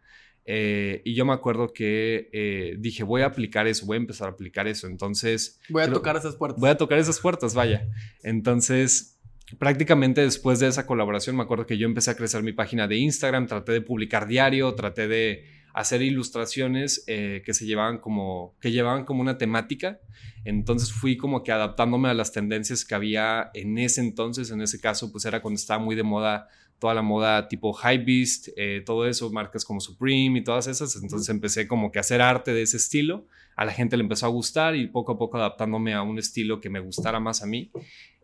eh, 0.51 1.03
y 1.05 1.13
yo 1.13 1.25
me 1.25 1.33
acuerdo 1.33 1.71
que 1.71 2.29
eh, 2.33 2.75
dije, 2.79 3.03
voy 3.03 3.21
a 3.21 3.27
aplicar 3.27 3.67
eso, 3.67 3.85
voy 3.85 3.97
a 3.97 3.99
empezar 3.99 4.29
a 4.29 4.31
aplicar 4.31 4.67
eso. 4.67 4.87
Entonces... 4.87 5.59
Voy 5.69 5.83
a 5.83 5.91
tocar 5.91 6.15
esas 6.15 6.35
puertas. 6.35 6.59
Voy 6.59 6.71
a 6.71 6.77
tocar 6.77 6.97
esas 6.97 7.19
puertas, 7.19 7.53
vaya. 7.53 7.87
Entonces, 8.23 9.19
prácticamente 9.59 10.21
después 10.21 10.59
de 10.59 10.67
esa 10.67 10.87
colaboración, 10.87 11.35
me 11.35 11.43
acuerdo 11.43 11.67
que 11.67 11.77
yo 11.77 11.85
empecé 11.85 12.09
a 12.09 12.15
crecer 12.15 12.41
mi 12.41 12.53
página 12.53 12.87
de 12.87 12.97
Instagram, 12.97 13.45
traté 13.45 13.73
de 13.73 13.81
publicar 13.81 14.27
diario, 14.27 14.73
traté 14.73 15.07
de 15.07 15.45
hacer 15.73 16.01
ilustraciones 16.01 17.03
eh, 17.07 17.41
que 17.45 17.53
se 17.53 17.65
llevaban 17.65 17.99
como, 17.99 18.55
que 18.59 18.71
llevaban 18.71 19.05
como 19.05 19.21
una 19.21 19.37
temática. 19.37 19.99
Entonces 20.45 20.91
fui 20.91 21.17
como 21.17 21.43
que 21.43 21.51
adaptándome 21.51 22.09
a 22.09 22.13
las 22.13 22.31
tendencias 22.31 22.85
que 22.85 22.95
había 22.95 23.51
en 23.53 23.77
ese 23.77 24.01
entonces, 24.01 24.51
en 24.51 24.61
ese 24.61 24.79
caso, 24.79 25.11
pues 25.11 25.25
era 25.25 25.41
cuando 25.41 25.57
estaba 25.57 25.83
muy 25.83 25.95
de 25.95 26.03
moda 26.03 26.47
toda 26.79 26.93
la 26.93 27.01
moda 27.01 27.47
tipo 27.47 27.73
Hypebeast, 27.73 28.49
eh, 28.55 28.81
todo 28.85 29.05
eso, 29.05 29.29
marcas 29.29 29.65
como 29.65 29.81
Supreme 29.81 30.39
y 30.39 30.43
todas 30.43 30.67
esas. 30.67 30.95
Entonces 30.95 31.29
empecé 31.29 31.67
como 31.67 31.91
que 31.91 31.99
a 31.99 32.01
hacer 32.01 32.21
arte 32.21 32.53
de 32.53 32.61
ese 32.61 32.77
estilo. 32.77 33.27
A 33.55 33.65
la 33.65 33.73
gente 33.73 33.97
le 33.97 34.03
empezó 34.03 34.25
a 34.25 34.29
gustar 34.29 34.75
y 34.75 34.87
poco 34.87 35.11
a 35.11 35.17
poco 35.17 35.37
adaptándome 35.37 35.93
a 35.93 36.01
un 36.01 36.17
estilo 36.17 36.61
que 36.61 36.69
me 36.69 36.79
gustara 36.79 37.19
más 37.19 37.43
a 37.43 37.45
mí. 37.45 37.71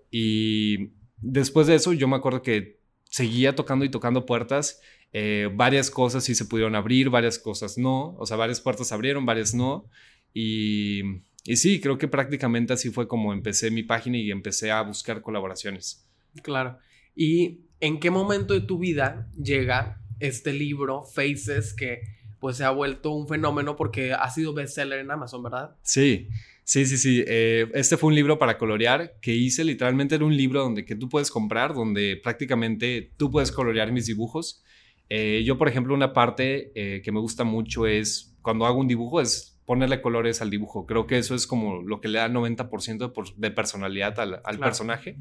Y 0.10 0.92
después 1.18 1.68
de 1.68 1.76
eso 1.76 1.92
yo 1.92 2.08
me 2.08 2.16
acuerdo 2.16 2.42
que 2.42 2.80
seguía 3.04 3.56
tocando 3.56 3.86
y 3.86 3.90
tocando 3.90 4.26
puertas. 4.26 4.80
Eh, 5.18 5.50
varias 5.54 5.90
cosas 5.90 6.26
sí 6.26 6.36
se 6.36 6.44
pudieron 6.44 6.76
abrir, 6.76 7.10
varias 7.10 7.40
cosas 7.40 7.78
no. 7.78 8.18
O 8.18 8.26
sea, 8.26 8.36
varias 8.36 8.60
puertas 8.60 8.92
abrieron, 8.92 9.26
varias 9.26 9.54
no. 9.54 9.90
Y, 10.34 11.04
y 11.46 11.56
sí, 11.56 11.80
creo 11.80 11.98
que 11.98 12.10
prácticamente 12.10 12.74
así 12.74 12.90
fue 12.90 13.08
como 13.08 13.32
empecé 13.32 13.72
mi 13.72 13.82
página 13.82 14.18
y 14.18 14.30
empecé 14.30 14.72
a 14.72 14.82
buscar 14.82 15.22
colaboraciones. 15.22 16.06
Claro. 16.44 16.80
¿Y 17.16 17.62
en 17.80 18.02
qué 18.02 18.12
momento 18.12 18.54
de 18.54 18.60
tu 18.60 18.78
vida 18.78 19.30
llega 19.42 20.02
este 20.20 20.52
libro, 20.52 21.04
Faces, 21.04 21.74
que 21.74 22.02
pues 22.42 22.58
se 22.58 22.66
ha 22.66 22.72
vuelto 22.72 23.12
un 23.12 23.30
fenómeno 23.30 23.78
porque 23.78 24.12
ha 24.12 24.30
sido 24.30 24.54
bestseller 24.54 25.00
en 25.00 25.12
Amazon, 25.12 25.44
¿verdad? 25.44 25.78
Sí, 25.82 26.28
sí, 26.66 26.86
sí, 26.86 26.98
sí. 26.98 27.24
Eh, 27.26 27.72
este 27.74 27.96
fue 27.96 28.10
un 28.10 28.16
libro 28.16 28.38
para 28.38 28.58
colorear 28.58 29.16
que 29.22 29.34
hice, 29.34 29.64
literalmente 29.64 30.16
era 30.16 30.26
un 30.26 30.36
libro 30.36 30.62
donde 30.62 30.84
que 30.84 30.98
tú 30.98 31.08
puedes 31.08 31.32
comprar, 31.32 31.74
donde 31.74 32.20
prácticamente 32.22 33.14
tú 33.16 33.32
puedes 33.32 33.54
colorear 33.54 33.94
mis 33.94 34.08
dibujos. 34.08 34.62
Eh, 35.10 35.44
yo, 35.46 35.58
por 35.58 35.68
ejemplo, 35.68 35.94
una 35.94 36.14
parte 36.14 36.72
eh, 36.76 37.02
que 37.02 37.12
me 37.12 37.20
gusta 37.20 37.44
mucho 37.44 37.88
es 37.88 38.36
cuando 38.42 38.66
hago 38.66 38.80
un 38.80 38.88
dibujo 38.88 39.22
es 39.22 39.60
ponerle 39.66 40.02
colores 40.02 40.42
al 40.42 40.50
dibujo. 40.50 40.86
Creo 40.86 41.08
que 41.08 41.18
eso 41.18 41.36
es 41.36 41.48
como 41.48 41.82
lo 41.82 42.02
que 42.02 42.08
le 42.08 42.20
da 42.20 42.30
90% 42.30 43.36
de, 43.36 43.52
personalidad 43.52 44.20
al, 44.20 44.60
personaje. 44.60 45.18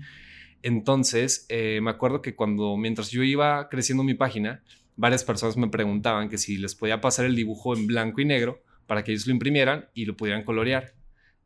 Entonces, 0.63 1.47
me 1.51 1.91
acuerdo 1.91 2.21
que 2.21 2.35
cuando, 2.35 2.77
mientras 2.77 3.11
yo 3.11 3.23
iba 3.23 3.71
creciendo 3.71 4.05
mi 4.05 4.13
página, 4.13 4.63
varias 4.97 5.25
personas 5.25 5.57
me 5.57 5.69
preguntaban 5.69 6.29
que 6.29 6.39
si 6.39 6.57
les 6.57 6.75
podía 6.75 7.01
pasar 7.01 7.25
el 7.25 7.35
dibujo 7.35 7.75
en 7.75 7.87
blanco 7.87 8.21
y 8.21 8.25
negro 8.25 8.63
para 8.87 9.03
que 9.03 9.13
ellos 9.13 9.27
lo 9.27 9.33
imprimieran 9.33 9.89
y 9.95 10.05
lo 10.05 10.17
pudieran 10.17 10.45
colorear. 10.45 10.95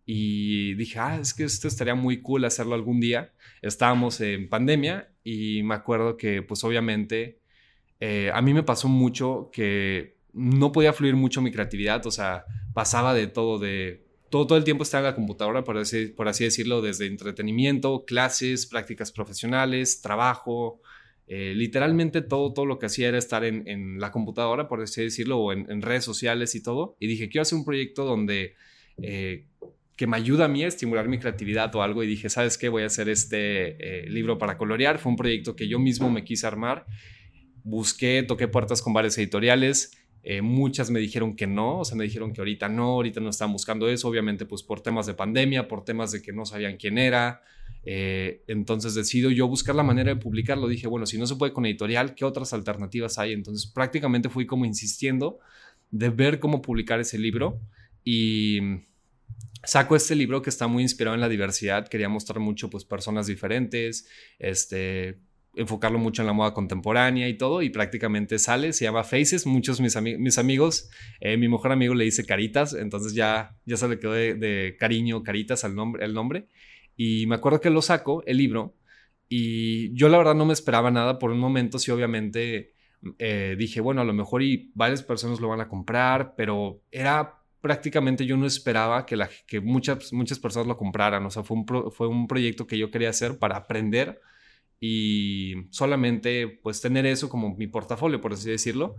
Y 0.05 0.75
dije, 0.75 0.99
ah, 0.99 1.19
es 1.21 1.35
que 1.35 1.45
esto 1.45 1.69
estaría 1.69 1.95
muy 1.95 2.23
cool 2.23 2.45
hacerlo 2.45 2.75
algún 2.75 3.01
día. 3.01 3.33
Estábamos 3.61 4.21
en 4.21 4.49
pandemia 4.49 5.11
y 5.23 5.63
me 5.63 5.75
acuerdo 5.75 6.17
que 6.17 6.43
pues 6.43 6.65
obviamente 6.65 7.41
eh, 8.01 8.31
a 8.33 8.41
mí 8.43 8.55
me 8.55 8.63
pasó 8.63 8.89
mucho 8.89 9.51
que 9.53 10.17
no 10.33 10.71
podía 10.73 10.93
fluir 10.93 11.17
mucho 11.17 11.43
mi 11.43 11.51
creatividad, 11.51 12.07
o 12.07 12.11
sea, 12.11 12.45
pasaba 12.73 13.13
de 13.15 13.27
todo, 13.27 13.59
de 13.59 14.05
todo, 14.31 14.57
el 14.57 14.65
tiempo 14.65 14.83
estaba 14.83 15.01
en 15.01 15.13
la 15.13 15.15
computadora, 15.15 15.65
por 15.65 15.79
así, 15.79 16.07
por 16.07 16.29
así 16.29 16.45
decirlo, 16.45 16.83
desde 16.83 17.07
entretenimiento, 17.07 18.05
clases, 18.05 18.67
prácticas 18.67 19.11
profesionales, 19.11 20.01
trabajo, 20.03 20.81
eh, 21.27 21.55
literalmente 21.57 22.21
todo, 22.21 22.53
todo 22.53 22.67
lo 22.67 22.79
que 22.79 22.87
hacía 22.87 23.09
era 23.09 23.19
estar 23.19 23.45
en, 23.45 23.99
la 23.99 24.11
computadora, 24.11 24.69
por 24.69 24.83
así 24.83 25.03
decirlo, 25.03 25.39
o 25.39 25.53
en, 25.53 25.83
redes 25.83 26.05
sociales 26.05 26.55
y 26.55 26.63
todo. 26.63 26.97
Y 27.01 27.07
dije, 27.07 27.29
quiero 27.29 27.43
hacer 27.43 27.59
un 27.59 27.65
proyecto 27.65 28.05
donde 28.05 28.55
eh, 29.03 29.47
que 29.97 30.07
me 30.07 30.17
ayuda 30.19 30.45
a 30.45 30.49
mí 30.49 30.63
a 30.63 30.69
estimular 30.69 31.09
mi 31.09 31.19
creatividad 31.19 31.75
o 31.75 31.83
algo. 31.83 32.03
Y 32.03 32.07
dije, 32.07 32.29
¿sabes 32.29 32.59
qué? 32.59 32.69
Voy 32.69 32.83
a 32.83 32.87
hacer 32.87 33.09
este 33.09 34.07
libro 34.09 34.39
para 34.39 34.57
colorear. 34.57 34.99
Fue 34.99 35.11
un 35.11 35.17
proyecto 35.17 35.57
que 35.57 35.69
yo 35.69 35.79
mismo 35.79 36.11
me 36.11 36.23
quise 36.23 36.47
armar. 36.47 36.87
Busqué, 37.65 38.23
toqué 38.23 38.49
puertas 38.49 38.83
con 38.83 38.93
varias 38.93 39.17
editoriales. 39.19 39.93
muchas 40.43 40.91
me 40.91 41.01
dijeron 41.01 41.37
que 41.37 41.47
no, 41.47 41.81
o 41.81 41.85
sea, 41.85 41.97
me 41.97 42.05
dijeron 42.05 42.33
que 42.33 42.41
ahorita 42.41 42.69
no, 42.69 42.85
ahorita 42.85 43.21
no 43.21 43.31
estaban 43.31 43.53
buscando 43.53 43.89
eso, 43.89 44.09
obviamente 44.09 44.45
pues 44.45 44.63
por 44.63 44.81
temas 44.81 45.07
de 45.07 45.15
pandemia, 45.15 45.69
por 45.69 45.85
temas 45.85 46.13
de 46.13 46.21
que 46.21 46.33
no 46.33 46.45
sabían 46.45 46.77
quién 46.77 46.99
era, 46.99 47.43
eh, 47.85 48.43
entonces 48.49 48.95
decido 48.95 49.31
yo 49.31 49.49
buscar 49.49 49.75
la 49.75 49.83
manera 49.83 50.15
de 50.15 50.21
publicarlo. 50.21 50.69
Dije, 50.69 50.87
bueno, 50.87 51.07
si 51.07 51.19
no 51.19 51.27
se 51.27 51.37
puede 51.37 51.53
con 51.53 51.65
editorial, 51.67 52.15
¿qué 52.15 52.25
otras 52.25 52.53
alternativas 52.53 53.19
hay? 53.19 53.33
Entonces 53.33 53.67
prácticamente 53.67 54.29
fui 54.29 54.47
como 54.47 54.65
insistiendo 54.65 55.39
de 55.91 56.11
ver 56.11 56.39
cómo 56.39 56.61
publicar 56.61 57.01
ese 57.01 57.19
libro 57.19 57.61
y 58.05 58.61
saco 59.65 59.97
este 59.97 60.15
libro 60.15 60.43
que 60.43 60.51
está 60.51 60.67
muy 60.67 60.83
inspirado 60.83 61.15
en 61.15 61.21
la 61.21 61.29
diversidad. 61.29 61.89
Quería 61.89 62.09
mostrar 62.09 62.41
mucho 62.41 62.69
pues 62.69 62.85
personas 62.85 63.27
diferentes, 63.27 64.07
este, 64.39 65.21
enfocarlo 65.55 65.99
mucho 65.99 66.23
en 66.23 66.27
la 66.27 66.33
moda 66.33 66.55
contemporánea 66.55 67.29
y 67.29 67.37
todo, 67.37 67.63
y 67.63 67.71
prácticamente 67.71 68.39
sale, 68.39 68.73
se 68.73 68.85
llama 68.85 69.05
Faces, 69.05 69.47
muchos 69.47 69.81
mis, 69.81 70.01
mis 70.01 70.39
amigos, 70.39 70.91
eh, 71.21 71.37
mi 71.37 71.49
mejor 71.49 71.73
amigo 71.73 71.95
le 71.95 72.05
dice 72.05 72.25
Caritas, 72.25 72.75
entonces 72.75 73.15
ya, 73.15 73.57
ya 73.65 73.77
se 73.77 73.89
le 73.89 73.99
quedó 73.99 74.13
de, 74.13 74.77
cariño 74.79 75.23
Caritas 75.23 75.65
al 75.65 75.75
nombre, 75.75 76.05
el 76.05 76.15
nombre, 76.15 76.49
y 76.97 77.27
me 77.27 77.37
acuerdo 77.37 77.61
que 77.61 77.71
lo 77.71 77.83
saco, 77.83 78.23
el 78.27 78.37
libro, 78.37 78.75
y 79.29 79.95
yo 79.95 80.09
la 80.09 80.19
verdad 80.19 80.35
no 80.35 80.47
me 80.47 80.53
esperaba 80.53 80.91
nada. 80.91 81.19
Por 81.19 81.31
un 81.31 81.39
momento 81.39 81.79
sí, 81.79 81.91
obviamente 81.91 82.73
eh, 83.19 83.57
dije, 83.59 83.81
bueno, 83.81 84.01
a 84.01 84.05
lo 84.05 84.13
mejor 84.13 84.43
y 84.43 84.73
varias 84.75 85.03
personas 85.03 85.41
lo 85.41 85.49
van 85.49 85.61
a 85.61 85.69
comprar, 85.69 86.35
pero 86.37 86.81
era 86.91 87.35
prácticamente 87.61 88.25
yo 88.25 88.37
no 88.37 88.47
esperaba 88.47 89.05
que, 89.05 89.17
la, 89.17 89.29
que 89.47 89.61
muchas, 89.61 90.13
muchas 90.13 90.39
personas 90.39 90.67
lo 90.67 90.77
compraran. 90.77 91.25
O 91.27 91.31
sea, 91.31 91.43
fue 91.43 91.59
un, 91.59 91.93
fue 91.93 92.09
un 92.09 92.27
proyecto 92.27 92.67
que 92.67 92.79
yo 92.79 92.91
quería 92.91 93.11
hacer 93.11 93.39
para 93.39 93.57
aprender 93.57 94.21
y 94.81 95.55
solamente 95.71 96.61
pues 96.63 96.81
tener 96.81 97.07
eso 97.07 97.29
como 97.29 97.57
mi 97.57 97.67
portafolio, 97.67 98.21
por 98.21 98.33
así 98.33 98.51
decirlo. 98.51 98.97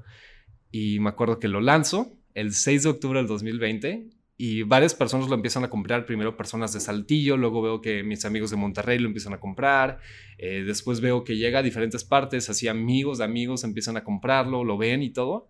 Y 0.71 0.99
me 0.99 1.09
acuerdo 1.09 1.39
que 1.39 1.47
lo 1.47 1.61
lanzo 1.61 2.11
el 2.33 2.53
6 2.53 2.83
de 2.83 2.89
octubre 2.89 3.19
del 3.19 3.27
2020 3.27 4.09
y 4.41 4.63
varias 4.63 4.95
personas 4.95 5.27
lo 5.27 5.35
empiezan 5.35 5.65
a 5.65 5.69
comprar, 5.69 6.05
primero 6.05 6.37
personas 6.37 6.71
de 6.71 6.79
Saltillo, 6.79 7.35
luego 7.35 7.61
veo 7.61 7.81
que 7.81 8.03
mis 8.03 8.23
amigos 8.23 8.49
de 8.51 8.55
Monterrey 8.55 8.97
lo 8.97 9.07
empiezan 9.07 9.33
a 9.33 9.39
comprar, 9.39 9.99
eh, 10.37 10.63
después 10.65 11.01
veo 11.01 11.25
que 11.25 11.35
llega 11.35 11.59
a 11.59 11.63
diferentes 11.63 12.05
partes, 12.05 12.49
así 12.49 12.69
amigos 12.69 13.17
de 13.17 13.25
amigos 13.25 13.65
empiezan 13.65 13.97
a 13.97 14.05
comprarlo, 14.05 14.63
lo 14.63 14.77
ven 14.77 15.03
y 15.03 15.09
todo, 15.09 15.49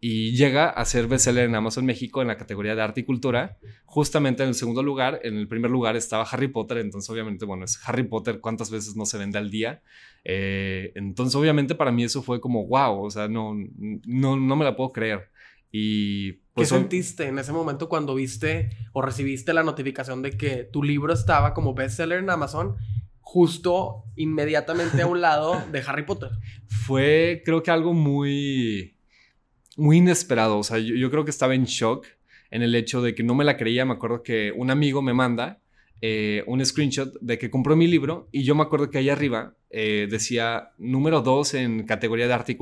y 0.00 0.36
llega 0.36 0.68
a 0.68 0.84
ser 0.84 1.06
bestseller 1.06 1.44
en 1.44 1.54
Amazon 1.54 1.86
México 1.86 2.20
en 2.20 2.28
la 2.28 2.36
categoría 2.36 2.74
de 2.74 2.82
arte 2.82 3.00
y 3.00 3.04
cultura, 3.04 3.58
justamente 3.86 4.42
en 4.42 4.50
el 4.50 4.54
segundo 4.54 4.82
lugar, 4.82 5.20
en 5.22 5.36
el 5.36 5.48
primer 5.48 5.70
lugar 5.70 5.96
estaba 5.96 6.24
Harry 6.24 6.48
Potter, 6.48 6.78
entonces 6.78 7.08
obviamente, 7.08 7.44
bueno, 7.44 7.64
es 7.64 7.80
Harry 7.86 8.02
Potter, 8.02 8.40
¿cuántas 8.40 8.70
veces 8.70 8.96
no 8.96 9.06
se 9.06 9.18
vende 9.18 9.38
al 9.38 9.50
día? 9.50 9.82
Eh, 10.24 10.92
entonces 10.94 11.34
obviamente 11.34 11.74
para 11.74 11.90
mí 11.90 12.04
eso 12.04 12.22
fue 12.22 12.40
como, 12.40 12.66
wow, 12.66 13.04
o 13.04 13.10
sea, 13.10 13.28
no, 13.28 13.54
no, 13.54 14.36
no 14.36 14.56
me 14.56 14.64
la 14.64 14.76
puedo 14.76 14.92
creer. 14.92 15.30
Y 15.76 16.34
pues, 16.54 16.68
¿Qué 16.68 16.76
sentiste 16.76 17.26
en 17.26 17.38
ese 17.40 17.50
momento 17.50 17.88
cuando 17.88 18.14
viste 18.14 18.70
o 18.92 19.02
recibiste 19.02 19.52
la 19.52 19.64
notificación 19.64 20.22
de 20.22 20.30
que 20.30 20.62
tu 20.62 20.84
libro 20.84 21.12
estaba 21.12 21.52
como 21.52 21.74
bestseller 21.74 22.20
en 22.20 22.30
Amazon? 22.30 22.76
Justo 23.18 24.04
inmediatamente 24.14 25.02
a 25.02 25.08
un 25.08 25.20
lado 25.20 25.60
de 25.72 25.80
Harry 25.80 26.04
Potter. 26.04 26.30
Fue, 26.68 27.42
creo 27.44 27.64
que 27.64 27.72
algo 27.72 27.92
muy, 27.92 28.93
muy 29.76 29.98
inesperado. 29.98 30.58
O 30.58 30.62
sea, 30.62 30.78
yo, 30.78 31.10
creo 31.10 31.24
que 31.24 31.30
estaba 31.30 31.54
en 31.54 31.64
shock 31.64 32.06
en 32.50 32.62
el 32.62 32.74
hecho 32.74 33.02
de 33.02 33.14
que 33.14 33.22
no 33.22 33.34
me 33.34 33.44
la 33.44 33.56
creía. 33.56 33.84
Me 33.84 33.94
acuerdo 33.94 34.22
que 34.22 34.52
un 34.56 34.70
amigo 34.70 35.02
me 35.02 35.14
manda 35.14 35.60
eh, 36.00 36.44
un 36.46 36.64
screenshot 36.64 37.12
de 37.20 37.38
que 37.38 37.50
compró 37.50 37.76
mi 37.76 37.86
libro 37.86 38.28
y 38.30 38.42
yo 38.42 38.54
me 38.54 38.62
acuerdo 38.62 38.90
que 38.90 38.98
ahí 38.98 39.08
arriba 39.08 39.54
eh, 39.70 40.06
decía 40.10 40.72
número 40.78 41.22
2 41.22 41.54
en 41.54 41.86
categoría 41.86 42.26
de 42.26 42.34
arte 42.34 42.58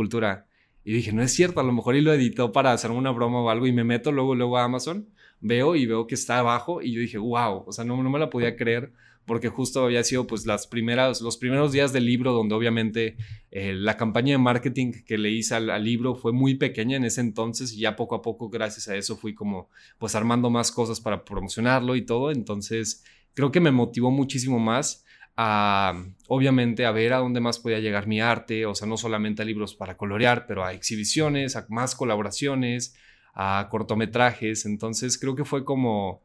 y 0.85 0.93
dije, 0.93 1.13
no 1.13 1.23
es 1.23 1.33
cierto, 1.33 1.61
a 1.61 1.65
lo 1.65 1.73
mejor 1.73 1.97
y 1.97 2.01
lo 2.01 2.13
editó 2.13 2.53
para 2.53 2.73
hacer 2.73 2.91
una 2.91 3.11
broma 3.11 3.41
o 3.41 3.51
algo 3.51 3.67
y 3.67 3.73
me 3.73 3.85
meto 3.85 4.11
luego, 4.13 4.35
luego 4.35 4.59
a 4.59 4.65
Amazon, 4.65 5.09
veo 5.41 5.77
y 5.77 5.87
veo 5.87 6.07
que 6.07 6.15
está 6.15 6.39
abajo 6.39 6.83
y 6.83 6.93
yo 6.93 7.01
dije, 7.01 7.19
wow, 7.19 7.65
o 7.67 7.73
sea, 7.73 7.85
no, 7.85 8.03
no 8.03 8.11
me 8.11 8.19
la 8.19 8.31
podía 8.31 8.57
creer 8.57 8.93
porque 9.27 9.49
justo 9.49 9.85
había 9.85 10.03
sido 10.05 10.27
pues 10.27 10.47
las 10.47 10.67
primeras, 10.67 11.21
los 11.21 11.37
primeros 11.37 11.73
días 11.73 11.93
del 11.93 12.07
libro 12.07 12.33
donde 12.33 12.55
obviamente 12.55 13.17
eh, 13.51 13.73
la 13.75 13.97
campaña 13.97 14.33
de 14.33 14.39
marketing 14.39 14.93
que 15.05 15.19
le 15.19 15.31
hice 15.31 15.55
al, 15.55 15.85
libro 15.85 16.15
fue 16.15 16.33
muy 16.33 16.57
pequeña 16.57 16.97
en 16.97 17.05
ese 17.05 17.21
entonces 17.21 17.73
y 17.73 17.81
ya 17.81 17.97
poco 17.97 18.15
a 18.15 18.23
poco 18.23 18.49
gracias 18.49 18.89
a 18.89 18.97
eso 18.97 19.17
fui 19.17 19.35
como 19.35 19.69
pues 19.99 20.15
armando 20.15 20.51
más 20.51 20.73
cosas 20.73 21.01
para 21.01 21.25
promocionarlo 21.25 21.97
y 21.97 22.03
todo, 22.03 22.31
entonces 22.31 23.05
creo 23.35 23.53
que 23.53 23.61
me 23.61 23.71
motivó 23.71 24.11
muchísimo 24.11 24.59
más 24.59 25.05
a, 25.37 26.05
obviamente, 26.29 26.85
a 26.85 26.93
ver 26.93 27.13
a 27.13 27.19
dónde 27.19 27.41
más 27.41 27.59
podía 27.59 27.81
llegar 27.81 28.07
mi 28.07 28.21
arte, 28.21 28.67
o 28.67 28.75
sea, 28.75 28.87
no 28.87 28.97
solamente 28.97 29.43
a 29.43 29.45
libros 29.45 29.75
para 29.75 29.97
colorear, 29.97 30.47
pero 30.47 30.65
a 30.65 30.73
exhibiciones, 30.73 31.57
a 31.57 31.67
más 31.69 31.95
colaboraciones, 31.95 32.95
a 33.35 33.69
cortometrajes. 33.71 34.67
Entonces, 34.67 35.19
creo 35.19 35.35
que 35.35 35.45
fue 35.45 35.65
como, 35.65 36.23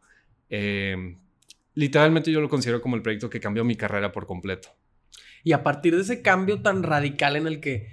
em, 0.50 1.20
literalmente 1.78 2.32
yo 2.32 2.42
lo 2.42 2.50
considero 2.50 2.82
como 2.82 2.96
el 2.96 3.04
proyecto 3.04 3.30
que 3.30 3.40
cambió 3.40 3.64
mi 3.64 3.76
carrera 3.76 4.12
por 4.12 4.26
completo. 4.26 4.70
Y 5.44 5.52
a 5.52 5.62
partir 5.64 5.96
de 5.96 6.02
ese 6.02 6.24
cambio 6.24 6.64
tan 6.64 6.82
radical 6.82 7.36
en 7.36 7.46
el 7.46 7.60
que, 7.60 7.88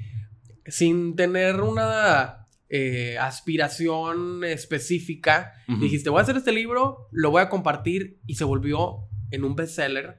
sin 0.67 1.17
tener 1.17 1.61
una 1.61 2.47
eh, 2.71 3.19
aspiración 3.19 4.43
específica, 4.43 5.53
dijiste, 5.69 6.09
voy 6.09 6.21
a 6.21 6.23
hacer 6.23 6.39
este 6.39 6.53
libro, 6.53 7.09
lo 7.13 7.31
voy 7.31 7.43
a 7.43 7.51
compartir 7.51 8.21
y 8.27 8.37
se 8.37 8.45
volvió 8.45 9.09
en 9.31 9.45
un 9.45 9.55
bestseller 9.55 10.19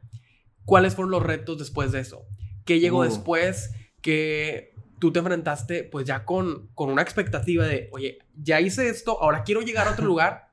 ¿Cuáles 0.64 0.96
fueron 0.96 1.12
los 1.12 1.24
retos 1.24 1.58
después 1.58 1.92
de 1.92 2.00
eso? 2.02 2.28
¿Qué 2.66 2.80
llegó 2.80 3.00
uh. 3.00 3.04
después? 3.04 3.72
Que 4.02 4.74
tú 5.00 5.12
te 5.12 5.20
enfrentaste 5.20 5.84
pues 5.84 6.06
ya 6.06 6.24
con, 6.26 6.68
con 6.74 6.92
una 6.92 7.02
expectativa 7.02 7.66
de, 7.66 7.90
oye, 7.92 8.20
ya 8.36 8.62
hice 8.62 8.90
esto, 8.90 9.22
ahora 9.22 9.44
quiero 9.44 9.62
llegar 9.62 9.88
a 9.88 9.92
otro 9.92 10.06
lugar, 10.08 10.52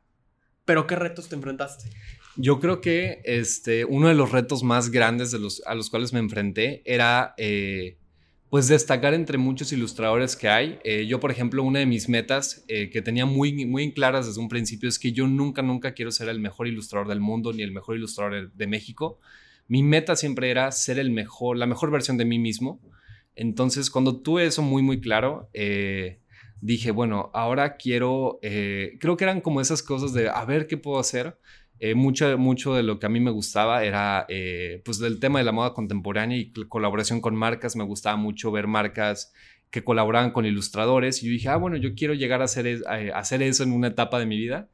pero 0.64 0.86
¿qué 0.86 0.96
retos 0.96 1.28
te 1.28 1.34
enfrentaste? 1.34 1.90
Yo 2.36 2.60
creo 2.60 2.80
que 2.80 3.20
este, 3.24 3.84
uno 3.84 4.08
de 4.08 4.14
los 4.14 4.32
retos 4.32 4.62
más 4.62 4.90
grandes 4.90 5.30
de 5.30 5.38
los, 5.38 5.62
a 5.66 5.74
los 5.74 5.90
cuales 5.90 6.12
me 6.12 6.18
enfrenté 6.18 6.82
era 6.84 7.34
eh, 7.36 7.98
pues 8.48 8.68
destacar 8.68 9.14
entre 9.14 9.38
muchos 9.38 9.72
ilustradores 9.72 10.36
que 10.36 10.48
hay. 10.48 10.78
Eh, 10.84 11.06
yo, 11.06 11.20
por 11.20 11.30
ejemplo, 11.30 11.62
una 11.62 11.80
de 11.80 11.86
mis 11.86 12.08
metas 12.08 12.64
eh, 12.68 12.90
que 12.90 13.02
tenía 13.02 13.26
muy, 13.26 13.66
muy 13.66 13.92
claras 13.92 14.26
desde 14.26 14.40
un 14.40 14.48
principio 14.48 14.88
es 14.88 14.98
que 14.98 15.12
yo 15.12 15.26
nunca, 15.26 15.62
nunca 15.62 15.92
quiero 15.92 16.10
ser 16.10 16.28
el 16.28 16.40
mejor 16.40 16.68
ilustrador 16.68 17.08
del 17.08 17.20
mundo 17.20 17.52
ni 17.52 17.62
el 17.62 17.72
mejor 17.72 17.96
ilustrador 17.96 18.52
de 18.52 18.66
México 18.66 19.18
mi 19.68 19.82
meta 19.82 20.16
siempre 20.16 20.50
era 20.50 20.70
ser 20.70 20.98
el 20.98 21.10
mejor, 21.10 21.56
la 21.56 21.66
mejor 21.66 21.90
versión 21.90 22.18
de 22.18 22.24
mí 22.24 22.38
mismo. 22.38 22.80
Entonces, 23.34 23.90
cuando 23.90 24.20
tuve 24.20 24.44
eso 24.44 24.60
muy, 24.60 24.82
muy 24.82 25.00
claro, 25.00 25.48
eh, 25.54 26.20
dije, 26.60 26.90
bueno, 26.90 27.30
ahora 27.32 27.76
quiero, 27.76 28.38
eh, 28.42 28.98
creo 29.00 29.16
que 29.16 29.24
eran 29.24 29.40
como 29.40 29.62
esas 29.62 29.82
cosas 29.82 30.12
de, 30.12 30.28
a 30.28 30.44
ver 30.44 30.66
qué 30.66 30.76
puedo 30.76 30.98
hacer. 30.98 31.38
Eh, 31.84 31.96
mucho, 31.96 32.38
mucho 32.38 32.74
de 32.74 32.84
lo 32.84 33.00
que 33.00 33.06
a 33.06 33.08
mí 33.08 33.18
me 33.18 33.32
gustaba 33.32 33.82
era 33.82 34.24
eh, 34.28 34.80
pues 34.84 35.00
del 35.00 35.18
tema 35.18 35.40
de 35.40 35.44
la 35.44 35.50
moda 35.50 35.74
contemporánea 35.74 36.38
y 36.38 36.52
colaboración 36.68 37.20
con 37.20 37.34
marcas. 37.34 37.74
Me 37.74 37.82
gustaba 37.82 38.14
mucho 38.14 38.52
ver 38.52 38.68
marcas 38.68 39.32
que 39.68 39.82
colaboraban 39.82 40.30
con 40.30 40.46
ilustradores 40.46 41.20
y 41.22 41.26
yo 41.26 41.32
dije, 41.32 41.48
ah, 41.48 41.56
bueno, 41.56 41.76
yo 41.76 41.96
quiero 41.96 42.14
llegar 42.14 42.40
a 42.40 42.44
hacer, 42.44 42.82
a 42.86 43.18
hacer 43.18 43.42
eso 43.42 43.64
en 43.64 43.72
una 43.72 43.88
etapa 43.88 44.20
de 44.20 44.26
mi 44.26 44.38
vida. 44.38 44.68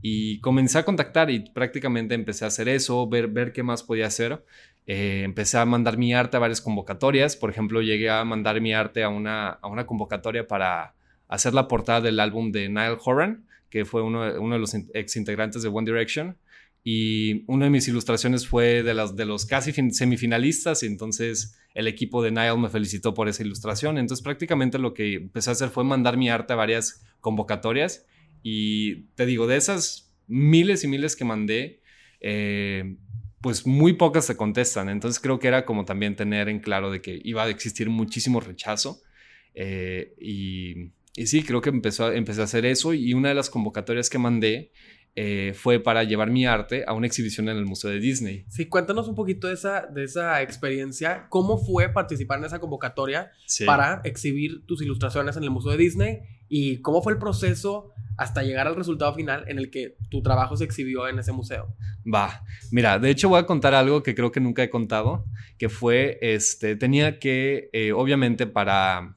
Y 0.00 0.40
comencé 0.40 0.78
a 0.78 0.86
contactar 0.86 1.28
y 1.30 1.40
prácticamente 1.40 2.14
empecé 2.14 2.46
a 2.46 2.48
hacer 2.48 2.70
eso, 2.70 3.06
ver, 3.10 3.28
ver 3.28 3.52
qué 3.52 3.62
más 3.62 3.82
podía 3.82 4.06
hacer. 4.06 4.42
Eh, 4.86 5.20
empecé 5.22 5.58
a 5.58 5.66
mandar 5.66 5.98
mi 5.98 6.14
arte 6.14 6.38
a 6.38 6.40
varias 6.40 6.62
convocatorias. 6.62 7.36
Por 7.36 7.50
ejemplo, 7.50 7.82
llegué 7.82 8.08
a 8.08 8.24
mandar 8.24 8.62
mi 8.62 8.72
arte 8.72 9.02
a 9.02 9.10
una, 9.10 9.50
a 9.50 9.68
una 9.68 9.84
convocatoria 9.84 10.48
para 10.48 10.94
hacer 11.28 11.52
la 11.52 11.68
portada 11.68 12.00
del 12.00 12.20
álbum 12.20 12.52
de 12.52 12.70
Niall 12.70 12.96
Horan, 13.04 13.44
que 13.68 13.84
fue 13.84 14.00
uno, 14.00 14.32
uno 14.40 14.54
de 14.54 14.60
los 14.60 14.72
ex 14.72 15.16
integrantes 15.16 15.62
de 15.62 15.68
One 15.68 15.84
Direction. 15.84 16.38
Y 16.86 17.44
una 17.46 17.64
de 17.64 17.70
mis 17.70 17.88
ilustraciones 17.88 18.46
fue 18.46 18.82
de, 18.82 18.92
las, 18.92 19.16
de 19.16 19.24
los 19.24 19.46
casi 19.46 19.72
semifinalistas. 19.72 20.82
Y 20.82 20.86
entonces 20.86 21.58
el 21.74 21.88
equipo 21.88 22.22
de 22.22 22.30
Niall 22.30 22.58
me 22.58 22.68
felicitó 22.68 23.14
por 23.14 23.28
esa 23.28 23.42
ilustración. 23.42 23.96
Entonces 23.96 24.22
prácticamente 24.22 24.78
lo 24.78 24.92
que 24.92 25.14
empecé 25.14 25.50
a 25.50 25.54
hacer 25.54 25.70
fue 25.70 25.82
mandar 25.82 26.18
mi 26.18 26.28
arte 26.28 26.52
a 26.52 26.56
varias 26.56 27.02
convocatorias. 27.20 28.06
Y 28.42 29.06
te 29.14 29.24
digo, 29.24 29.46
de 29.46 29.56
esas 29.56 30.14
miles 30.26 30.84
y 30.84 30.88
miles 30.88 31.16
que 31.16 31.24
mandé, 31.24 31.80
eh, 32.20 32.96
pues 33.40 33.66
muy 33.66 33.94
pocas 33.94 34.26
se 34.26 34.36
contestan. 34.36 34.90
Entonces 34.90 35.20
creo 35.20 35.38
que 35.38 35.48
era 35.48 35.64
como 35.64 35.86
también 35.86 36.16
tener 36.16 36.48
en 36.48 36.60
claro 36.60 36.90
de 36.90 37.00
que 37.00 37.18
iba 37.24 37.44
a 37.44 37.48
existir 37.48 37.88
muchísimo 37.88 38.40
rechazo. 38.40 39.02
Eh, 39.54 40.14
y, 40.20 41.24
sí, 41.26 41.42
creo 41.42 41.60
que 41.60 41.70
empezó, 41.70 42.12
empecé 42.12 42.42
a 42.42 42.44
hacer 42.44 42.66
eso 42.66 42.92
y 42.92 43.14
una 43.14 43.30
de 43.30 43.34
las 43.34 43.48
convocatorias 43.48 44.10
que 44.10 44.18
mandé 44.18 44.72
eh, 45.16 45.52
fue 45.54 45.80
para 45.80 46.04
llevar 46.04 46.30
mi 46.30 46.46
arte 46.46 46.84
a 46.86 46.92
una 46.92 47.06
exhibición 47.06 47.48
en 47.48 47.56
el 47.56 47.66
Museo 47.66 47.90
de 47.90 48.00
Disney. 48.00 48.44
Sí, 48.48 48.66
cuéntanos 48.66 49.08
un 49.08 49.14
poquito 49.14 49.48
de 49.48 49.54
esa, 49.54 49.86
de 49.86 50.04
esa 50.04 50.42
experiencia. 50.42 51.26
¿Cómo 51.28 51.58
fue 51.58 51.88
participar 51.88 52.38
en 52.38 52.46
esa 52.46 52.58
convocatoria 52.58 53.32
para 53.66 54.00
exhibir 54.04 54.66
tus 54.66 54.82
ilustraciones 54.82 55.36
en 55.36 55.44
el 55.44 55.50
Museo 55.50 55.72
de 55.72 55.78
Disney? 55.78 56.18
¿Y 56.48 56.82
cómo 56.82 57.02
fue 57.02 57.12
el 57.12 57.18
proceso 57.18 57.94
hasta 58.16 58.42
llegar 58.42 58.66
al 58.66 58.76
resultado 58.76 59.14
final 59.14 59.44
en 59.48 59.58
el 59.58 59.70
que 59.70 59.96
tu 60.10 60.22
trabajo 60.22 60.56
se 60.56 60.64
exhibió 60.64 61.08
en 61.08 61.18
ese 61.18 61.32
museo. 61.32 61.74
Va, 62.12 62.44
mira, 62.70 62.98
de 62.98 63.10
hecho 63.10 63.28
voy 63.28 63.40
a 63.40 63.46
contar 63.46 63.74
algo 63.74 64.02
que 64.02 64.14
creo 64.14 64.30
que 64.30 64.40
nunca 64.40 64.62
he 64.62 64.70
contado, 64.70 65.24
que 65.58 65.68
fue, 65.68 66.18
este, 66.20 66.76
tenía 66.76 67.18
que, 67.18 67.70
eh, 67.72 67.92
obviamente 67.92 68.46
para 68.46 69.16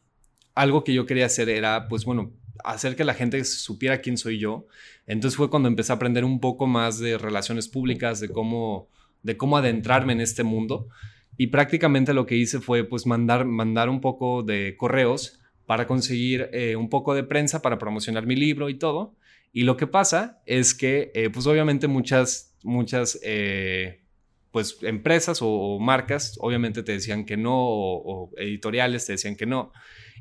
algo 0.55 0.83
que 0.83 0.93
yo 0.93 1.05
quería 1.05 1.27
hacer 1.27 1.49
era, 1.49 1.87
pues 1.87 2.05
bueno, 2.05 2.31
hacer 2.63 2.95
que 2.95 3.03
la 3.03 3.13
gente 3.13 3.43
supiera 3.45 4.01
quién 4.01 4.17
soy 4.17 4.39
yo. 4.39 4.67
Entonces 5.05 5.37
fue 5.37 5.49
cuando 5.49 5.69
empecé 5.69 5.91
a 5.91 5.95
aprender 5.95 6.25
un 6.25 6.39
poco 6.39 6.67
más 6.67 6.99
de 6.99 7.17
relaciones 7.17 7.67
públicas, 7.67 8.19
de 8.19 8.29
cómo, 8.29 8.89
de 9.23 9.37
cómo 9.37 9.57
adentrarme 9.57 10.13
en 10.13 10.21
este 10.21 10.43
mundo. 10.43 10.87
Y 11.37 11.47
prácticamente 11.47 12.13
lo 12.13 12.25
que 12.25 12.35
hice 12.35 12.59
fue 12.59 12.83
pues 12.83 13.05
mandar, 13.05 13.45
mandar 13.45 13.89
un 13.89 14.01
poco 14.01 14.43
de 14.43 14.75
correos 14.77 15.39
para 15.67 15.85
conseguir 15.85 16.49
eh, 16.53 16.75
un 16.75 16.89
poco 16.89 17.13
de 17.13 17.23
prensa 17.23 17.61
para 17.61 17.77
promocionar 17.77 18.25
mi 18.25 18.35
libro 18.35 18.69
y 18.69 18.75
todo. 18.75 19.15
Y 19.53 19.63
lo 19.63 19.77
que 19.77 19.85
pasa 19.85 20.41
es 20.45 20.73
que, 20.73 21.11
eh, 21.13 21.29
pues 21.29 21.45
obviamente 21.45 21.87
muchas, 21.87 22.55
muchas, 22.63 23.19
eh, 23.23 24.01
pues 24.51 24.77
empresas 24.81 25.39
o, 25.41 25.77
marcas 25.79 26.37
obviamente 26.39 26.83
te 26.83 26.93
decían 26.93 27.25
que 27.25 27.37
no, 27.37 27.53
o, 27.55 28.31
editoriales 28.37 29.05
te 29.05 29.13
decían 29.13 29.35
que 29.35 29.45
no. 29.45 29.71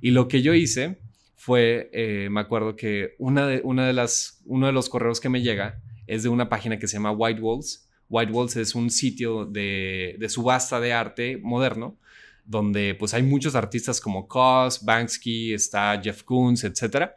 Y 0.01 0.11
lo 0.11 0.29
que 0.29 0.43
yo 0.43 0.53
hice 0.53 0.99
fue, 1.37 1.91
me 2.31 2.41
acuerdo 2.41 2.75
que 2.75 3.15
una 3.19 3.47
de, 3.47 3.61
una 3.63 3.87
de 3.87 3.93
las, 3.93 4.43
uno 4.47 4.67
de 4.67 4.73
los 4.73 4.89
correos 4.89 5.21
que 5.21 5.29
me 5.29 5.43
llega 5.43 5.81
es 6.07 6.23
de 6.23 6.29
una 6.29 6.49
página 6.49 6.79
que 6.79 6.89
se 6.89 6.95
llama 6.95 7.13
White 7.13 7.41
Walls. 7.41 7.89
White 8.09 8.33
Walls 8.33 8.57
es 8.57 8.75
un 8.75 8.91
sitio 8.91 9.45
de, 9.45 10.17
de 10.19 10.29
subasta 10.29 10.81
de 10.81 10.93
arte 10.93 11.39
moderno 11.43 11.99
donde 12.47 12.95
pues 12.95 13.13
hay 13.13 13.23
muchos 13.23 13.55
artistas 13.55 14.01
como 14.01 14.27
Cos, 14.29 14.85
Banksy, 14.85 15.53
está 15.53 16.01
Jeff 16.03 16.23
Koons, 16.23 16.65
etc. 16.65 17.11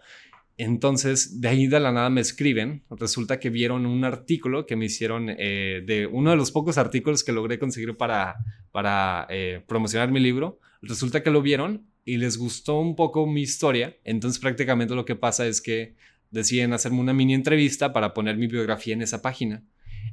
Entonces, 0.58 1.40
de 1.40 1.48
ahí 1.48 1.68
de 1.68 1.80
la 1.80 1.92
nada 1.92 2.10
me 2.10 2.22
escriben. 2.22 2.84
Resulta 2.90 3.40
que 3.40 3.50
vieron 3.50 3.86
un 3.86 4.04
artículo 4.04 4.66
que 4.66 4.76
me 4.76 4.86
hicieron 4.86 5.28
eh, 5.30 5.84
de 5.86 6.08
uno 6.08 6.32
de 6.32 6.36
los 6.36 6.52
pocos 6.52 6.78
artículos 6.78 7.24
que 7.24 7.32
logré 7.32 7.60
conseguir 7.60 7.96
para, 7.96 8.38
para 8.72 9.28
eh, 9.30 9.64
promocionar 9.68 10.12
mi 10.12 10.20
libro. 10.20 10.60
Resulta 10.82 11.22
que 11.24 11.30
lo 11.30 11.42
vieron 11.42 11.86
y 12.10 12.18
les 12.18 12.38
gustó 12.38 12.80
un 12.80 12.96
poco 12.96 13.28
mi 13.28 13.44
historia. 13.44 13.96
Entonces, 14.04 14.40
prácticamente 14.40 14.96
lo 14.96 15.06
que 15.06 15.16
pasa 15.16 15.46
es 15.46 15.62
que 15.62 15.96
deciden 16.32 16.74
hacerme 16.74 17.02
una 17.02 17.14
mini 17.14 17.36
entrevista 17.36 17.94
para 17.94 18.16
poner 18.16 18.36
mi 18.36 18.48
biografía 18.48 18.96
en 18.96 19.04
esa 19.04 19.22
página. 19.22 19.64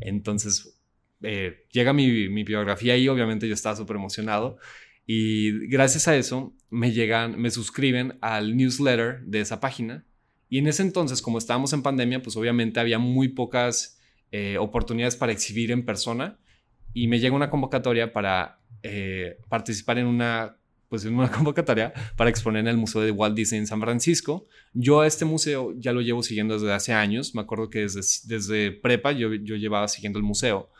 Entonces, 0.00 0.78
eh, 1.22 1.64
llega 1.72 1.94
mi, 1.94 2.28
mi 2.28 2.44
biografía 2.44 2.98
y 2.98 3.08
obviamente 3.08 3.48
yo 3.48 3.54
estaba 3.54 3.76
súper 3.76 3.96
emocionado. 3.96 4.58
Y 5.06 5.68
gracias 5.68 6.06
a 6.06 6.14
eso 6.16 6.54
me 6.68 6.92
llegan, 6.92 7.40
me 7.40 7.50
suscriben 7.50 8.18
al 8.20 8.58
newsletter 8.58 9.22
de 9.22 9.40
esa 9.40 9.60
página. 9.60 10.04
Y 10.50 10.58
en 10.58 10.66
ese 10.66 10.82
entonces, 10.82 11.22
como 11.22 11.38
estábamos 11.38 11.72
en 11.72 11.82
pandemia, 11.82 12.22
pues 12.22 12.36
obviamente 12.36 12.78
había 12.78 12.98
muy 12.98 13.28
pocas 13.28 13.98
eh, 14.32 14.58
oportunidades 14.58 15.16
para 15.16 15.32
exhibir 15.32 15.70
en 15.70 15.86
persona. 15.86 16.38
Y 16.92 17.08
me 17.08 17.20
llega 17.20 17.34
una 17.34 17.48
convocatoria 17.48 18.12
para 18.12 18.60
eh, 18.82 19.38
participar 19.48 19.96
en 19.96 20.06
una, 20.06 20.58
pues 20.88 21.04
en 21.04 21.14
una 21.14 21.30
convocatoria 21.32 21.92
para 22.16 22.30
exponer 22.30 22.60
en 22.60 22.68
el 22.68 22.76
Museo 22.76 23.02
de 23.02 23.10
Walt 23.10 23.36
Disney 23.36 23.60
en 23.60 23.66
San 23.66 23.80
Francisco. 23.80 24.46
Yo 24.72 25.00
a 25.00 25.06
este 25.06 25.24
museo 25.24 25.74
ya 25.76 25.92
lo 25.92 26.00
llevo 26.00 26.22
siguiendo 26.22 26.54
desde 26.54 26.72
hace 26.72 26.92
años. 26.92 27.34
Me 27.34 27.42
acuerdo 27.42 27.70
que 27.70 27.80
desde, 27.80 28.00
desde 28.24 28.72
prepa 28.72 29.12
yo, 29.12 29.34
yo 29.34 29.56
llevaba 29.56 29.88
siguiendo 29.88 30.18
el 30.18 30.24
museo 30.24 30.70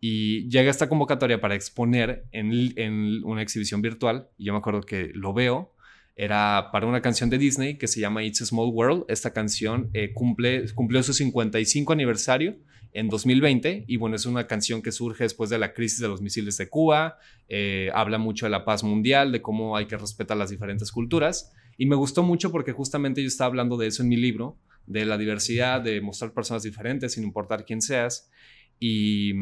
y 0.00 0.48
llega 0.48 0.70
esta 0.70 0.88
convocatoria 0.88 1.40
para 1.40 1.54
exponer 1.54 2.24
en, 2.32 3.22
una 3.24 3.42
exhibición 3.42 3.82
virtual. 3.82 4.28
Y 4.38 4.46
yo 4.46 4.54
me 4.54 4.58
acuerdo 4.58 4.80
que 4.80 5.10
lo 5.14 5.34
veo. 5.34 5.74
Era 6.16 6.70
para 6.72 6.86
una 6.86 7.02
canción 7.02 7.30
de 7.30 7.38
Disney 7.38 7.76
que 7.76 7.86
se 7.86 8.00
llama 8.00 8.24
It's 8.24 8.40
a 8.40 8.46
Small 8.46 8.70
World. 8.72 9.04
Esta 9.08 9.32
canción 9.32 9.90
eh, 9.92 10.12
cumple, 10.12 10.66
cumplió 10.74 11.02
su 11.02 11.12
55 11.12 11.92
aniversario 11.92 12.56
en 12.92 13.08
2020 13.08 13.84
y 13.86 13.96
bueno, 13.96 14.16
es 14.16 14.26
una 14.26 14.46
canción 14.46 14.82
que 14.82 14.92
surge 14.92 15.24
después 15.24 15.50
de 15.50 15.58
la 15.58 15.72
crisis 15.72 16.00
de 16.00 16.08
los 16.08 16.20
misiles 16.20 16.56
de 16.56 16.68
Cuba, 16.68 17.18
eh, 17.48 17.90
habla 17.94 18.18
mucho 18.18 18.46
de 18.46 18.50
la 18.50 18.64
paz 18.64 18.82
mundial, 18.82 19.32
de 19.32 19.42
cómo 19.42 19.76
hay 19.76 19.86
que 19.86 19.96
respetar 19.96 20.36
las 20.36 20.50
diferentes 20.50 20.90
culturas 20.90 21.52
y 21.76 21.86
me 21.86 21.96
gustó 21.96 22.22
mucho 22.22 22.50
porque 22.50 22.72
justamente 22.72 23.22
yo 23.22 23.28
estaba 23.28 23.48
hablando 23.48 23.76
de 23.76 23.86
eso 23.86 24.02
en 24.02 24.08
mi 24.08 24.16
libro, 24.16 24.58
de 24.86 25.06
la 25.06 25.18
diversidad, 25.18 25.80
de 25.80 26.00
mostrar 26.00 26.32
personas 26.32 26.62
diferentes 26.62 27.12
sin 27.12 27.24
importar 27.24 27.64
quién 27.64 27.80
seas 27.80 28.30
y 28.78 29.32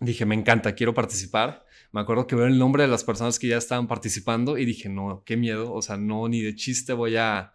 dije, 0.00 0.24
me 0.24 0.34
encanta, 0.34 0.74
quiero 0.74 0.94
participar. 0.94 1.64
Me 1.92 2.00
acuerdo 2.00 2.26
que 2.26 2.36
veo 2.36 2.46
el 2.46 2.58
nombre 2.58 2.82
de 2.82 2.88
las 2.88 3.04
personas 3.04 3.38
que 3.38 3.48
ya 3.48 3.56
estaban 3.56 3.86
participando 3.86 4.58
y 4.58 4.64
dije, 4.64 4.88
no, 4.88 5.22
qué 5.24 5.36
miedo, 5.36 5.72
o 5.72 5.82
sea, 5.82 5.96
no, 5.96 6.28
ni 6.28 6.42
de 6.42 6.54
chiste 6.54 6.92
voy 6.92 7.16
a, 7.16 7.52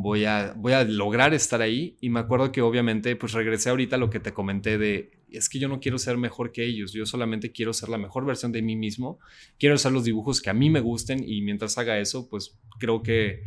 voy 0.00 0.26
a, 0.26 0.54
voy 0.56 0.74
a 0.74 0.84
lograr 0.84 1.34
estar 1.34 1.60
ahí. 1.60 1.96
Y 2.00 2.08
me 2.08 2.20
acuerdo 2.20 2.52
que 2.52 2.62
obviamente, 2.62 3.16
pues 3.16 3.32
regresé 3.32 3.70
ahorita 3.70 3.96
a 3.96 3.98
lo 3.98 4.10
que 4.10 4.20
te 4.20 4.32
comenté 4.32 4.78
de, 4.78 5.10
es 5.30 5.48
que 5.48 5.58
yo 5.58 5.68
no 5.68 5.80
quiero 5.80 5.98
ser 5.98 6.16
mejor 6.16 6.52
que 6.52 6.64
ellos, 6.64 6.92
yo 6.92 7.04
solamente 7.04 7.50
quiero 7.50 7.72
ser 7.72 7.88
la 7.88 7.98
mejor 7.98 8.24
versión 8.24 8.52
de 8.52 8.62
mí 8.62 8.76
mismo, 8.76 9.18
quiero 9.58 9.74
hacer 9.74 9.90
los 9.90 10.04
dibujos 10.04 10.40
que 10.40 10.50
a 10.50 10.54
mí 10.54 10.70
me 10.70 10.78
gusten 10.80 11.24
y 11.26 11.42
mientras 11.42 11.78
haga 11.78 11.98
eso, 11.98 12.28
pues 12.28 12.56
creo 12.78 13.02
que 13.02 13.42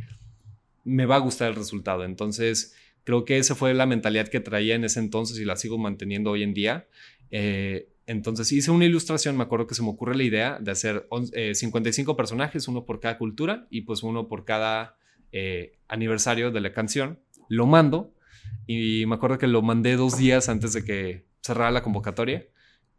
me 0.83 1.05
va 1.05 1.15
a 1.15 1.19
gustar 1.19 1.49
el 1.49 1.55
resultado. 1.55 2.03
Entonces, 2.03 2.75
creo 3.05 3.23
que 3.23 3.37
esa 3.37 3.55
fue 3.55 3.73
la 3.73 3.85
mentalidad 3.85 4.27
que 4.27 4.41
traía 4.41 4.75
en 4.75 4.83
ese 4.83 4.99
entonces 4.99 5.39
y 5.39 5.45
la 5.45 5.55
sigo 5.55 5.77
manteniendo 5.77 6.31
hoy 6.31 6.43
en 6.43 6.53
día. 6.53 6.87
Eh, 7.29 7.87
entonces 8.07 8.51
hice 8.51 8.71
una 8.71 8.83
ilustración, 8.83 9.37
me 9.37 9.43
acuerdo 9.43 9.67
que 9.67 9.75
se 9.75 9.83
me 9.83 9.89
ocurre 9.89 10.17
la 10.17 10.23
idea 10.23 10.57
de 10.59 10.71
hacer 10.71 11.07
55 11.53 12.11
eh, 12.11 12.15
personajes, 12.15 12.67
uno 12.67 12.85
por 12.85 12.99
cada 12.99 13.17
cultura 13.17 13.67
y 13.69 13.81
pues 13.81 14.03
uno 14.03 14.27
por 14.27 14.43
cada 14.43 14.97
eh, 15.31 15.77
aniversario 15.87 16.51
de 16.51 16.61
la 16.61 16.73
canción. 16.73 17.19
Lo 17.47 17.65
mando 17.65 18.13
y 18.67 19.05
me 19.05 19.15
acuerdo 19.15 19.37
que 19.37 19.47
lo 19.47 19.61
mandé 19.61 19.95
dos 19.95 20.17
días 20.17 20.49
antes 20.49 20.73
de 20.73 20.83
que 20.83 21.25
cerrara 21.41 21.71
la 21.71 21.83
convocatoria 21.83 22.47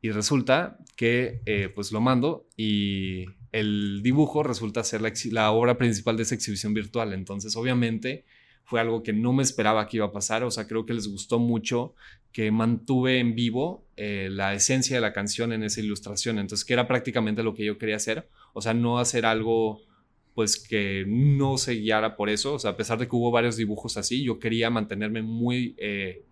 y 0.00 0.10
resulta 0.10 0.78
que 0.96 1.40
eh, 1.46 1.70
pues 1.74 1.92
lo 1.92 2.00
mando 2.00 2.48
y 2.56 3.26
el 3.52 4.02
dibujo 4.02 4.42
resulta 4.42 4.82
ser 4.82 5.00
la, 5.30 5.50
obra 5.52 5.78
principal 5.78 6.16
de 6.16 6.24
esa 6.24 6.34
exhibición 6.34 6.74
virtual. 6.74 7.12
Entonces 7.12 7.54
obviamente 7.54 8.24
fue 8.64 8.80
algo 8.80 9.02
que 9.02 9.12
no 9.12 9.32
me 9.32 9.42
esperaba 9.42 9.86
que 9.86 9.98
iba 9.98 10.06
a 10.06 10.12
pasar, 10.12 10.42
o 10.44 10.50
sea, 10.50 10.66
creo 10.66 10.86
que 10.86 10.94
les 10.94 11.08
gustó 11.08 11.38
mucho 11.38 11.94
que 12.32 12.50
mantuve 12.50 13.18
en 13.18 13.34
vivo 13.34 13.86
eh, 13.96 14.28
la 14.30 14.54
esencia 14.54 14.96
de 14.96 15.02
la 15.02 15.12
canción 15.12 15.52
en 15.52 15.62
esa 15.62 15.80
ilustración, 15.80 16.38
entonces 16.38 16.64
que 16.64 16.72
era 16.72 16.88
prácticamente 16.88 17.42
lo 17.42 17.54
que 17.54 17.64
yo 17.64 17.78
quería 17.78 17.96
hacer, 17.96 18.28
o 18.54 18.62
sea, 18.62 18.72
no 18.72 18.98
hacer 18.98 19.26
algo 19.26 19.82
pues 20.34 20.56
que 20.56 21.04
no 21.06 21.58
se 21.58 21.74
guiara 21.74 22.16
por 22.16 22.30
eso, 22.30 22.54
o 22.54 22.58
sea, 22.58 22.72
a 22.72 22.76
pesar 22.76 22.98
de 22.98 23.06
que 23.08 23.16
hubo 23.16 23.30
varios 23.30 23.56
dibujos 23.56 23.96
así, 23.96 24.24
yo 24.24 24.38
quería 24.38 24.70
mantenerme 24.70 25.22
muy, 25.22 25.74
eh, 25.78 26.24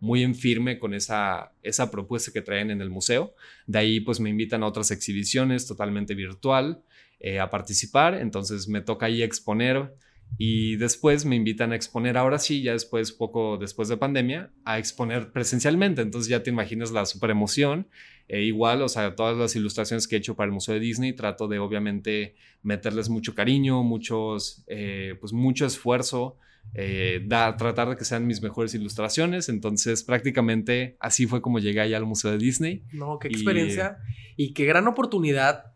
muy 0.00 0.22
en 0.22 0.34
firme 0.34 0.78
con 0.78 0.94
esa, 0.94 1.52
esa 1.62 1.90
propuesta 1.90 2.32
que 2.32 2.42
traen 2.42 2.70
en 2.70 2.80
el 2.80 2.90
museo, 2.90 3.34
de 3.66 3.78
ahí 3.78 4.00
pues 4.00 4.20
me 4.20 4.30
invitan 4.30 4.62
a 4.62 4.66
otras 4.66 4.90
exhibiciones 4.90 5.66
totalmente 5.66 6.14
virtual 6.14 6.82
eh, 7.20 7.40
a 7.40 7.50
participar, 7.50 8.14
entonces 8.14 8.68
me 8.68 8.80
toca 8.80 9.06
ahí 9.06 9.22
exponer 9.22 9.92
Y 10.36 10.76
después 10.76 11.24
me 11.24 11.36
invitan 11.36 11.72
a 11.72 11.76
exponer, 11.76 12.16
ahora 12.16 12.38
sí, 12.38 12.62
ya 12.62 12.72
después, 12.72 13.12
poco 13.12 13.56
después 13.58 13.88
de 13.88 13.96
pandemia, 13.96 14.52
a 14.64 14.78
exponer 14.78 15.32
presencialmente. 15.32 16.02
Entonces 16.02 16.28
ya 16.28 16.42
te 16.42 16.50
imaginas 16.50 16.92
la 16.92 17.06
super 17.06 17.30
emoción. 17.30 17.88
E 18.28 18.42
igual, 18.42 18.82
o 18.82 18.88
sea, 18.88 19.14
todas 19.14 19.36
las 19.36 19.56
ilustraciones 19.56 20.06
que 20.06 20.16
he 20.16 20.18
hecho 20.18 20.36
para 20.36 20.46
el 20.46 20.52
Museo 20.52 20.74
de 20.74 20.80
Disney, 20.80 21.14
trato 21.14 21.48
de 21.48 21.58
obviamente 21.58 22.34
meterles 22.62 23.08
mucho 23.08 23.34
cariño, 23.34 23.82
muchos, 23.82 24.64
eh, 24.66 25.16
pues 25.18 25.32
mucho 25.32 25.64
esfuerzo, 25.64 26.36
eh, 26.74 27.26
tratar 27.28 27.88
de 27.88 27.96
que 27.96 28.04
sean 28.04 28.26
mis 28.26 28.42
mejores 28.42 28.74
ilustraciones. 28.74 29.48
Entonces, 29.48 30.04
prácticamente 30.04 30.96
así 31.00 31.26
fue 31.26 31.40
como 31.40 31.58
llegué 31.58 31.80
allá 31.80 31.96
al 31.96 32.04
Museo 32.04 32.30
de 32.30 32.38
Disney. 32.38 32.84
No, 32.92 33.18
qué 33.18 33.28
experiencia 33.28 33.96
y, 34.36 34.52
qué 34.52 34.66
gran 34.66 34.86
oportunidad 34.86 35.72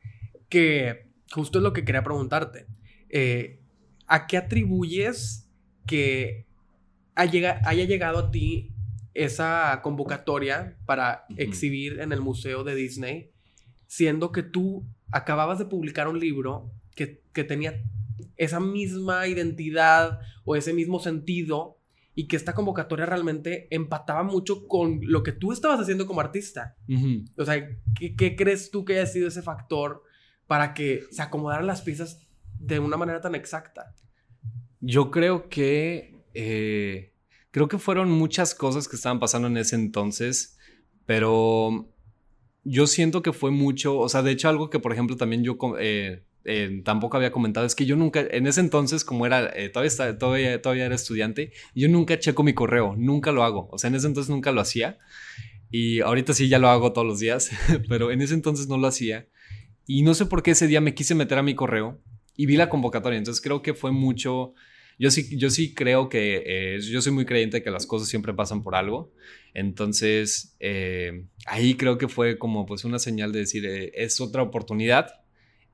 que 0.50 1.06
justo 1.30 1.58
es 1.58 1.62
lo 1.62 1.72
que 1.72 1.84
quería 1.84 2.04
preguntarte. 2.04 2.66
Eh, 3.08 3.60
¿a 4.06 4.26
qué 4.26 4.36
atribuyes 4.36 5.48
que 5.86 6.46
haya 7.14 7.84
llegado 7.84 8.18
a 8.18 8.30
ti 8.30 8.71
esa 9.14 9.80
convocatoria 9.82 10.76
para 10.86 11.26
exhibir 11.36 12.00
en 12.00 12.12
el 12.12 12.20
Museo 12.20 12.64
de 12.64 12.74
Disney, 12.74 13.30
siendo 13.86 14.32
que 14.32 14.42
tú 14.42 14.86
acababas 15.10 15.58
de 15.58 15.66
publicar 15.66 16.08
un 16.08 16.18
libro 16.18 16.72
que, 16.94 17.22
tenía 17.44 17.82
esa 18.36 18.60
misma 18.60 19.26
identidad 19.26 20.20
o 20.44 20.56
ese 20.56 20.72
mismo 20.72 21.00
sentido 21.00 21.78
y 22.14 22.26
que 22.26 22.36
esta 22.36 22.54
convocatoria 22.54 23.06
realmente 23.06 23.68
empataba 23.70 24.22
mucho 24.22 24.66
con 24.66 25.00
lo 25.02 25.22
que 25.22 25.32
tú 25.32 25.52
estabas 25.52 25.80
haciendo 25.80 26.06
como 26.06 26.20
artista. 26.20 26.76
O 27.36 27.44
sea, 27.44 27.68
¿qué, 27.98 28.36
crees 28.36 28.70
tú 28.70 28.84
que 28.84 28.94
haya 28.94 29.06
sido 29.06 29.28
ese 29.28 29.42
factor 29.42 30.02
para 30.46 30.74
que 30.74 31.04
se 31.10 31.22
acomodaran 31.22 31.66
las 31.66 31.82
piezas 31.82 32.26
de 32.58 32.78
una 32.78 32.96
manera 32.96 33.20
tan 33.20 33.34
exacta? 33.34 33.94
Yo 34.80 35.10
creo 35.10 35.48
que... 35.48 36.12
Eh, 36.34 37.11
creo 37.52 37.68
que 37.68 37.78
fueron 37.78 38.10
muchas 38.10 38.54
cosas 38.54 38.88
que 38.88 38.96
estaban 38.96 39.20
pasando 39.20 39.46
en 39.46 39.56
ese 39.58 39.76
entonces, 39.76 40.58
pero 41.06 41.88
yo 42.64 42.86
siento 42.86 43.22
que 43.22 43.32
fue 43.32 43.50
mucho, 43.50 43.98
o 43.98 44.08
sea, 44.08 44.22
de 44.22 44.32
hecho 44.32 44.48
algo 44.48 44.70
que 44.70 44.80
por 44.80 44.92
ejemplo 44.92 45.16
también 45.16 45.44
yo 45.44 45.58
eh, 45.78 46.24
eh, 46.44 46.80
tampoco 46.84 47.18
había 47.18 47.30
comentado 47.30 47.66
es 47.66 47.74
que 47.74 47.84
yo 47.86 47.94
nunca, 47.94 48.20
en 48.20 48.46
ese 48.46 48.60
entonces 48.60 49.04
como 49.04 49.26
era, 49.26 49.52
todavía, 49.72 50.18
todavía, 50.18 50.62
todavía 50.62 50.86
era 50.86 50.94
estudiante, 50.94 51.52
yo 51.74 51.88
nunca 51.88 52.18
checo 52.18 52.42
mi 52.42 52.54
correo, 52.54 52.94
nunca 52.96 53.32
lo 53.32 53.44
hago, 53.44 53.68
o 53.70 53.78
sea, 53.78 53.88
en 53.88 53.96
ese 53.96 54.06
entonces 54.06 54.30
nunca 54.30 54.50
lo 54.50 54.62
hacía 54.62 54.98
y 55.70 56.00
ahorita 56.00 56.32
sí 56.32 56.48
ya 56.48 56.58
lo 56.58 56.68
hago 56.68 56.92
todos 56.92 57.06
los 57.06 57.20
días, 57.20 57.50
pero 57.88 58.10
en 58.10 58.22
ese 58.22 58.34
entonces 58.34 58.66
no 58.66 58.78
lo 58.78 58.86
hacía 58.86 59.28
y 59.86 60.02
no 60.02 60.14
sé 60.14 60.24
por 60.24 60.42
qué 60.42 60.52
ese 60.52 60.68
día 60.68 60.80
me 60.80 60.94
quise 60.94 61.14
meter 61.14 61.36
a 61.36 61.42
mi 61.42 61.54
correo 61.54 62.00
y 62.34 62.46
vi 62.46 62.56
la 62.56 62.70
convocatoria, 62.70 63.18
entonces 63.18 63.42
creo 63.42 63.60
que 63.60 63.74
fue 63.74 63.92
mucho 63.92 64.54
yo 65.02 65.10
sí, 65.10 65.36
yo 65.36 65.50
sí 65.50 65.74
creo 65.74 66.08
que 66.08 66.44
eh, 66.46 66.80
yo 66.80 67.02
soy 67.02 67.10
muy 67.10 67.24
creyente 67.24 67.60
que 67.60 67.72
las 67.72 67.86
cosas 67.86 68.08
siempre 68.08 68.34
pasan 68.34 68.62
por 68.62 68.76
algo. 68.76 69.12
Entonces, 69.52 70.54
eh, 70.60 71.24
ahí 71.44 71.74
creo 71.74 71.98
que 71.98 72.06
fue 72.06 72.38
como 72.38 72.66
pues 72.66 72.84
una 72.84 73.00
señal 73.00 73.32
de 73.32 73.40
decir, 73.40 73.66
eh, 73.66 73.90
es 73.96 74.20
otra 74.20 74.42
oportunidad 74.42 75.24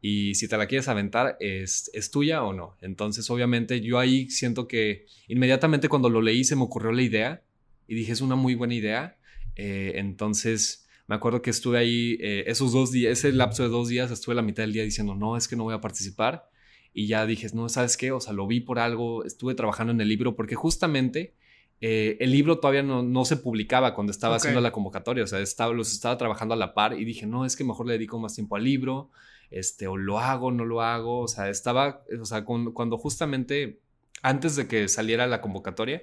y 0.00 0.34
si 0.34 0.48
te 0.48 0.56
la 0.56 0.66
quieres 0.66 0.88
aventar, 0.88 1.36
¿es, 1.40 1.90
¿es 1.92 2.10
tuya 2.10 2.42
o 2.42 2.54
no? 2.54 2.78
Entonces, 2.80 3.28
obviamente, 3.28 3.82
yo 3.82 3.98
ahí 3.98 4.30
siento 4.30 4.66
que 4.66 5.04
inmediatamente 5.26 5.90
cuando 5.90 6.08
lo 6.08 6.22
leí 6.22 6.42
se 6.42 6.56
me 6.56 6.62
ocurrió 6.62 6.90
la 6.90 7.02
idea 7.02 7.42
y 7.86 7.96
dije, 7.96 8.12
es 8.12 8.22
una 8.22 8.34
muy 8.34 8.54
buena 8.54 8.72
idea. 8.76 9.18
entonces, 9.56 10.88
me 11.06 11.16
acuerdo 11.16 11.42
que 11.42 11.50
estuve 11.50 11.76
ahí 11.76 12.16
esos 12.46 12.72
dos 12.72 12.92
días, 12.92 13.18
ese 13.18 13.32
lapso 13.32 13.62
de 13.62 13.68
dos 13.68 13.88
días, 13.88 14.10
estuve 14.10 14.34
la 14.34 14.42
mitad 14.42 14.62
del 14.62 14.72
día 14.72 14.84
diciendo, 14.84 15.14
no, 15.14 15.36
es 15.36 15.48
que 15.48 15.56
no 15.56 15.64
voy 15.64 15.74
a 15.74 15.82
participar 15.82 16.47
y 16.92 17.06
ya 17.06 17.26
dije, 17.26 17.48
no, 17.54 17.68
¿sabes 17.68 17.96
qué? 17.96 18.12
O 18.12 18.20
sea, 18.20 18.32
lo 18.32 18.46
vi 18.46 18.60
por 18.60 18.78
algo, 18.78 19.24
estuve 19.24 19.54
trabajando 19.54 19.92
en 19.92 20.00
el 20.00 20.08
libro, 20.08 20.34
porque 20.34 20.54
justamente 20.54 21.34
eh, 21.80 22.16
el 22.20 22.32
libro 22.32 22.58
todavía 22.58 22.82
no, 22.82 23.02
no, 23.02 23.24
se 23.24 23.36
publicaba 23.36 23.94
cuando 23.94 24.10
estaba 24.10 24.36
haciendo 24.36 24.60
la 24.60 24.72
convocatoria, 24.72 25.24
o 25.24 25.26
sea, 25.26 25.38
estaba, 25.40 25.72
los 25.72 25.92
estaba 25.92 26.18
trabajando 26.18 26.54
a 26.54 26.56
la 26.56 26.74
par 26.74 26.98
y 26.98 27.04
dije, 27.04 27.26
no, 27.26 27.44
es 27.44 27.56
que 27.56 27.64
mejor 27.64 27.86
le 27.86 27.92
dedico 27.92 28.18
más 28.18 28.34
tiempo 28.34 28.56
al 28.56 28.64
libro, 28.64 29.10
este, 29.50 29.86
o 29.86 29.96
lo 29.96 30.18
hago, 30.18 30.50
no 30.50 30.64
lo 30.64 30.82
hago, 30.82 31.20
o 31.20 31.28
sea, 31.28 31.48
estaba, 31.48 32.02
o 32.20 32.24
sea, 32.24 32.44
cuando 32.44 32.98
justamente 32.98 33.80
antes 34.22 34.56
de 34.56 34.66
que 34.66 34.88
saliera 34.88 35.26
la 35.26 35.40
convocatoria, 35.40 36.02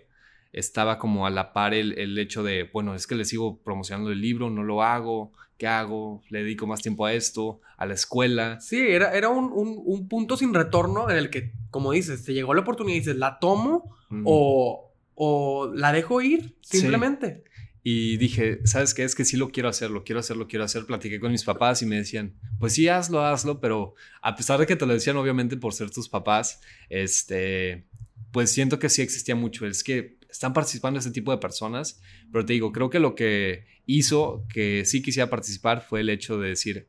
estaba 0.53 0.97
como 0.97 1.27
a 1.27 1.29
la 1.29 1.51
par 1.51 1.73
el, 1.73 1.97
el 1.99 2.17
hecho 2.17 2.41
de, 2.41 2.69
bueno, 2.71 2.95
es 2.95 3.07
que 3.07 3.15
le 3.15 3.25
sigo 3.25 3.61
promocionando 3.61 4.11
el 4.11 4.21
libro, 4.21 4.49
no 4.49 4.63
lo 4.63 4.81
hago, 4.83 5.33
¿qué 5.57 5.67
hago? 5.67 6.21
¿Le 6.29 6.43
dedico 6.43 6.67
más 6.67 6.81
tiempo 6.81 7.05
a 7.05 7.13
esto? 7.13 7.61
¿A 7.77 7.85
la 7.85 7.93
escuela? 7.93 8.59
Sí, 8.59 8.79
era, 8.79 9.13
era 9.13 9.29
un, 9.29 9.51
un, 9.53 10.07
punto 10.07 10.37
sin 10.37 10.53
retorno 10.53 11.09
en 11.09 11.17
el 11.17 11.29
que, 11.29 11.53
como 11.69 11.91
dices, 11.91 12.23
te 12.23 12.33
llegó 12.33 12.53
la 12.53 12.61
oportunidad 12.61 12.95
y 12.95 12.99
dices, 12.99 13.15
¿la 13.15 13.39
tomo 13.39 13.95
o, 14.23 14.91
o, 15.15 15.71
la 15.73 15.91
dejo 15.91 16.21
ir 16.21 16.55
simplemente? 16.61 17.43
Y 17.87 18.17
dije, 18.17 18.65
¿sabes 18.65 18.93
qué? 18.93 19.03
Es 19.03 19.13
que 19.13 19.25
sí 19.25 19.37
lo 19.37 19.49
quiero 19.49 19.69
hacer, 19.69 19.91
lo 19.91 20.03
quiero 20.03 20.19
hacer, 20.19 20.37
lo 20.37 20.47
quiero 20.47 20.65
hacer. 20.65 20.85
Platiqué 20.85 21.19
con 21.19 21.31
mis 21.31 21.43
papás 21.43 21.83
y 21.83 21.85
me 21.85 21.97
decían, 21.97 22.33
pues 22.59 22.73
sí, 22.73 22.87
hazlo, 22.87 23.23
hazlo, 23.23 23.61
pero 23.61 23.93
a 24.23 24.35
pesar 24.35 24.59
de 24.59 24.65
que 24.65 24.75
te 24.75 24.87
lo 24.87 24.93
decían, 24.93 25.17
obviamente, 25.17 25.55
por 25.55 25.73
ser 25.73 25.91
tus 25.91 26.09
papás, 26.09 26.61
este, 26.89 27.85
pues 28.31 28.51
siento 28.51 28.79
que 28.79 28.89
sí 28.89 29.03
existía 29.03 29.35
mucho. 29.35 29.67
Es 29.67 29.83
que 29.83 30.14
están 30.35 30.53
participando 30.53 30.99
ese 30.99 31.11
tipo 31.11 31.31
de 31.31 31.37
personas, 31.37 32.01
pero 32.31 32.45
te 32.45 32.53
digo, 32.53 32.71
creo 32.71 32.89
que 32.89 32.99
lo 32.99 33.15
que 33.15 33.65
hizo 33.85 34.45
que 34.53 34.83
sí 34.85 35.01
quisiera 35.01 35.29
participar 35.29 35.81
fue 35.81 36.01
el 36.01 36.09
hecho 36.09 36.39
de 36.39 36.49
decir, 36.49 36.87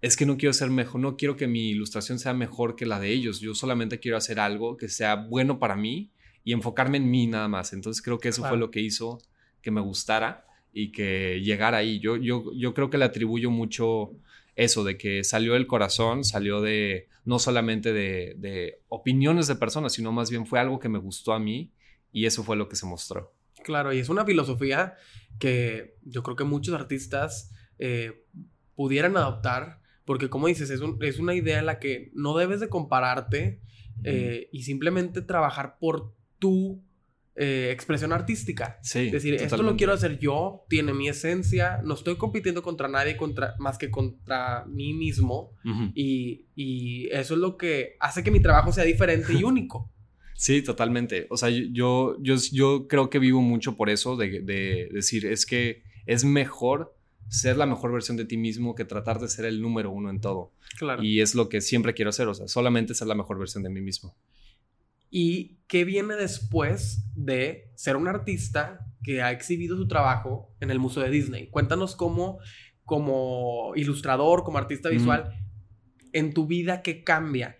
es 0.00 0.16
que 0.16 0.26
no 0.26 0.36
quiero 0.36 0.52
ser 0.52 0.70
mejor, 0.70 1.00
no 1.00 1.16
quiero 1.16 1.36
que 1.36 1.46
mi 1.46 1.70
ilustración 1.70 2.18
sea 2.18 2.32
mejor 2.32 2.76
que 2.76 2.86
la 2.86 3.00
de 3.00 3.10
ellos, 3.10 3.40
yo 3.40 3.54
solamente 3.54 3.98
quiero 3.98 4.16
hacer 4.16 4.38
algo 4.38 4.76
que 4.76 4.88
sea 4.88 5.16
bueno 5.16 5.58
para 5.58 5.74
mí 5.74 6.10
y 6.44 6.52
enfocarme 6.52 6.98
en 6.98 7.10
mí 7.10 7.26
nada 7.26 7.48
más. 7.48 7.72
Entonces 7.72 8.02
creo 8.02 8.18
que 8.18 8.28
eso 8.28 8.44
fue 8.44 8.56
lo 8.56 8.70
que 8.70 8.80
hizo 8.80 9.18
que 9.62 9.72
me 9.72 9.80
gustara 9.80 10.46
y 10.72 10.92
que 10.92 11.40
llegara 11.42 11.78
ahí. 11.78 11.98
Yo, 11.98 12.16
yo, 12.16 12.52
yo 12.54 12.72
creo 12.72 12.88
que 12.88 12.98
le 12.98 13.04
atribuyo 13.04 13.50
mucho 13.50 14.12
eso, 14.54 14.84
de 14.84 14.96
que 14.96 15.24
salió 15.24 15.54
del 15.54 15.66
corazón, 15.66 16.22
salió 16.22 16.60
de, 16.60 17.08
no 17.24 17.40
solamente 17.40 17.92
de, 17.92 18.34
de 18.38 18.78
opiniones 18.88 19.48
de 19.48 19.56
personas, 19.56 19.94
sino 19.94 20.12
más 20.12 20.30
bien 20.30 20.46
fue 20.46 20.60
algo 20.60 20.78
que 20.78 20.88
me 20.88 21.00
gustó 21.00 21.32
a 21.32 21.40
mí 21.40 21.72
y 22.16 22.24
eso 22.24 22.42
fue 22.42 22.56
lo 22.56 22.66
que 22.70 22.76
se 22.76 22.86
mostró. 22.86 23.34
Claro, 23.62 23.92
y 23.92 23.98
es 23.98 24.08
una 24.08 24.24
filosofía 24.24 24.94
que 25.38 25.98
yo 26.02 26.22
creo 26.22 26.34
que 26.34 26.44
muchos 26.44 26.74
artistas 26.74 27.52
eh, 27.78 28.24
pudieran 28.74 29.18
adoptar, 29.18 29.82
porque 30.06 30.30
como 30.30 30.46
dices, 30.46 30.70
es, 30.70 30.80
es, 31.02 31.18
una 31.18 31.34
idea 31.34 31.58
en 31.58 31.66
la 31.66 31.78
que 31.78 32.10
no 32.14 32.34
debes 32.34 32.60
de 32.60 32.70
compararte 32.70 33.60
eh, 34.02 34.48
y 34.50 34.62
simplemente 34.62 35.20
trabajar 35.20 35.76
por 35.78 36.14
tu 36.38 36.82
eh, 37.34 37.68
expresión 37.70 38.14
artística. 38.14 38.78
Sí, 38.80 39.08
es 39.08 39.12
decir, 39.12 39.34
esto 39.34 39.62
lo 39.62 39.76
quiero 39.76 39.92
hacer 39.92 40.18
yo, 40.18 40.64
tiene 40.70 40.94
mi 40.94 41.10
esencia, 41.10 41.82
no 41.84 41.92
estoy 41.92 42.16
compitiendo 42.16 42.62
contra 42.62 42.88
nadie 42.88 43.18
contra, 43.18 43.56
más 43.58 43.76
que 43.76 43.90
contra 43.90 44.64
mí 44.64 44.94
mismo 44.94 45.52
y, 45.94 46.46
y, 46.54 47.08
eso 47.10 47.34
es 47.34 47.40
lo 47.40 47.58
que 47.58 47.98
hace 48.00 48.24
que 48.24 48.30
mi 48.30 48.40
trabajo 48.40 48.72
sea 48.72 48.84
diferente 48.84 49.34
y 49.34 49.44
único. 49.44 49.92
Sí, 50.36 50.62
totalmente. 50.62 51.26
O 51.30 51.36
sea, 51.36 51.48
yo, 51.48 52.16
yo, 52.20 52.36
yo 52.52 52.86
creo 52.88 53.08
que 53.08 53.18
vivo 53.18 53.40
mucho 53.40 53.76
por 53.76 53.88
eso, 53.88 54.16
de, 54.16 54.40
de, 54.42 54.88
decir, 54.92 55.24
es 55.26 55.46
que 55.46 55.82
es 56.04 56.24
mejor 56.24 56.94
ser 57.28 57.56
la 57.56 57.66
mejor 57.66 57.90
versión 57.90 58.16
de 58.16 58.26
ti 58.26 58.36
mismo 58.36 58.74
que 58.74 58.84
tratar 58.84 59.18
de 59.18 59.28
ser 59.28 59.46
el 59.46 59.62
número 59.62 59.90
uno 59.90 60.10
en 60.10 60.20
todo. 60.20 60.52
Claro. 60.78 61.02
Y 61.02 61.20
es 61.20 61.34
lo 61.34 61.48
que 61.48 61.60
siempre 61.60 61.94
quiero 61.94 62.10
hacer, 62.10 62.28
o 62.28 62.34
sea, 62.34 62.48
solamente 62.48 62.94
ser 62.94 63.08
la 63.08 63.14
mejor 63.14 63.38
versión 63.38 63.62
de 63.62 63.70
mí 63.70 63.80
mismo. 63.80 64.14
¿Y 65.10 65.58
qué 65.66 65.84
viene 65.84 66.14
después 66.14 67.10
de 67.14 67.70
ser 67.74 67.96
un 67.96 68.06
artista 68.06 68.86
que 69.02 69.22
ha 69.22 69.32
exhibido 69.32 69.76
su 69.76 69.88
trabajo 69.88 70.54
en 70.60 70.70
el 70.70 70.78
Museo 70.78 71.02
de 71.02 71.10
Disney? 71.10 71.48
Cuéntanos 71.48 71.96
cómo, 71.96 72.38
como 72.84 73.72
ilustrador, 73.74 74.44
como 74.44 74.58
artista 74.58 74.90
visual, 74.90 75.32
en 76.12 76.34
tu 76.34 76.46
vida, 76.46 76.82
¿qué 76.82 77.04
cambia? 77.04 77.56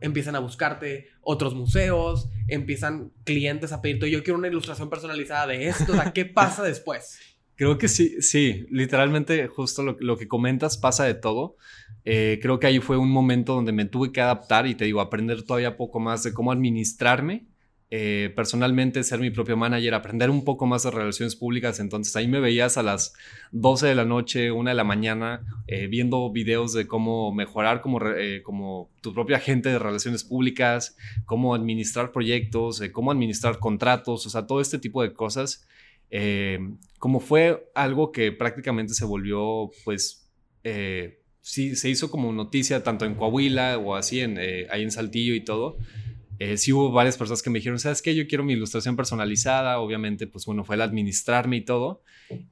Empiezan 0.00 0.36
a 0.36 0.40
buscarte 0.40 1.08
otros 1.20 1.54
museos, 1.54 2.28
empiezan 2.46 3.12
clientes 3.24 3.72
a 3.72 3.80
pedirte, 3.80 4.10
yo 4.10 4.22
quiero 4.22 4.38
una 4.38 4.48
ilustración 4.48 4.90
personalizada 4.90 5.46
de 5.48 5.68
esto, 5.68 5.92
¿qué 6.14 6.24
pasa 6.24 6.62
después? 6.62 7.18
Creo 7.56 7.76
que 7.76 7.88
sí, 7.88 8.22
sí, 8.22 8.66
literalmente 8.70 9.48
justo 9.48 9.82
lo, 9.82 10.16
que 10.16 10.28
comentas 10.28 10.78
pasa 10.78 11.04
de 11.04 11.14
todo. 11.14 11.56
Eh, 12.04 12.38
creo 12.40 12.60
que 12.60 12.68
ahí 12.68 12.78
fue 12.78 12.96
un 12.96 13.10
momento 13.10 13.52
donde 13.52 13.72
me 13.72 13.84
tuve 13.84 14.12
que 14.12 14.20
adaptar 14.20 14.68
y 14.68 14.76
te 14.76 14.84
digo, 14.84 15.00
aprender 15.00 15.42
todavía 15.42 15.76
poco 15.76 15.98
más 15.98 16.22
de 16.22 16.32
cómo 16.32 16.52
administrarme 16.52 17.48
eh, 17.90 18.30
personalmente 18.36 19.02
ser 19.02 19.18
mi 19.18 19.30
propio 19.30 19.56
manager, 19.56 19.94
aprender 19.94 20.28
un 20.28 20.44
poco 20.44 20.66
más 20.66 20.82
de 20.82 20.90
relaciones 20.90 21.36
públicas. 21.36 21.80
Entonces 21.80 22.14
ahí 22.16 22.28
me 22.28 22.38
veías 22.38 22.76
a 22.76 22.82
las 22.82 23.14
12 23.52 23.86
de 23.86 23.94
la 23.94 24.04
noche, 24.04 24.52
1 24.52 24.68
de 24.68 24.74
la 24.74 24.84
mañana, 24.84 25.46
eh, 25.66 25.86
viendo 25.86 26.30
videos 26.30 26.74
de 26.74 26.86
cómo 26.86 27.32
mejorar 27.32 27.80
como, 27.80 27.98
eh, 28.06 28.42
tu 29.00 29.14
propia 29.14 29.38
agente 29.38 29.70
de 29.70 29.78
relaciones 29.78 30.22
públicas, 30.22 30.96
cómo 31.24 31.54
administrar 31.54 32.12
proyectos, 32.12 32.82
cómo 32.92 33.10
administrar 33.10 33.58
contratos, 33.58 34.26
o 34.26 34.30
sea, 34.30 34.46
todo 34.46 34.60
este 34.60 34.78
tipo 34.78 35.02
de 35.02 35.12
cosas. 35.14 35.66
como 36.98 37.20
fue 37.20 37.70
algo 37.74 38.12
que 38.12 38.32
prácticamente 38.32 38.94
se 38.94 39.04
volvió, 39.04 39.70
pues, 39.84 40.30
sí, 41.40 41.76
se 41.76 41.88
hizo 41.88 42.10
como 42.10 42.32
noticia 42.32 42.82
tanto 42.82 43.04
en 43.06 43.14
Coahuila 43.14 43.78
o 43.78 43.94
así, 43.94 44.20
en, 44.20 44.38
ahí 44.70 44.82
en 44.82 44.90
Saltillo 44.90 45.34
y 45.34 45.40
todo 45.44 45.78
eh, 46.38 46.56
sí 46.56 46.72
hubo 46.72 46.92
varias 46.92 47.16
personas 47.16 47.42
que 47.42 47.50
me 47.50 47.58
dijeron, 47.58 47.78
¿sabes 47.78 48.00
qué? 48.00 48.14
Yo 48.14 48.26
quiero 48.28 48.44
mi 48.44 48.52
ilustración 48.52 48.94
personalizada, 48.94 49.80
obviamente, 49.80 50.26
pues 50.26 50.46
bueno, 50.46 50.64
fue 50.64 50.76
el 50.76 50.82
administrarme 50.82 51.56
y 51.56 51.64
todo. 51.64 52.02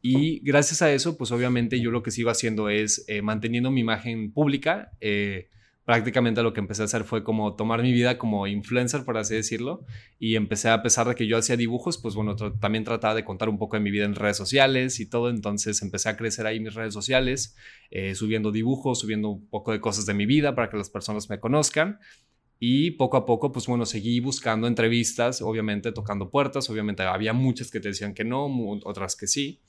Y 0.02 0.40
gracias 0.40 0.82
a 0.82 0.92
eso, 0.92 1.16
pues 1.16 1.30
obviamente 1.30 1.80
yo 1.80 1.90
lo 1.90 2.02
que 2.02 2.10
sigo 2.10 2.30
haciendo 2.30 2.68
es 2.68 3.04
eh, 3.08 3.22
manteniendo 3.22 3.70
mi 3.70 3.82
imagen 3.82 4.32
pública. 4.32 4.90
Eh, 5.00 5.50
prácticamente 5.84 6.42
lo 6.42 6.52
que 6.52 6.58
empecé 6.58 6.82
a 6.82 6.86
hacer 6.86 7.04
fue 7.04 7.22
como 7.22 7.54
tomar 7.54 7.80
mi 7.80 7.92
vida 7.92 8.18
como 8.18 8.48
influencer, 8.48 9.04
por 9.04 9.18
así 9.18 9.36
decirlo, 9.36 9.84
y 10.18 10.34
empecé 10.34 10.68
a 10.68 10.82
pesar 10.82 11.06
de 11.06 11.14
que 11.14 11.28
yo 11.28 11.38
hacía 11.38 11.56
dibujos, 11.56 11.96
pues 11.96 12.16
bueno, 12.16 12.34
también 12.34 12.82
trataba 12.82 13.14
de 13.14 13.24
contar 13.24 13.48
un 13.48 13.56
poco 13.56 13.76
de 13.76 13.84
mi 13.84 13.92
vida 13.92 14.04
en 14.04 14.16
redes 14.16 14.36
sociales 14.36 14.98
y 14.98 15.08
todo, 15.08 15.30
entonces 15.30 15.80
empecé 15.82 16.08
a 16.08 16.16
crecer 16.16 16.44
ahí 16.48 16.58
mis 16.58 16.74
redes 16.74 16.92
sociales, 16.92 17.54
subiendo 18.14 18.50
dibujos, 18.50 18.98
subiendo 18.98 19.28
un 19.28 19.48
poco 19.48 19.70
de 19.70 19.80
cosas 19.80 20.06
de 20.06 20.14
mi 20.14 20.26
vida 20.26 20.56
para 20.56 20.70
que 20.70 20.76
las 20.76 20.90
personas 20.90 21.30
me 21.30 21.38
conozcan. 21.38 22.00
Y 22.58 22.92
poco 22.92 23.16
a 23.16 23.26
poco, 23.26 23.52
pues 23.52 23.66
bueno, 23.66 23.84
seguí 23.84 24.20
buscando 24.20 24.66
entrevistas, 24.66 25.42
obviamente 25.42 25.92
tocando 25.92 26.30
puertas, 26.30 26.70
obviamente 26.70 27.02
había 27.02 27.32
muchas 27.32 27.70
que 27.70 27.80
te 27.80 27.88
decían 27.88 28.14
que 28.14 28.24
no, 28.24 28.46
otras 28.84 29.14
que 29.14 29.26
sí. 29.26 29.60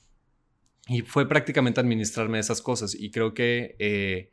Y 0.88 1.02
fue 1.02 1.28
prácticamente 1.28 1.80
administrarme 1.80 2.38
esas 2.38 2.62
cosas. 2.62 2.94
Y 2.94 3.10
creo 3.10 3.34
que 3.34 3.76
eh, 3.78 4.32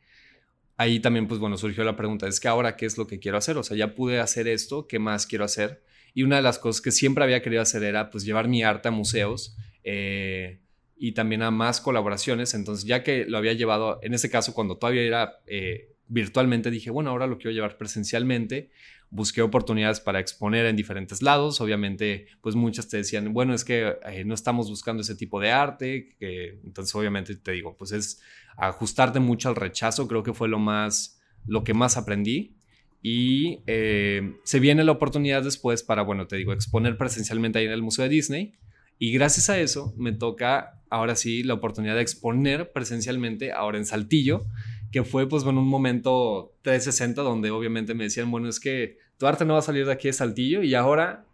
ahí 0.77 1.01
también, 1.01 1.27
pues 1.27 1.39
bueno, 1.39 1.57
surgió 1.57 1.83
la 1.83 1.97
pregunta, 1.97 2.27
es 2.27 2.39
que 2.39 2.47
ahora, 2.47 2.77
¿qué 2.77 2.85
es 2.85 2.97
lo 2.97 3.07
que 3.07 3.19
quiero 3.19 3.37
hacer? 3.37 3.57
O 3.57 3.63
sea, 3.63 3.75
ya 3.75 3.93
pude 3.93 4.19
hacer 4.19 4.47
esto, 4.47 4.87
¿qué 4.87 4.99
más 4.99 5.27
quiero 5.27 5.43
hacer? 5.43 5.83
Y 6.13 6.23
una 6.23 6.37
de 6.37 6.41
las 6.41 6.57
cosas 6.57 6.81
que 6.81 6.91
siempre 6.91 7.25
había 7.25 7.41
querido 7.41 7.61
hacer 7.61 7.83
era, 7.83 8.09
pues, 8.09 8.23
llevar 8.23 8.47
mi 8.47 8.63
arte 8.63 8.87
a 8.87 8.91
museos. 8.91 9.57
Eh, 9.83 10.61
y 10.97 11.11
también 11.11 11.41
a 11.41 11.51
más 11.51 11.81
colaboraciones. 11.81 12.53
Entonces, 12.53 12.85
ya 12.85 13.03
que 13.03 13.25
lo 13.25 13.37
había 13.37 13.53
llevado, 13.53 13.99
en 14.01 14.13
ese 14.13 14.29
caso, 14.29 14.53
cuando 14.53 14.77
todavía 14.77 15.01
era 15.01 15.39
eh, 15.45 15.94
virtualmente 16.07 16.71
dije, 16.71 16.89
bueno, 16.89 17.09
ahora 17.09 17.27
lo 17.27 17.37
quiero 17.37 17.51
llevar 17.51 17.77
presencialmente. 17.77 18.69
Busqué 19.09 19.41
oportunidades 19.41 19.99
para 19.99 20.19
exponer 20.19 20.65
en 20.65 20.75
diferentes 20.75 21.21
lados. 21.21 21.61
Obviamente, 21.61 22.27
pues 22.41 22.55
muchas 22.55 22.87
te 22.87 22.97
decían, 22.97 23.33
bueno, 23.33 23.53
es 23.53 23.63
que 23.63 23.95
eh, 24.07 24.23
no 24.25 24.33
estamos 24.33 24.69
buscando 24.69 25.01
ese 25.01 25.15
tipo 25.15 25.39
de 25.39 25.51
arte. 25.51 26.15
Entonces, 26.19 26.93
obviamente 26.95 27.35
te 27.35 27.51
digo, 27.51 27.75
pues 27.77 27.91
es 27.91 28.21
ajustarte 28.57 29.19
mucho 29.19 29.49
al 29.49 29.55
rechazo. 29.55 30.07
Creo 30.07 30.23
que 30.23 30.33
fue 30.33 30.47
lo 30.47 30.59
más, 30.59 31.21
lo 31.45 31.63
que 31.63 31.73
más 31.73 31.97
aprendí. 31.97 32.55
Y 33.01 33.59
eh, 33.67 34.37
se 34.43 34.59
viene 34.59 34.83
la 34.83 34.91
oportunidad 34.91 35.43
después 35.43 35.83
para, 35.83 36.01
bueno, 36.01 36.27
te 36.27 36.37
digo, 36.37 36.53
exponer 36.53 36.97
presencialmente 36.97 37.59
ahí 37.59 37.65
en 37.65 37.71
el 37.71 37.83
Museo 37.83 38.03
de 38.03 38.09
Disney. 38.09 38.55
Y 38.97 39.11
gracias 39.11 39.49
a 39.49 39.59
eso 39.59 39.93
me 39.97 40.13
toca 40.13 40.81
ahora 40.89 41.15
sí 41.15 41.43
la 41.43 41.53
oportunidad 41.53 41.95
de 41.95 42.01
exponer 42.01 42.71
presencialmente 42.71 43.51
ahora 43.51 43.77
en 43.77 43.85
Saltillo 43.85 44.45
que 44.91 45.03
fue 45.03 45.27
pues 45.27 45.43
bueno 45.43 45.61
un 45.61 45.67
momento 45.67 46.53
360 46.61 47.21
donde 47.21 47.51
obviamente 47.51 47.93
me 47.93 48.05
decían, 48.05 48.31
bueno, 48.31 48.47
es 48.47 48.59
que 48.59 48.97
tu 49.17 49.27
arte 49.27 49.45
no 49.45 49.53
va 49.53 49.59
a 49.59 49.63
salir 49.63 49.85
de 49.85 49.91
aquí 49.91 50.07
de 50.07 50.13
Saltillo 50.13 50.63
y 50.63 50.73
ahora 50.75 51.25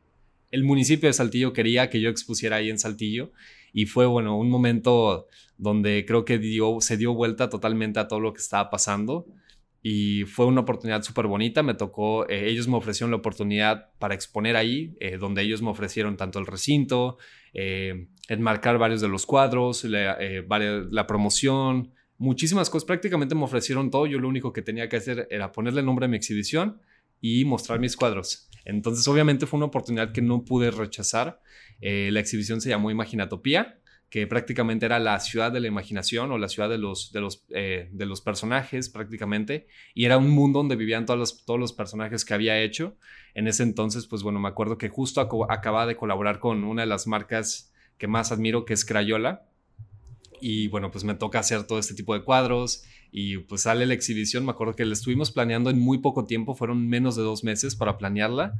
el 0.51 0.63
municipio 0.63 1.07
de 1.07 1.13
Saltillo 1.13 1.53
quería 1.53 1.89
que 1.89 2.01
yo 2.01 2.09
expusiera 2.09 2.57
ahí 2.57 2.69
en 2.69 2.79
Saltillo 2.79 3.31
y 3.73 3.85
fue 3.85 4.05
bueno 4.05 4.37
un 4.37 4.49
momento 4.49 5.27
donde 5.57 6.05
creo 6.05 6.25
que 6.25 6.37
dio, 6.37 6.77
se 6.81 6.97
dio 6.97 7.13
vuelta 7.13 7.49
totalmente 7.49 7.99
a 7.99 8.07
todo 8.07 8.19
lo 8.19 8.33
que 8.33 8.41
estaba 8.41 8.69
pasando 8.69 9.27
y 9.83 10.25
fue 10.25 10.45
una 10.45 10.61
oportunidad 10.61 11.01
súper 11.01 11.25
bonita, 11.25 11.63
me 11.63 11.73
tocó, 11.73 12.29
eh, 12.29 12.49
ellos 12.49 12.67
me 12.67 12.77
ofrecieron 12.77 13.09
la 13.09 13.17
oportunidad 13.17 13.89
para 13.97 14.13
exponer 14.13 14.55
ahí, 14.55 14.95
eh, 14.99 15.17
donde 15.17 15.41
ellos 15.41 15.63
me 15.63 15.69
ofrecieron 15.69 16.17
tanto 16.17 16.37
el 16.37 16.45
recinto, 16.45 17.17
eh, 17.53 18.07
enmarcar 18.27 18.77
varios 18.77 19.01
de 19.01 19.07
los 19.07 19.25
cuadros, 19.25 19.83
la, 19.83 20.17
la 20.19 21.07
promoción, 21.07 21.93
muchísimas 22.21 22.69
cosas. 22.69 22.85
Prácticamente 22.85 23.33
me 23.33 23.43
ofrecieron 23.43 23.89
todo. 23.89 24.05
Yo 24.05 24.19
lo 24.19 24.29
único 24.29 24.53
que 24.53 24.61
tenía 24.61 24.87
que 24.87 24.97
hacer 24.97 25.27
era 25.31 25.51
ponerle 25.51 25.79
el 25.79 25.87
nombre 25.87 26.05
a 26.05 26.07
mi 26.07 26.17
exhibición 26.17 26.79
y 27.19 27.43
mostrar 27.45 27.79
mis 27.79 27.97
cuadros. 27.97 28.47
Entonces, 28.63 29.07
obviamente 29.07 29.47
fue 29.47 29.57
una 29.57 29.65
oportunidad 29.65 30.11
que 30.11 30.21
no 30.21 30.45
pude 30.45 30.69
rechazar. 30.69 31.41
Eh, 31.81 32.09
la 32.11 32.19
exhibición 32.19 32.61
se 32.61 32.69
llamó 32.69 32.91
Imaginatopía, 32.91 33.79
que 34.11 34.27
prácticamente 34.27 34.85
era 34.85 34.99
la 34.99 35.19
ciudad 35.19 35.51
de 35.51 35.61
la 35.61 35.67
imaginación 35.67 36.31
o 36.31 36.37
la 36.37 36.47
ciudad 36.47 36.69
de 36.69 36.77
los, 36.77 37.11
de 37.11 37.21
los, 37.21 37.43
eh, 37.49 37.89
de 37.91 38.05
los 38.05 38.21
personajes 38.21 38.89
prácticamente. 38.89 39.67
Y 39.95 40.05
era 40.05 40.19
un 40.19 40.29
mundo 40.29 40.59
donde 40.59 40.75
vivían 40.75 41.07
todos 41.07 41.19
los, 41.19 41.43
todos 41.43 41.59
los 41.59 41.73
personajes 41.73 42.23
que 42.23 42.35
había 42.35 42.61
hecho. 42.61 42.97
En 43.33 43.47
ese 43.47 43.63
entonces, 43.63 44.05
pues 44.05 44.21
bueno, 44.21 44.39
me 44.39 44.47
acuerdo 44.47 44.77
que 44.77 44.89
justo 44.89 45.21
acababa 45.49 45.87
de 45.87 45.95
colaborar 45.95 46.37
con 46.37 46.63
una 46.65 46.83
de 46.83 46.87
las 46.87 47.07
marcas 47.07 47.73
que 47.97 48.07
más 48.07 48.31
admiro, 48.31 48.63
que 48.65 48.73
es 48.73 48.85
Crayola 48.85 49.47
y 50.41 50.67
bueno, 50.67 50.91
pues 50.91 51.03
me 51.03 51.13
toca 51.13 51.39
hacer 51.39 51.65
todo 51.65 51.79
este 51.79 51.93
tipo 51.93 52.13
de 52.13 52.23
cuadros 52.23 52.83
y 53.11 53.37
pues 53.39 53.61
sale 53.61 53.85
la 53.85 53.93
exhibición. 53.93 54.45
Me 54.45 54.51
acuerdo 54.51 54.75
que 54.75 54.85
la 54.85 54.93
estuvimos 54.93 55.31
planeando 55.31 55.69
en 55.69 55.79
muy 55.79 55.99
poco 55.99 56.25
tiempo, 56.25 56.55
fueron 56.55 56.87
menos 56.87 57.15
de 57.15 57.23
dos 57.23 57.43
meses 57.43 57.75
para 57.75 57.97
planearla. 57.97 58.53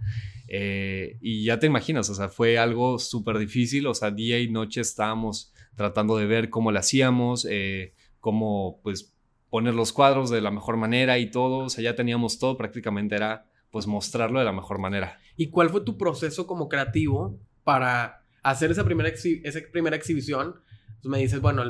Eh, 0.48 1.18
y 1.22 1.46
ya 1.46 1.60
te 1.60 1.68
imaginas, 1.68 2.10
o 2.10 2.16
sea, 2.16 2.30
fue 2.30 2.58
algo 2.58 3.00
súper 3.00 3.38
difícil, 3.38 3.88
o 3.88 3.94
sea, 3.94 4.12
día 4.12 4.40
y 4.40 4.50
noche 4.50 4.82
estábamos 4.82 5.54
tratando 5.76 6.18
de 6.18 6.26
ver 6.26 6.50
cómo 6.50 6.72
la 6.72 6.82
hacíamos, 6.82 7.48
eh, 7.50 7.94
cómo 8.20 8.80
pues 8.84 9.14
poner 9.50 9.74
los 9.74 9.94
cuadros 9.94 10.30
de 10.30 10.42
la 10.42 10.52
mejor 10.52 10.78
manera 10.78 11.20
y 11.20 11.32
todo, 11.32 11.66
o 11.66 11.70
sea, 11.70 11.84
ya 11.84 11.96
teníamos 11.96 12.40
todo, 12.40 12.58
prácticamente 12.58 13.16
era 13.16 13.46
pues 13.72 13.88
mostrarlo 13.88 14.40
de 14.40 14.46
la 14.46 14.52
mejor 14.52 14.80
manera. 14.80 15.20
¿Y 15.38 15.50
cuál 15.50 15.70
fue 15.70 15.82
tu 15.82 15.98
proceso 15.98 16.46
como 16.46 16.68
creativo 16.70 17.40
para 17.64 18.24
hacer 18.44 18.72
esa 18.72 18.84
primera, 18.84 19.10
esa 19.10 19.60
primera 19.72 19.96
exhibición? 19.96 20.56
Entonces 21.02 21.18
me 21.18 21.18
dices, 21.18 21.42
bueno, 21.42 21.64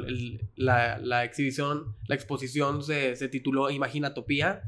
la, 0.58 1.24
exhibición, 1.24 1.96
la 2.06 2.16
exposición 2.16 2.84
se, 2.84 3.16
tituló 3.30 3.70
Imaginatopía, 3.70 4.64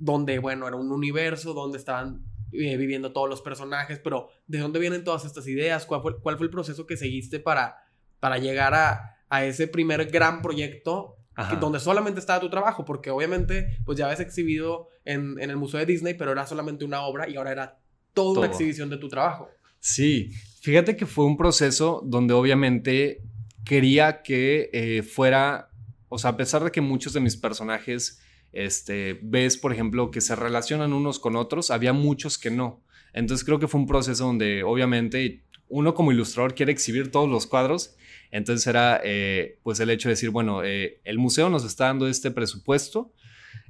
donde, 0.00 0.40
bueno, 0.40 0.66
era 0.66 0.76
un 0.76 0.90
universo 0.90 1.54
donde 1.54 1.78
estaban 1.78 2.24
eh, 2.50 2.76
viviendo 2.76 3.12
todos 3.12 3.30
los 3.30 3.42
personajes, 3.42 4.00
pero 4.00 4.28
¿de 4.48 4.58
dónde 4.58 4.80
vienen 4.80 5.04
todas 5.04 5.24
estas 5.24 5.46
ideas? 5.46 5.86
¿Cuál 5.86 6.02
fue, 6.02 6.18
cuál 6.18 6.36
fue 6.36 6.46
el 6.46 6.50
proceso 6.50 6.84
que 6.84 6.96
seguiste 6.96 7.38
para, 7.38 7.76
para 8.18 8.38
llegar 8.38 8.74
a, 8.74 9.44
ese 9.44 9.68
primer 9.68 10.04
gran 10.10 10.42
proyecto 10.42 11.16
donde 11.60 11.78
solamente 11.78 12.18
estaba 12.18 12.40
tu 12.40 12.50
trabajo? 12.50 12.84
Porque 12.84 13.10
obviamente, 13.10 13.78
pues 13.84 13.96
ya 13.98 14.06
habías 14.06 14.18
exhibido 14.18 14.88
en, 15.04 15.38
el 15.38 15.56
Museo 15.56 15.78
de 15.78 15.86
Disney, 15.86 16.14
pero 16.14 16.32
era 16.32 16.44
solamente 16.44 16.84
una 16.84 17.02
obra 17.02 17.28
y 17.28 17.36
ahora 17.36 17.52
era 17.52 17.78
toda 18.14 18.40
una 18.40 18.48
exhibición 18.48 18.90
de 18.90 18.96
tu 18.96 19.06
trabajo. 19.06 19.48
Sí, 19.78 20.32
fíjate 20.60 20.96
que 20.96 21.06
fue 21.06 21.24
un 21.24 21.36
proceso 21.36 22.02
donde 22.04 22.34
obviamente 22.34 23.22
quería 23.64 24.22
que 24.22 24.70
eh, 24.72 25.02
fuera, 25.02 25.70
o 26.08 26.18
sea, 26.18 26.30
a 26.30 26.36
pesar 26.36 26.64
de 26.64 26.70
que 26.70 26.80
muchos 26.80 27.12
de 27.12 27.20
mis 27.20 27.36
personajes, 27.36 28.20
este, 28.52 29.18
ves, 29.22 29.56
por 29.56 29.72
ejemplo, 29.72 30.10
que 30.10 30.20
se 30.20 30.36
relacionan 30.36 30.92
unos 30.92 31.18
con 31.18 31.36
otros, 31.36 31.70
había 31.70 31.92
muchos 31.92 32.38
que 32.38 32.50
no. 32.50 32.82
Entonces 33.12 33.44
creo 33.44 33.58
que 33.58 33.68
fue 33.68 33.80
un 33.80 33.86
proceso 33.86 34.24
donde 34.24 34.62
obviamente 34.62 35.44
uno 35.68 35.94
como 35.94 36.12
ilustrador 36.12 36.54
quiere 36.54 36.72
exhibir 36.72 37.10
todos 37.10 37.28
los 37.28 37.46
cuadros. 37.46 37.96
Entonces 38.30 38.66
era 38.66 39.00
eh, 39.04 39.58
pues 39.62 39.80
el 39.80 39.90
hecho 39.90 40.08
de 40.08 40.14
decir, 40.14 40.30
bueno, 40.30 40.62
eh, 40.64 41.00
el 41.04 41.18
museo 41.18 41.50
nos 41.50 41.64
está 41.64 41.86
dando 41.86 42.08
este 42.08 42.30
presupuesto, 42.30 43.12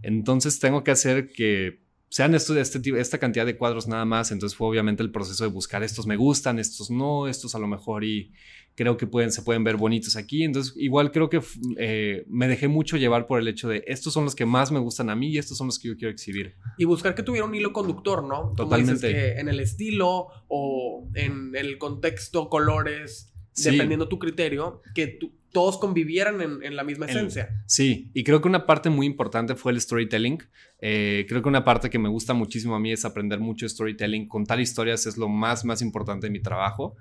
entonces 0.02 0.58
tengo 0.60 0.84
que 0.84 0.92
hacer 0.92 1.32
que 1.32 1.82
sean 2.08 2.34
este, 2.34 3.00
esta 3.00 3.18
cantidad 3.18 3.46
de 3.46 3.56
cuadros 3.56 3.88
nada 3.88 4.04
más. 4.04 4.30
Entonces 4.30 4.56
fue 4.56 4.68
obviamente 4.68 5.02
el 5.02 5.10
proceso 5.10 5.44
de 5.44 5.50
buscar 5.50 5.82
estos 5.82 6.06
me 6.06 6.16
gustan, 6.16 6.58
estos 6.58 6.90
no, 6.90 7.26
estos 7.26 7.54
a 7.54 7.58
lo 7.58 7.66
mejor 7.66 8.04
y 8.04 8.32
creo 8.74 8.96
que 8.96 9.06
pueden, 9.06 9.32
se 9.32 9.42
pueden 9.42 9.64
ver 9.64 9.76
bonitos 9.76 10.16
aquí. 10.16 10.44
Entonces, 10.44 10.74
igual 10.76 11.12
creo 11.12 11.28
que 11.28 11.40
eh, 11.78 12.24
me 12.28 12.48
dejé 12.48 12.68
mucho 12.68 12.96
llevar 12.96 13.26
por 13.26 13.40
el 13.40 13.48
hecho 13.48 13.68
de 13.68 13.84
estos 13.86 14.12
son 14.12 14.24
los 14.24 14.34
que 14.34 14.46
más 14.46 14.72
me 14.72 14.78
gustan 14.78 15.10
a 15.10 15.16
mí 15.16 15.28
y 15.28 15.38
estos 15.38 15.58
son 15.58 15.68
los 15.68 15.78
que 15.78 15.88
yo 15.88 15.96
quiero 15.96 16.12
exhibir. 16.12 16.54
Y 16.78 16.84
buscar 16.84 17.14
que 17.14 17.22
tuviera 17.22 17.46
un 17.46 17.54
hilo 17.54 17.72
conductor, 17.72 18.24
¿no? 18.24 18.52
Totalmente. 18.56 19.40
en 19.40 19.48
el 19.48 19.60
estilo 19.60 20.28
o 20.48 21.08
en 21.14 21.54
el 21.54 21.78
contexto, 21.78 22.48
colores, 22.48 23.32
dependiendo 23.56 24.08
tu 24.08 24.18
criterio, 24.18 24.82
que 24.94 25.18
todos 25.52 25.78
convivieran 25.78 26.62
en, 26.62 26.76
la 26.76 26.82
misma 26.82 27.06
esencia. 27.06 27.62
sí, 27.66 28.10
y 28.14 28.24
creo 28.24 28.40
que 28.40 28.48
una 28.48 28.66
parte 28.66 28.90
muy 28.90 29.06
importante 29.06 29.54
fue 29.54 29.72
el 29.72 29.80
storytelling. 29.80 30.42
Eh, 30.80 31.26
creo 31.28 31.42
que 31.42 31.48
una 31.48 31.64
parte 31.64 31.90
que 31.90 31.98
me 31.98 32.08
gusta 32.08 32.34
muchísimo 32.34 32.74
a 32.74 32.80
mí 32.80 32.90
es 32.90 33.04
aprender 33.04 33.38
mucho 33.38 33.68
storytelling. 33.68 34.28
Contar 34.28 34.60
historias 34.60 35.06
es 35.06 35.16
lo 35.16 35.28
más, 35.28 35.64
más 35.64 35.82
importante 35.82 36.26
de 36.26 36.30
mi 36.30 36.40
trabajo. 36.40 36.96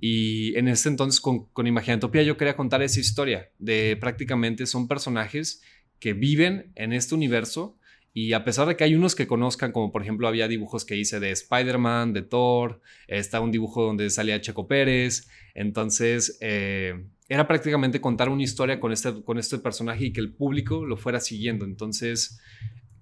Y 0.00 0.56
en 0.58 0.68
ese 0.68 0.88
entonces 0.88 1.20
con, 1.20 1.46
con 1.46 1.66
Imaginatopía 1.66 2.22
yo 2.22 2.36
quería 2.36 2.56
contar 2.56 2.82
esa 2.82 3.00
historia 3.00 3.50
de 3.58 3.96
prácticamente 3.98 4.66
son 4.66 4.86
personajes 4.86 5.62
que 5.98 6.12
viven 6.12 6.72
en 6.74 6.92
este 6.92 7.14
universo 7.14 7.78
y 8.16 8.32
a 8.32 8.44
pesar 8.44 8.68
de 8.68 8.76
que 8.76 8.84
hay 8.84 8.94
unos 8.94 9.16
que 9.16 9.26
conozcan, 9.26 9.72
como 9.72 9.90
por 9.90 10.00
ejemplo 10.02 10.28
había 10.28 10.46
dibujos 10.46 10.84
que 10.84 10.96
hice 10.96 11.18
de 11.18 11.32
Spider-Man, 11.32 12.12
de 12.12 12.22
Thor, 12.22 12.80
está 13.08 13.40
un 13.40 13.50
dibujo 13.50 13.82
donde 13.82 14.08
salía 14.08 14.40
Checo 14.40 14.68
Pérez, 14.68 15.28
entonces 15.52 16.38
eh, 16.40 17.06
era 17.28 17.46
prácticamente 17.46 18.00
contar 18.00 18.28
una 18.28 18.42
historia 18.42 18.80
con 18.80 18.92
este, 18.92 19.22
con 19.22 19.38
este 19.38 19.58
personaje 19.58 20.06
y 20.06 20.12
que 20.12 20.20
el 20.20 20.34
público 20.34 20.84
lo 20.84 20.96
fuera 20.96 21.20
siguiendo. 21.20 21.64
Entonces 21.64 22.40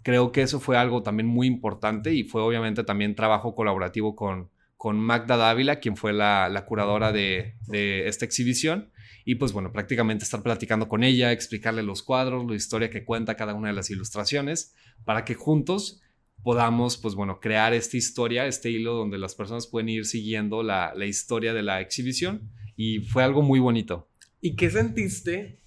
creo 0.02 0.32
que 0.32 0.42
eso 0.42 0.60
fue 0.60 0.76
algo 0.76 1.02
también 1.02 1.26
muy 1.26 1.46
importante 1.46 2.14
y 2.14 2.24
fue 2.24 2.42
obviamente 2.42 2.84
también 2.84 3.14
trabajo 3.14 3.54
colaborativo 3.54 4.14
con, 4.14 4.50
con 4.76 4.98
Magda 4.98 5.36
Dávila, 5.36 5.80
quien 5.80 5.96
fue 5.96 6.12
la, 6.12 6.64
curadora 6.66 7.12
de, 7.12 7.54
esta 7.70 8.24
exhibición. 8.24 8.90
Y 9.24 9.36
pues 9.36 9.52
bueno, 9.52 9.72
prácticamente 9.72 10.24
estar 10.24 10.42
platicando 10.42 10.88
con 10.88 11.04
ella, 11.04 11.30
explicarle 11.30 11.84
los 11.84 12.02
cuadros, 12.02 12.44
la 12.48 12.56
historia 12.56 12.90
que 12.90 13.04
cuenta 13.04 13.36
cada 13.36 13.54
una 13.54 13.68
de 13.68 13.74
las 13.74 13.90
ilustraciones, 13.90 14.74
para 15.04 15.24
que 15.24 15.34
juntos 15.34 16.00
podamos, 16.42 16.96
pues 16.96 17.14
bueno, 17.14 17.38
crear 17.38 17.72
esta 17.72 17.96
historia, 17.96 18.46
este 18.46 18.70
hilo 18.70 18.94
donde 18.94 19.18
las 19.18 19.36
personas 19.36 19.68
pueden 19.68 19.88
ir 19.88 20.04
siguiendo 20.04 20.64
la, 20.64 20.92
la 20.96 21.06
historia 21.06 21.54
de 21.54 21.62
la 21.62 21.80
exhibición 21.80 22.50
y 22.74 22.98
fue 23.00 23.22
algo 23.22 23.42
muy 23.42 23.60
bonito. 23.60 24.08
¿Y 24.44 24.56
qué 24.56 24.70
sentiste 24.70 25.60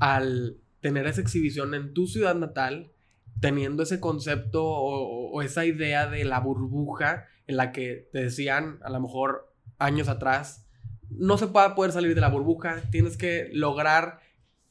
al 0.00 0.56
tener 0.80 1.06
esa 1.06 1.20
exhibición 1.20 1.74
en 1.74 1.92
tu 1.92 2.06
ciudad 2.06 2.34
natal, 2.34 2.90
teniendo 3.38 3.82
ese 3.82 4.00
concepto 4.00 4.64
o, 4.64 5.42
esa 5.42 5.66
idea 5.66 6.08
de 6.08 6.24
la 6.24 6.40
burbuja 6.40 7.28
en 7.46 7.58
la 7.58 7.70
que 7.70 8.08
te 8.10 8.24
decían 8.24 8.78
a 8.82 8.88
lo 8.88 8.98
mejor 8.98 9.54
años 9.78 10.08
atrás, 10.08 10.66
no 11.10 11.36
se 11.36 11.48
puede 11.48 11.68
poder 11.74 11.92
salir 11.92 12.14
de 12.14 12.22
la 12.22 12.30
burbuja, 12.30 12.80
tienes 12.90 13.18
que 13.18 13.50
lograr 13.52 14.20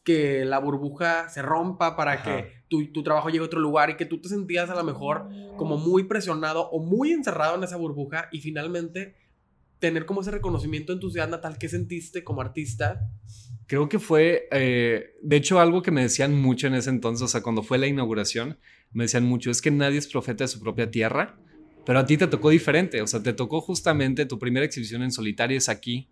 que 0.04 0.44
la 0.44 0.58
burbuja 0.58 1.30
se 1.30 1.44
rompa 1.44 1.96
para 1.96 2.24
que 2.24 2.64
tu, 2.70 2.92
tu, 2.92 3.04
trabajo 3.04 3.30
llegue 3.30 3.44
a 3.44 3.46
otro 3.46 3.60
lugar 3.60 3.92
y 3.92 3.98
que 3.98 4.08
tú 4.08 4.20
te 4.20 4.30
sentías 4.30 4.72
a 4.72 4.76
lo 4.76 4.84
mejor 4.84 5.30
como 5.58 5.78
muy 5.78 6.06
presionado 6.06 6.68
o 6.72 6.84
muy 6.84 7.12
encerrado 7.12 7.56
en 7.56 7.64
esa 7.64 7.78
burbuja 7.78 8.30
y 8.32 8.42
finalmente 8.42 9.16
tener 9.82 10.06
como 10.06 10.22
ese 10.22 10.32
reconocimiento 10.32 10.94
en 10.94 11.00
tu 11.00 11.10
ciudad 11.10 11.28
natal, 11.28 11.58
¿qué 11.58 11.68
sentiste 11.68 12.24
como 12.24 12.40
artista? 12.40 13.02
Creo 13.66 13.90
que 13.90 14.00
fue, 14.00 14.48
eh, 14.52 15.16
de 15.22 15.36
hecho, 15.36 15.60
algo 15.60 15.82
que 15.82 15.92
me 15.92 16.04
decían 16.04 16.40
mucho 16.40 16.68
en 16.68 16.76
ese 16.76 16.92
entonces, 16.92 17.24
o 17.24 17.28
sea, 17.28 17.42
cuando 17.42 17.64
fue 17.64 17.80
la 17.80 17.88
inauguración, 17.88 18.60
me 18.94 19.06
decían 19.06 19.26
mucho, 19.26 19.50
es 19.50 19.62
que 19.62 19.72
nadie 19.72 19.98
es 19.98 20.08
profeta 20.08 20.44
de 20.44 20.50
su 20.50 20.60
propia 20.60 20.92
tierra, 20.92 21.38
pero 21.84 21.98
a 21.98 22.06
ti 22.06 22.16
te 22.16 22.28
tocó 22.28 22.52
diferente, 22.52 23.02
o 23.02 23.08
sea, 23.08 23.24
te 23.24 23.34
tocó 23.34 23.60
justamente 23.60 24.26
tu 24.28 24.38
primera 24.38 24.66
exhibición 24.66 25.02
en 25.02 25.12
solitario 25.12 25.58
es 25.58 25.68
aquí 25.68 26.10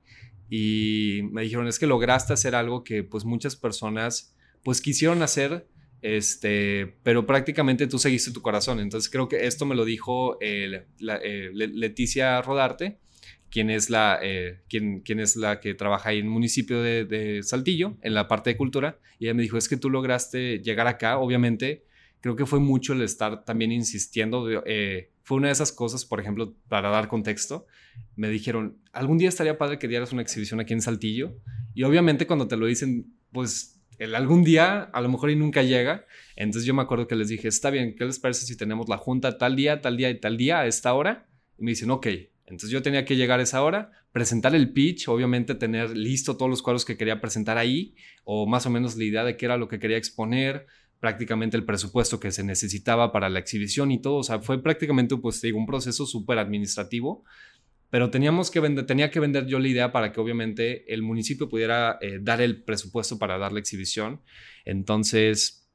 y 0.50 1.22
me 1.32 1.44
dijeron, 1.44 1.68
es 1.68 1.78
que 1.78 1.86
lograste 1.86 2.34
hacer 2.34 2.56
algo 2.56 2.84
que 2.84 3.04
pues 3.04 3.24
muchas 3.24 3.56
personas 3.56 4.36
pues 4.64 4.82
quisieron 4.82 5.22
hacer, 5.22 5.68
este, 6.02 6.96
pero 7.04 7.28
prácticamente 7.28 7.86
tú 7.86 8.00
seguiste 8.00 8.32
tu 8.32 8.42
corazón, 8.42 8.80
entonces 8.80 9.12
creo 9.12 9.28
que 9.28 9.46
esto 9.46 9.68
me 9.68 9.76
lo 9.76 9.86
dijo 9.86 10.40
eh, 10.42 10.88
Leticia 11.54 12.42
Rodarte 12.42 13.00
quien 13.50 13.70
es 13.70 13.90
la, 13.90 14.20
eh, 14.22 14.62
quien, 14.70 15.04
es 15.20 15.36
la 15.36 15.60
que 15.60 15.74
trabaja 15.74 16.10
ahí 16.10 16.20
en 16.20 16.26
el 16.26 16.32
municipio 16.32 16.82
de, 16.82 17.42
Saltillo, 17.44 17.98
en 18.02 18.14
la 18.14 18.28
parte 18.28 18.52
de 18.52 18.58
cultura, 18.58 19.00
y 19.18 19.26
ella 19.26 19.34
me 19.34 19.44
dijo, 19.44 19.58
es 19.58 19.68
que 19.68 19.78
tú 19.78 19.90
lograste 19.90 20.60
llegar 20.60 20.88
acá, 20.88 21.18
obviamente, 21.18 21.86
creo 22.22 22.36
que 22.36 22.46
fue 22.46 22.60
mucho 22.60 22.94
el 22.94 23.02
estar 23.02 23.46
también 23.46 23.72
insistiendo, 23.72 24.48
eh, 24.66 25.12
fue 25.24 25.38
una 25.38 25.48
de 25.48 25.54
esas 25.54 25.72
cosas, 25.72 26.06
por 26.06 26.20
ejemplo, 26.20 26.56
para 26.68 26.90
dar 26.90 27.08
contexto, 27.08 27.66
me 28.16 28.30
dijeron, 28.30 28.78
algún 28.94 29.18
día 29.18 29.30
estaría 29.30 29.58
padre 29.58 29.80
que 29.80 29.88
dieras 29.88 30.12
una 30.14 30.22
exhibición 30.22 30.60
aquí 30.60 30.74
en 30.74 30.82
Saltillo, 30.82 31.36
y 31.74 31.84
obviamente 31.84 32.28
cuando 32.28 32.48
te 32.48 32.58
lo 32.58 32.66
dicen, 32.66 33.14
pues 33.32 33.80
el 34.00 34.16
algún 34.16 34.44
día 34.44 34.84
a 34.84 35.02
lo 35.02 35.10
mejor 35.10 35.30
y 35.30 35.36
nunca 35.36 35.62
llega. 35.62 36.06
Entonces 36.36 36.66
yo 36.66 36.74
me 36.74 36.82
acuerdo 36.82 37.06
que 37.06 37.16
les 37.16 37.28
dije, 37.28 37.48
está 37.48 37.70
bien, 37.70 37.96
¿qué 37.96 38.06
les 38.06 38.18
parece 38.18 38.46
si 38.46 38.58
tenemos 38.58 38.90
la 38.90 38.98
junta 38.98 39.38
tal 39.38 39.56
día, 39.56 39.82
tal 39.82 39.98
día 39.98 40.10
y 40.10 40.20
tal 40.20 40.38
día 40.38 40.62
a 40.62 40.68
esta 40.68 40.94
hora? 40.94 41.28
Y 41.58 41.64
me 41.64 41.72
dicen, 41.72 41.92
ok, 41.92 42.08
entonces 42.50 42.72
yo 42.72 42.82
tenía 42.82 43.06
que 43.06 43.16
llegar 43.16 43.40
a 43.40 43.44
esa 43.44 43.62
hora, 43.62 43.92
presentar 44.12 44.56
el 44.56 44.74
pitch, 44.74 45.08
obviamente 45.08 45.54
tener 45.56 45.96
listo 45.96 46.36
todos 46.36 46.50
los 46.50 46.62
cuadros 46.62 46.84
que 46.84 46.98
quería 46.98 47.22
presentar 47.22 47.58
ahí, 47.58 47.96
o 48.24 48.48
más 48.48 48.66
o 48.66 48.70
menos 48.70 48.98
la 48.98 49.04
idea 49.04 49.24
de 49.24 49.38
qué 49.38 49.46
era 49.46 49.58
lo 49.58 49.68
que 49.68 49.80
quería 49.80 49.98
exponer, 49.98 50.66
prácticamente 51.00 51.56
el 51.56 51.64
presupuesto 51.64 52.20
que 52.20 52.32
se 52.32 52.44
necesitaba 52.44 53.12
para 53.12 53.30
la 53.30 53.40
exhibición 53.40 53.92
y 53.92 54.02
todo. 54.02 54.18
O 54.18 54.24
sea, 54.24 54.40
fue 54.40 54.62
prácticamente 54.62 55.16
pues, 55.18 55.42
digo, 55.42 55.58
un 55.58 55.66
proceso 55.66 56.06
súper 56.06 56.40
administrativo, 56.40 57.24
pero 57.90 58.10
teníamos 58.10 58.52
que 58.52 58.60
vender, 58.60 58.86
tenía 58.86 59.10
que 59.10 59.20
vender 59.20 59.46
yo 59.46 59.60
la 59.60 59.68
idea 59.68 59.92
para 59.92 60.12
que 60.12 60.20
obviamente 60.20 60.92
el 60.94 61.02
municipio 61.02 61.50
pudiera 61.50 61.98
eh, 62.02 62.20
dar 62.22 62.42
el 62.42 62.64
presupuesto 62.64 63.18
para 63.18 63.38
dar 63.38 63.52
la 63.52 63.60
exhibición. 63.60 64.22
Entonces, 64.66 65.70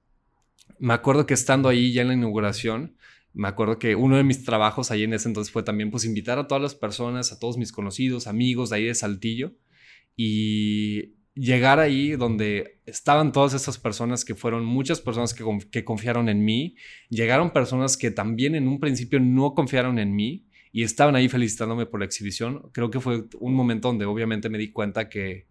me 0.79 0.95
acuerdo 0.95 1.27
que 1.27 1.35
estando 1.35 1.69
ahí 1.69 1.93
ya 1.93 2.03
en 2.03 2.09
la 2.09 2.15
inauguración, 2.15 2.97
me 3.35 3.49
acuerdo 3.49 3.79
que 3.79 3.97
uno 3.97 4.17
de 4.17 4.25
mis 4.25 4.45
trabajos 4.45 4.91
ahí 4.91 5.03
en 5.03 5.13
ese 5.13 5.29
entonces 5.29 5.53
fue 5.53 5.65
también 5.65 5.91
pues 5.91 6.05
invitar 6.05 6.39
a 6.39 6.47
todas 6.47 6.63
las 6.63 6.75
personas, 6.75 7.33
a 7.33 7.39
todos 7.39 7.59
mis 7.59 7.73
conocidos, 7.73 8.27
amigos 8.27 8.71
de 8.71 8.77
ahí 8.77 8.85
de 8.85 8.95
Saltillo 8.95 9.53
y 10.17 11.17
llegar 11.35 11.81
ahí 11.81 12.13
donde 12.13 12.81
estaban 12.87 13.33
todas 13.33 13.55
esas 13.55 13.77
personas 13.79 14.25
que 14.25 14.37
fueron 14.37 14.65
muchas 14.65 15.01
personas 15.01 15.35
que, 15.35 15.45
que 15.71 15.85
confiaron 15.85 16.29
en 16.29 16.45
mí, 16.45 16.77
llegaron 17.11 17.53
personas 17.53 17.97
que 17.97 18.13
también 18.13 18.55
en 18.55 18.69
un 18.69 18.79
principio 18.79 19.19
no 19.19 19.55
confiaron 19.55 19.99
en 19.99 20.15
mí 20.15 20.47
y 20.73 20.85
estaban 20.85 21.17
ahí 21.17 21.29
felicitándome 21.29 21.87
por 21.87 22.01
la 22.01 22.07
exhibición. 22.07 22.71
Creo 22.73 22.91
que 22.91 23.01
fue 23.01 23.25
un 23.41 23.55
momento 23.55 23.89
donde 23.89 24.05
obviamente 24.05 24.49
me 24.49 24.59
di 24.59 24.71
cuenta 24.71 25.09
que, 25.09 25.49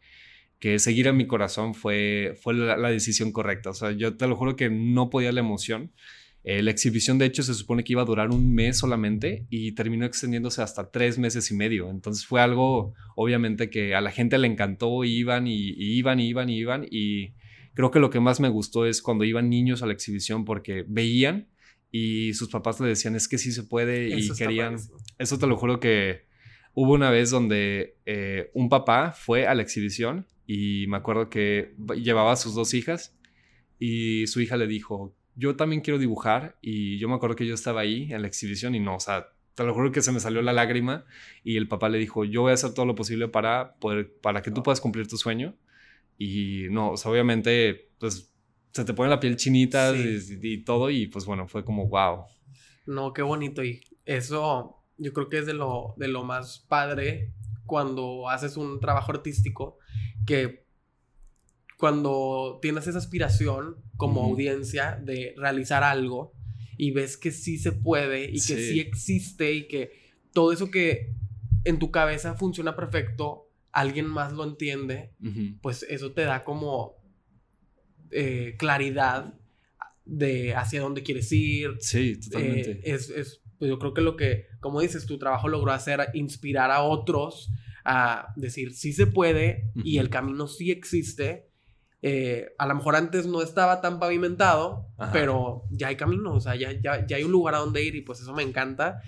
que 0.60 0.80
seguir 0.80 1.10
a 1.10 1.14
mi 1.14 1.28
corazón 1.28 1.74
fue, 1.74 2.38
fue 2.42 2.54
la, 2.54 2.78
la 2.78 2.90
decisión 2.90 3.32
correcta. 3.32 3.70
O 3.70 3.74
sea, 3.74 3.92
yo 3.92 4.16
te 4.16 4.28
lo 4.28 4.36
juro 4.36 4.56
que 4.56 4.70
no 4.70 5.10
podía 5.10 5.32
la 5.32 5.42
emoción. 5.42 5.92
Eh, 6.46 6.62
la 6.62 6.72
exhibición, 6.72 7.18
de 7.18 7.26
hecho, 7.26 7.42
se 7.42 7.54
supone 7.54 7.84
que 7.84 7.94
iba 7.94 8.02
a 8.02 8.06
durar 8.06 8.30
un 8.32 8.54
mes 8.54 8.78
solamente 8.78 9.46
y 9.50 9.72
terminó 9.74 10.06
extendiéndose 10.06 10.62
hasta 10.62 10.92
tres 10.92 11.18
meses 11.18 11.50
y 11.52 11.56
medio. 11.56 11.90
Entonces 11.90 12.26
fue 12.26 12.42
algo, 12.42 12.94
obviamente, 13.16 13.70
que 13.70 13.96
a 13.96 14.02
la 14.02 14.12
gente 14.12 14.38
le 14.38 14.48
encantó, 14.48 15.06
iban 15.06 15.48
y, 15.48 15.70
iban 15.78 16.20
y 16.20 16.28
iban 16.28 16.50
y 16.50 16.58
iban. 16.58 16.86
Y 16.90 17.34
creo 17.74 17.92
que 17.92 18.00
lo 18.00 18.10
que 18.10 18.20
más 18.20 18.42
me 18.42 18.50
gustó 18.50 18.86
es 18.86 19.02
cuando 19.02 19.24
iban 19.24 19.50
niños 19.50 19.84
a 19.84 19.86
la 19.86 19.94
exhibición 19.94 20.44
porque 20.44 20.84
veían 20.86 21.48
y 21.92 22.34
sus 22.34 22.50
papás 22.50 22.80
le 22.82 22.88
decían, 22.88 23.16
es 23.16 23.28
que 23.28 23.38
sí 23.38 23.52
se 23.54 23.64
puede 23.64 24.10
y 24.10 24.30
querían... 24.34 24.76
Eso 25.20 25.40
te 25.40 25.48
lo 25.48 25.56
juro 25.56 25.80
que 25.80 26.26
hubo 26.74 26.94
una 26.94 27.10
vez 27.10 27.30
donde 27.30 27.96
eh, 28.06 28.50
un 28.54 28.68
papá 28.68 29.14
fue 29.14 29.48
a 29.48 29.56
la 29.56 29.62
exhibición 29.62 30.28
y 30.46 30.88
me 30.88 30.98
acuerdo 30.98 31.30
que 31.30 31.74
llevaba 31.96 32.34
a 32.34 32.36
sus 32.36 32.54
dos 32.54 32.74
hijas 32.74 33.16
y 33.80 34.28
su 34.28 34.42
hija 34.42 34.58
le 34.58 34.68
dijo, 34.68 35.16
yo 35.36 35.56
también 35.56 35.82
quiero 35.82 36.00
dibujar 36.00 36.58
y 36.62 36.98
yo 37.00 37.08
me 37.10 37.16
acuerdo 37.16 37.36
que 37.36 37.46
yo 37.46 37.54
estaba 37.54 37.82
ahí 37.82 38.12
en 38.12 38.22
la 38.22 38.28
exhibición 38.28 38.76
y 38.76 38.80
no, 38.80 38.96
o 38.96 39.00
sea, 39.00 39.30
te 39.56 39.64
lo 39.64 39.74
juro 39.74 39.92
que 39.92 40.02
se 40.02 40.12
me 40.12 40.20
salió 40.20 40.42
la 40.42 40.54
lágrima 40.54 41.06
y 41.44 41.58
el 41.58 41.68
papá 41.68 41.90
le 41.90 41.98
dijo, 41.98 42.26
yo 42.26 42.42
voy 42.42 42.52
a 42.52 42.54
hacer 42.56 42.74
todo 42.74 42.86
lo 42.86 42.96
posible 42.96 43.28
para 43.28 43.76
poder, 43.76 44.14
para 44.22 44.42
que 44.42 44.52
tú 44.52 44.64
puedas 44.64 44.82
cumplir 44.82 45.08
tu 45.08 45.18
sueño. 45.18 45.56
Y 46.18 46.68
no, 46.70 46.92
o 46.92 46.98
sea, 46.98 47.12
obviamente, 47.12 47.90
pues 48.00 48.32
se 48.72 48.86
te 48.86 48.94
pone 48.94 49.10
la 49.10 49.20
piel 49.20 49.36
chinita 49.36 49.94
y, 49.96 50.64
todo 50.64 50.90
y 50.90 51.08
pues 51.08 51.26
bueno, 51.26 51.48
fue 51.48 51.64
como, 51.64 51.88
wow. 51.88 52.26
No, 52.86 53.14
qué 53.14 53.22
bonito 53.22 53.64
y 53.64 53.82
eso 54.06 54.84
yo 54.98 55.14
creo 55.14 55.30
que 55.30 55.40
es 55.40 55.46
de 55.46 55.54
lo, 55.54 55.94
de 55.98 56.08
lo 56.08 56.24
más 56.24 56.60
padre 56.68 57.32
cuando 57.66 58.30
haces 58.30 58.58
un 58.58 58.80
trabajo 58.80 59.12
artístico 59.12 59.78
que 60.26 60.63
cuando 61.84 62.60
tienes 62.62 62.88
esa 62.88 62.98
aspiración 62.98 63.76
como 63.98 64.24
audiencia 64.24 64.98
de 65.04 65.34
realizar 65.36 65.84
algo 65.84 66.32
y 66.78 66.92
ves 66.92 67.18
que 67.18 67.30
sí 67.30 67.58
se 67.58 67.74
puede 67.74 68.24
y 68.24 68.36
que 68.36 68.56
sí 68.56 68.80
existe 68.80 69.52
y 69.52 69.68
que 69.68 69.92
todo 70.32 70.54
eso 70.54 70.72
que 70.72 71.14
en 71.66 71.80
tu 71.80 71.92
cabeza 71.92 72.36
funciona 72.36 72.78
perfecto, 72.78 73.50
alguien 73.74 74.06
más 74.06 74.32
lo 74.32 74.46
entiende, 74.46 75.12
pues 75.62 75.86
eso 75.90 76.14
te 76.14 76.22
da 76.22 76.46
como 76.46 76.96
eh, 78.12 78.56
claridad 78.58 79.34
de 80.06 80.56
hacia 80.56 80.80
dónde 80.80 81.04
quieres 81.04 81.30
ir. 81.34 81.72
Sí, 81.82 82.18
totalmente. 82.18 82.72
Eh, 82.72 82.82
es, 82.86 83.10
es 83.10 83.42
pues 83.60 83.68
yo 83.68 83.78
creo 83.78 83.94
que 83.94 84.02
lo 84.02 84.16
que, 84.16 84.46
como 84.62 84.80
dices, 84.80 85.06
tu 85.06 85.18
trabajo 85.18 85.50
logró 85.50 85.74
hacer, 85.74 86.00
inspirar 86.14 86.72
a 86.72 86.82
otros 86.82 87.52
a 87.84 88.32
decir, 88.38 88.74
sí 88.74 88.94
se 88.94 89.06
puede 89.06 89.70
y 89.84 89.98
el 89.98 90.10
camino 90.10 90.48
sí 90.48 90.72
existe 90.72 91.52
eh, 92.06 92.54
a 92.58 92.68
lo 92.68 92.76
mejor 92.76 92.98
antes 92.98 93.26
no 93.28 93.42
estaba 93.42 93.80
tan 93.80 93.98
pavimentado, 93.98 94.90
pero 95.14 95.64
ya 95.72 95.88
hay 95.88 95.96
camino, 95.96 96.34
o 96.34 96.42
sea, 96.42 96.54
ya, 96.54 96.74
ya, 96.74 97.08
ya, 97.08 97.16
hay 97.16 97.24
un 97.24 97.32
lugar 97.32 97.56
a 97.56 97.60
donde 97.60 97.82
ir 97.82 97.96
y 97.96 98.02
pues 98.02 98.20
eso 98.20 98.34
me 98.34 98.44
encanta. 98.44 99.02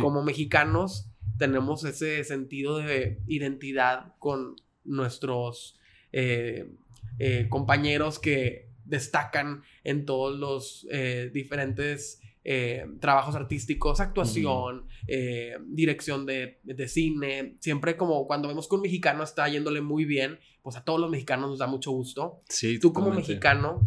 Como 0.00 0.22
mexicanos 0.22 1.10
tenemos 1.36 1.84
ese 1.84 2.24
sentido 2.24 2.78
de 2.78 3.20
identidad 3.26 4.14
con 4.18 4.56
nuestros 4.82 5.78
eh, 6.12 6.72
eh, 7.18 7.48
compañeros 7.50 8.18
que 8.18 8.70
destacan 8.86 9.62
en 9.84 10.06
todos 10.06 10.38
los 10.38 10.86
diferentes 11.34 12.22
eh, 12.50 12.86
trabajos 12.98 13.34
artísticos, 13.34 14.00
actuación, 14.00 14.86
eh, 15.06 15.58
dirección 15.66 16.24
de, 16.24 16.58
cine. 16.86 17.56
Siempre 17.60 17.98
como 17.98 18.26
cuando 18.26 18.48
vemos 18.48 18.66
que 18.66 18.76
un 18.76 18.80
mexicano 18.80 19.22
está 19.22 19.46
yéndole 19.50 19.82
muy 19.82 20.06
bien, 20.06 20.38
pues 20.62 20.74
a 20.74 20.82
todos 20.82 20.98
los 20.98 21.10
mexicanos 21.10 21.50
nos 21.50 21.58
da 21.58 21.66
mucho 21.66 21.90
gusto. 21.90 22.40
Sí, 22.48 22.78
Tú 22.80 22.94
como 22.94 23.10
mexicano, 23.10 23.86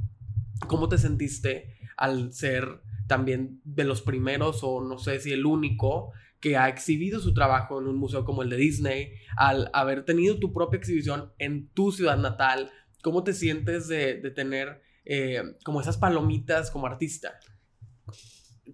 ¿cómo 0.67 0.89
te 0.89 0.99
sentiste 0.99 1.75
al 1.97 2.33
ser 2.33 2.83
también 3.07 3.61
de 3.63 3.83
los 3.83 4.03
primeros 4.03 4.59
o 4.61 4.79
no 4.83 4.99
sé 4.99 5.19
si 5.19 5.31
el 5.31 5.47
único 5.47 6.11
que 6.39 6.55
ha 6.55 6.69
exhibido 6.69 7.19
su 7.19 7.33
trabajo 7.33 7.81
en 7.81 7.87
un 7.87 7.97
museo 7.97 8.25
como 8.25 8.43
el 8.43 8.51
de 8.51 8.57
Disney, 8.57 9.13
al 9.37 9.71
haber 9.73 10.05
tenido 10.05 10.37
tu 10.37 10.53
propia 10.53 10.77
exhibición 10.77 11.33
en 11.39 11.67
tu 11.69 11.91
ciudad 11.91 12.19
natal? 12.19 12.69
¿Cómo 13.01 13.23
te 13.23 13.33
sientes 13.33 13.87
de, 13.87 14.17
tener 14.35 14.83
eh, 15.03 15.41
como 15.63 15.81
esas 15.81 15.97
palomitas 15.97 16.69
como 16.69 16.85
artista? 16.85 17.39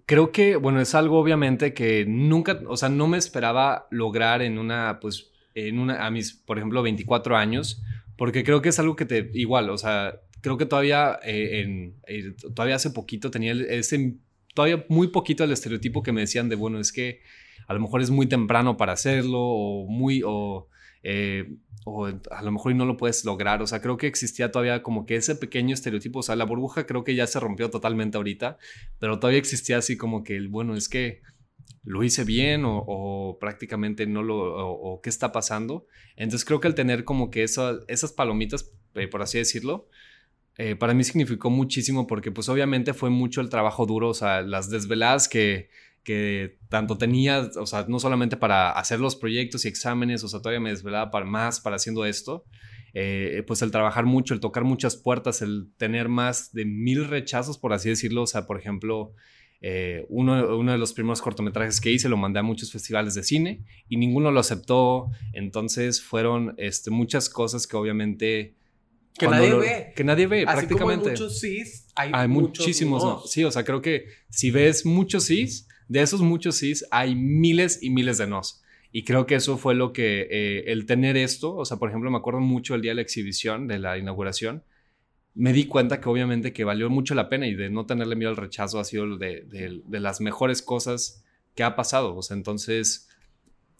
Creo 0.08 0.32
que, 0.32 0.56
bueno, 0.56 0.80
es 0.80 0.94
algo 0.94 1.18
obviamente 1.20 1.74
que 1.74 2.06
nunca, 2.08 2.62
o 2.66 2.78
sea, 2.78 2.88
no 2.88 3.06
me 3.08 3.18
esperaba 3.18 3.88
lograr 3.90 4.40
en 4.40 4.58
una, 4.58 5.00
pues, 5.00 5.30
en 5.54 5.78
una, 5.78 6.06
a 6.06 6.10
mis, 6.10 6.32
por 6.32 6.56
ejemplo, 6.56 6.82
24 6.82 7.36
años, 7.36 7.82
porque 8.16 8.42
creo 8.42 8.62
que 8.62 8.70
es 8.70 8.78
algo 8.78 8.96
que 8.96 9.04
te, 9.04 9.30
igual, 9.34 9.68
o 9.68 9.76
sea, 9.76 10.18
creo 10.40 10.56
que 10.56 10.64
todavía, 10.64 11.20
eh, 11.22 11.60
en, 11.60 11.96
eh, 12.06 12.34
todavía 12.54 12.76
hace 12.76 12.90
poquito 12.90 13.30
tenía 13.30 13.52
ese 13.52 14.14
todavía 14.54 14.86
muy 14.88 15.08
poquito 15.08 15.44
el 15.44 15.52
estereotipo 15.52 16.02
que 16.02 16.12
me 16.12 16.22
decían 16.22 16.48
de, 16.48 16.56
bueno, 16.56 16.80
es 16.80 16.90
que 16.90 17.20
a 17.66 17.74
lo 17.74 17.80
mejor 17.80 18.00
es 18.00 18.08
muy 18.08 18.26
temprano 18.26 18.78
para 18.78 18.94
hacerlo 18.94 19.40
o 19.40 19.86
muy, 19.86 20.22
o, 20.24 20.68
eh, 21.02 21.56
o 21.84 22.06
a 22.06 22.42
lo 22.42 22.52
mejor 22.52 22.74
no 22.74 22.84
lo 22.84 22.96
puedes 22.96 23.24
lograr. 23.24 23.62
O 23.62 23.66
sea, 23.66 23.80
creo 23.80 23.96
que 23.96 24.06
existía 24.06 24.50
todavía 24.50 24.82
como 24.82 25.06
que 25.06 25.16
ese 25.16 25.34
pequeño 25.34 25.74
estereotipo. 25.74 26.20
O 26.20 26.22
sea, 26.22 26.36
la 26.36 26.44
burbuja 26.44 26.86
creo 26.86 27.04
que 27.04 27.14
ya 27.14 27.26
se 27.26 27.40
rompió 27.40 27.70
totalmente 27.70 28.16
ahorita, 28.16 28.58
pero 28.98 29.18
todavía 29.18 29.38
existía 29.38 29.78
así 29.78 29.96
como 29.96 30.22
que, 30.22 30.40
bueno, 30.48 30.74
es 30.74 30.88
que 30.88 31.22
lo 31.84 32.02
hice 32.04 32.24
bien 32.24 32.62
o, 32.66 33.38
prácticamente 33.40 34.06
no 34.06 34.22
lo, 34.22 34.36
o, 34.38 35.00
qué 35.00 35.08
está 35.08 35.32
pasando. 35.32 35.86
Entonces 36.16 36.44
creo 36.44 36.60
que 36.60 36.68
el 36.68 36.74
tener 36.74 37.04
como 37.04 37.30
que 37.30 37.42
esas 37.42 38.12
palomitas, 38.14 38.70
eh, 38.94 39.08
por 39.08 39.22
así 39.22 39.38
decirlo, 39.38 39.88
eh, 40.58 40.74
para 40.74 40.92
mí 40.92 41.04
significó 41.04 41.50
muchísimo 41.50 42.06
porque 42.06 42.32
pues 42.32 42.48
obviamente 42.48 42.92
fue 42.92 43.10
mucho 43.10 43.40
el 43.40 43.48
trabajo 43.48 43.86
duro, 43.86 44.08
o 44.08 44.14
sea, 44.14 44.42
las 44.42 44.68
desveladas 44.68 45.28
que, 45.28 45.70
que 46.08 46.56
tanto 46.70 46.96
tenía, 46.96 47.50
o 47.60 47.66
sea, 47.66 47.84
no 47.86 47.98
solamente 47.98 48.38
para 48.38 48.70
hacer 48.70 48.98
los 48.98 49.14
proyectos 49.14 49.66
y 49.66 49.68
exámenes, 49.68 50.24
o 50.24 50.28
sea, 50.28 50.40
todavía 50.40 50.58
me 50.58 50.70
desvelaba 50.70 51.10
para 51.10 51.26
más 51.26 51.60
para 51.60 51.76
haciendo 51.76 52.06
esto. 52.06 52.46
Eh, 52.94 53.44
pues 53.46 53.60
el 53.60 53.70
trabajar 53.70 54.06
mucho, 54.06 54.32
el 54.32 54.40
tocar 54.40 54.64
muchas 54.64 54.96
puertas, 54.96 55.42
el 55.42 55.70
tener 55.76 56.08
más 56.08 56.50
de 56.54 56.64
mil 56.64 57.04
rechazos, 57.04 57.58
por 57.58 57.74
así 57.74 57.90
decirlo, 57.90 58.22
o 58.22 58.26
sea, 58.26 58.46
por 58.46 58.58
ejemplo, 58.58 59.12
eh, 59.60 60.06
uno, 60.08 60.56
uno, 60.56 60.72
de 60.72 60.78
los 60.78 60.94
primeros 60.94 61.20
cortometrajes 61.20 61.78
que 61.78 61.92
hice 61.92 62.08
lo 62.08 62.16
mandé 62.16 62.38
a 62.38 62.42
muchos 62.42 62.72
festivales 62.72 63.12
de 63.12 63.22
cine 63.22 63.66
y 63.90 63.98
ninguno 63.98 64.30
lo 64.30 64.40
aceptó. 64.40 65.10
Entonces 65.34 66.00
fueron 66.00 66.54
este, 66.56 66.90
muchas 66.90 67.28
cosas 67.28 67.66
que 67.66 67.76
obviamente... 67.76 68.54
Que 69.12 69.28
nadie 69.28 69.52
ve. 69.52 69.92
Que 69.94 70.04
nadie 70.04 70.26
ve, 70.26 70.44
Así 70.46 70.56
prácticamente. 70.56 71.02
Como 71.02 71.10
hay 71.10 71.20
muchos 71.20 71.38
sís, 71.38 71.86
hay, 71.94 72.10
hay 72.14 72.28
muchísimos 72.28 73.04
no. 73.04 73.20
Sí, 73.26 73.44
o 73.44 73.50
sea, 73.50 73.62
creo 73.62 73.82
que 73.82 74.06
si 74.30 74.50
ves 74.50 74.86
muchos 74.86 75.24
sís, 75.24 75.68
de 75.88 76.02
esos 76.02 76.20
muchos 76.20 76.56
sís 76.56 76.86
hay 76.90 77.14
miles 77.14 77.82
y 77.82 77.90
miles 77.90 78.18
de 78.18 78.26
nos. 78.26 78.62
Y 78.92 79.04
creo 79.04 79.26
que 79.26 79.34
eso 79.34 79.58
fue 79.58 79.74
lo 79.74 79.92
que 79.92 80.28
eh, 80.30 80.64
el 80.72 80.86
tener 80.86 81.16
esto, 81.16 81.54
o 81.54 81.64
sea, 81.64 81.76
por 81.78 81.88
ejemplo, 81.88 82.10
me 82.10 82.18
acuerdo 82.18 82.40
mucho 82.40 82.74
el 82.74 82.82
día 82.82 82.92
de 82.92 82.96
la 82.96 83.02
exhibición, 83.02 83.68
de 83.68 83.78
la 83.78 83.98
inauguración, 83.98 84.62
me 85.34 85.52
di 85.52 85.66
cuenta 85.66 86.00
que 86.00 86.08
obviamente 86.08 86.52
que 86.52 86.64
valió 86.64 86.90
mucho 86.90 87.14
la 87.14 87.28
pena 87.28 87.46
y 87.46 87.54
de 87.54 87.70
no 87.70 87.86
tenerle 87.86 88.16
miedo 88.16 88.30
al 88.30 88.36
rechazo 88.36 88.80
ha 88.80 88.84
sido 88.84 89.16
de, 89.18 89.82
las 89.88 90.20
mejores 90.20 90.62
cosas 90.62 91.22
que 91.54 91.62
ha 91.62 91.76
pasado. 91.76 92.16
O 92.16 92.22
sea, 92.22 92.36
entonces 92.36 93.08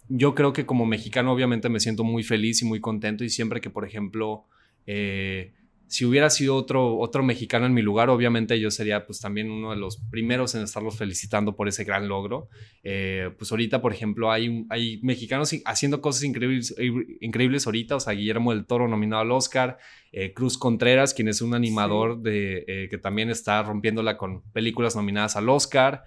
yo 0.07 0.35
creo 0.35 0.53
que 0.53 0.65
como 0.65 0.85
mexicano 0.85 1.33
obviamente 1.33 1.67
me 1.69 1.79
siento 1.79 2.03
muy 2.03 2.23
feliz 2.23 2.61
y 2.61 2.65
muy 2.65 2.79
contento 2.79 3.23
y 3.23 3.29
siempre 3.29 3.61
que, 3.61 3.69
por 3.69 3.85
ejemplo, 3.85 4.45
eh, 4.87 5.53
si 5.89 6.05
hubiera 6.05 6.29
sido 6.29 6.55
otro, 6.55 6.99
otro 6.99 7.23
mexicano 7.23 7.65
en 7.65 7.73
mi 7.73 7.81
lugar, 7.81 8.11
obviamente 8.11 8.59
yo 8.59 8.69
sería 8.69 9.07
pues 9.07 9.19
también 9.19 9.49
uno 9.49 9.71
de 9.71 9.77
los 9.77 9.97
primeros 9.97 10.53
en 10.53 10.61
estarlos 10.61 10.95
felicitando 10.95 11.55
por 11.55 11.67
ese 11.67 11.83
gran 11.83 12.07
logro. 12.07 12.47
Eh, 12.83 13.31
pues 13.39 13.49
ahorita, 13.49 13.81
por 13.81 13.91
ejemplo, 13.91 14.31
hay, 14.31 14.67
hay 14.69 14.99
mexicanos 15.01 15.51
haciendo 15.65 15.99
cosas 15.99 16.23
increíbles, 16.23 16.75
increíbles 17.21 17.65
ahorita, 17.65 17.95
o 17.95 17.99
sea, 17.99 18.13
Guillermo 18.13 18.53
del 18.53 18.67
Toro 18.67 18.87
nominado 18.87 19.23
al 19.23 19.31
Oscar, 19.31 19.79
eh, 20.11 20.31
Cruz 20.31 20.59
Contreras, 20.59 21.15
quien 21.15 21.27
es 21.27 21.41
un 21.41 21.55
animador 21.55 22.21
de, 22.21 22.65
eh, 22.67 22.87
que 22.87 22.99
también 22.99 23.31
está 23.31 23.63
rompiéndola 23.63 24.15
con 24.15 24.43
películas 24.51 24.95
nominadas 24.95 25.37
al 25.37 25.49
Oscar, 25.49 26.03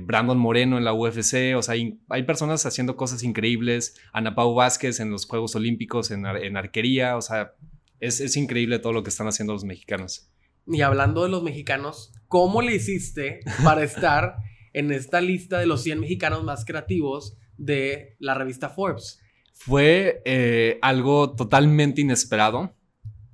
Brandon 0.00 0.38
Moreno 0.38 0.78
en 0.78 0.84
la 0.84 0.94
UFC, 0.94 1.54
o 1.56 1.62
sea, 1.62 1.74
hay, 1.74 2.00
hay, 2.08 2.24
personas 2.24 2.66
haciendo 2.66 2.96
cosas 2.96 3.22
increíbles, 3.22 4.00
Ana 4.12 4.34
Pau 4.34 4.54
Vázquez 4.54 4.98
en 4.98 5.10
los 5.10 5.26
Juegos 5.26 5.54
Olímpicos 5.54 6.10
en, 6.10 6.26
en 6.26 6.56
arquería, 6.56 7.16
o 7.16 7.22
sea 7.22 7.52
es, 8.00 8.36
increíble 8.36 8.78
todo 8.78 8.92
lo 8.92 9.02
que 9.02 9.10
están 9.10 9.28
haciendo 9.28 9.52
los 9.52 9.64
mexicanos. 9.64 10.30
Y 10.66 10.82
hablando 10.82 11.22
de 11.22 11.28
los 11.28 11.42
mexicanos, 11.42 12.12
¿cómo 12.28 12.62
le 12.62 12.74
hiciste 12.74 13.40
para 13.64 13.82
estar 13.82 14.36
en 14.72 14.92
esta 14.92 15.20
lista 15.20 15.58
de 15.58 15.66
los 15.66 15.82
100 15.82 16.00
mexicanos 16.00 16.44
más 16.44 16.64
creativos 16.64 17.36
de 17.56 18.16
la 18.18 18.34
revista 18.34 18.70
Forbes? 18.70 19.20
Fue 19.52 20.22
eh, 20.24 20.78
algo 20.82 21.34
totalmente 21.34 22.00
inesperado. 22.00 22.74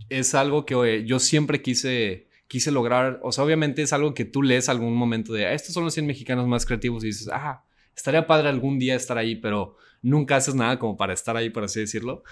Es 0.09 0.35
algo 0.35 0.65
que 0.65 1.05
yo 1.05 1.19
siempre 1.19 1.63
quise, 1.63 2.29
quise 2.49 2.71
lograr. 2.71 3.21
O 3.23 3.33
sea, 3.33 3.45
obviamente 3.45 3.83
es 3.83 3.93
algo 3.93 4.15
que 4.15 4.25
tú 4.25 4.43
lees 4.43 4.69
algún 4.69 4.95
momento 4.95 5.33
de, 5.33 5.47
ah, 5.47 5.53
estos 5.53 5.75
son 5.75 5.85
los 5.85 5.95
100 5.95 6.07
mexicanos 6.07 6.47
más 6.47 6.67
creativos 6.67 7.05
y 7.05 7.09
dices, 7.09 7.29
ah, 7.33 7.65
estaría 7.95 8.27
padre 8.27 8.49
algún 8.49 8.79
día 8.79 8.95
estar 8.95 9.19
ahí, 9.19 9.37
pero 9.37 9.77
nunca 10.03 10.37
haces 10.37 10.55
nada 10.55 10.79
como 10.79 10.97
para 10.97 11.13
estar 11.13 11.37
ahí, 11.37 11.51
por 11.51 11.65
así 11.65 11.81
decirlo. 11.81 12.23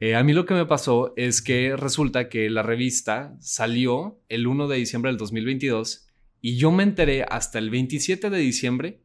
Eh, 0.00 0.14
a 0.14 0.22
mí 0.22 0.32
lo 0.32 0.46
que 0.46 0.54
me 0.54 0.64
pasó 0.64 1.12
es 1.16 1.42
que 1.42 1.76
resulta 1.76 2.28
que 2.28 2.48
la 2.50 2.62
revista 2.62 3.36
salió 3.40 4.20
el 4.28 4.46
1 4.46 4.68
de 4.68 4.76
diciembre 4.76 5.10
del 5.10 5.18
2022 5.18 6.08
y 6.40 6.56
yo 6.56 6.70
me 6.70 6.84
enteré 6.84 7.24
hasta 7.28 7.58
el 7.58 7.68
27 7.70 8.30
de 8.30 8.38
diciembre 8.38 9.02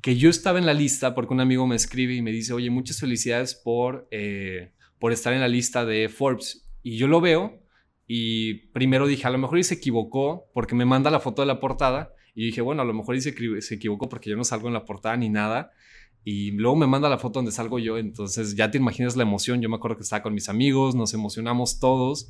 que 0.00 0.16
yo 0.16 0.30
estaba 0.30 0.60
en 0.60 0.66
la 0.66 0.74
lista 0.74 1.14
porque 1.14 1.34
un 1.34 1.40
amigo 1.40 1.66
me 1.66 1.74
escribe 1.74 2.14
y 2.14 2.22
me 2.22 2.30
dice, 2.30 2.52
oye, 2.52 2.70
muchas 2.70 3.00
felicidades 3.00 3.56
por, 3.56 4.06
eh, 4.12 4.72
por 5.00 5.12
estar 5.12 5.32
en 5.32 5.40
la 5.40 5.48
lista 5.48 5.84
de 5.84 6.08
Forbes. 6.08 6.68
Y 6.84 6.96
yo 6.98 7.08
lo 7.08 7.20
veo 7.20 7.60
y 8.06 8.68
primero 8.68 9.08
dije, 9.08 9.26
a 9.26 9.30
lo 9.30 9.38
mejor 9.38 9.58
y 9.58 9.64
se 9.64 9.74
equivocó 9.74 10.50
porque 10.54 10.76
me 10.76 10.84
manda 10.84 11.10
la 11.10 11.20
foto 11.20 11.42
de 11.42 11.46
la 11.46 11.58
portada 11.58 12.14
y 12.32 12.46
dije, 12.46 12.60
bueno, 12.60 12.82
a 12.82 12.84
lo 12.84 12.94
mejor 12.94 13.16
y 13.16 13.20
se, 13.20 13.34
se 13.60 13.74
equivocó 13.74 14.08
porque 14.08 14.30
yo 14.30 14.36
no 14.36 14.44
salgo 14.44 14.68
en 14.68 14.74
la 14.74 14.84
portada 14.84 15.16
ni 15.16 15.28
nada. 15.28 15.72
Y 16.24 16.50
luego 16.52 16.76
me 16.76 16.86
manda 16.86 17.08
la 17.08 17.18
foto 17.18 17.38
donde 17.38 17.52
salgo 17.52 17.78
yo, 17.78 17.96
entonces 17.96 18.54
ya 18.54 18.70
te 18.70 18.78
imaginas 18.78 19.16
la 19.16 19.22
emoción. 19.22 19.60
Yo 19.60 19.68
me 19.68 19.76
acuerdo 19.76 19.96
que 19.96 20.02
estaba 20.02 20.22
con 20.22 20.34
mis 20.34 20.48
amigos, 20.48 20.94
nos 20.94 21.14
emocionamos 21.14 21.78
todos 21.78 22.28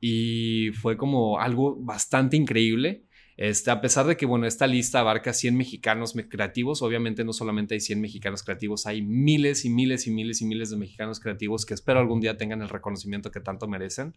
y 0.00 0.70
fue 0.72 0.96
como 0.96 1.38
algo 1.38 1.76
bastante 1.76 2.36
increíble. 2.36 3.04
Este, 3.38 3.70
a 3.70 3.80
pesar 3.80 4.04
de 4.06 4.16
que, 4.16 4.26
bueno, 4.26 4.48
esta 4.48 4.66
lista 4.66 4.98
abarca 4.98 5.32
100 5.32 5.56
mexicanos 5.56 6.12
creativos, 6.28 6.82
obviamente 6.82 7.22
no 7.22 7.32
solamente 7.32 7.74
hay 7.74 7.80
100 7.80 8.00
mexicanos 8.00 8.42
creativos, 8.42 8.84
hay 8.86 9.00
miles 9.00 9.64
y 9.64 9.70
miles 9.70 10.08
y 10.08 10.10
miles 10.10 10.42
y 10.42 10.44
miles 10.44 10.70
de 10.70 10.76
mexicanos 10.76 11.20
creativos 11.20 11.64
que 11.64 11.74
espero 11.74 12.00
algún 12.00 12.20
día 12.20 12.36
tengan 12.36 12.62
el 12.62 12.68
reconocimiento 12.68 13.30
que 13.30 13.38
tanto 13.38 13.68
merecen. 13.68 14.16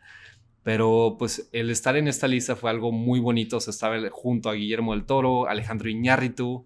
Pero 0.63 1.17
pues 1.19 1.49
el 1.51 1.69
estar 1.69 1.97
en 1.97 2.07
esta 2.07 2.27
lista 2.27 2.55
fue 2.55 2.71
algo 2.71 2.91
muy 2.91 3.19
bonito, 3.19 3.57
o 3.57 3.59
estaba 3.59 3.97
junto 4.09 4.49
a 4.49 4.55
Guillermo 4.55 4.93
del 4.93 5.05
Toro, 5.05 5.47
Alejandro 5.47 5.87
Iñárritu, 5.87 6.65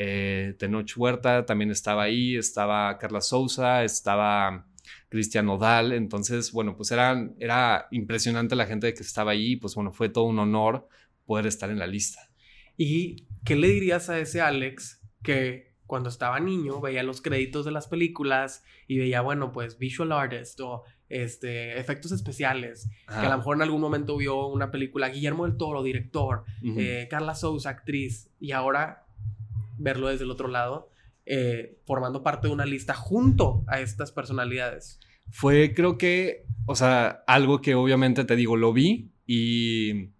eh, 0.00 0.54
Tenoch 0.60 0.96
Huerta 0.96 1.44
también 1.44 1.72
estaba 1.72 2.04
ahí, 2.04 2.36
estaba 2.36 2.96
Carla 2.98 3.20
Souza, 3.20 3.82
estaba 3.82 4.68
Cristian 5.08 5.46
Nodal, 5.46 5.90
entonces, 5.90 6.52
bueno, 6.52 6.76
pues 6.76 6.92
era, 6.92 7.28
era 7.40 7.88
impresionante 7.90 8.54
la 8.54 8.66
gente 8.66 8.94
que 8.94 9.02
estaba 9.02 9.32
ahí, 9.32 9.56
pues 9.56 9.74
bueno, 9.74 9.90
fue 9.90 10.08
todo 10.08 10.24
un 10.26 10.38
honor 10.38 10.86
poder 11.26 11.48
estar 11.48 11.68
en 11.70 11.80
la 11.80 11.88
lista. 11.88 12.30
¿Y 12.76 13.26
qué 13.44 13.56
le 13.56 13.70
dirías 13.70 14.08
a 14.08 14.20
ese 14.20 14.40
Alex 14.40 15.02
que 15.24 15.74
cuando 15.84 16.10
estaba 16.10 16.38
niño 16.38 16.80
veía 16.80 17.02
los 17.02 17.20
créditos 17.20 17.64
de 17.64 17.72
las 17.72 17.88
películas 17.88 18.62
y 18.86 18.98
veía, 18.98 19.20
bueno, 19.20 19.50
pues 19.50 19.78
visual 19.78 20.12
artist 20.12 20.60
o 20.60 20.84
este, 21.08 21.76
efectos 21.76 22.12
especiales, 22.12 22.88
que 23.08 23.26
a 23.26 23.30
lo 23.30 23.38
mejor 23.38 23.56
en 23.56 23.62
algún 23.62 23.80
momento 23.80 24.16
vio 24.16 24.46
una 24.46 24.70
película, 24.70 25.08
Guillermo 25.08 25.44
del 25.44 25.56
Toro, 25.56 25.82
director, 25.82 26.44
eh, 26.62 27.08
Carla 27.10 27.34
Souza, 27.34 27.70
actriz, 27.70 28.30
y 28.38 28.52
ahora 28.52 29.07
verlo 29.78 30.08
desde 30.08 30.24
el 30.24 30.30
otro 30.30 30.48
lado, 30.48 30.90
eh, 31.24 31.78
formando 31.84 32.22
parte 32.22 32.48
de 32.48 32.54
una 32.54 32.66
lista 32.66 32.94
junto 32.94 33.64
a 33.68 33.80
estas 33.80 34.12
personalidades. 34.12 34.98
Fue, 35.30 35.74
creo 35.74 35.98
que, 35.98 36.46
o 36.66 36.74
sea, 36.74 37.22
algo 37.26 37.60
que 37.60 37.74
obviamente 37.74 38.24
te 38.24 38.36
digo, 38.36 38.56
lo 38.56 38.72
vi 38.72 39.12
y 39.26 40.10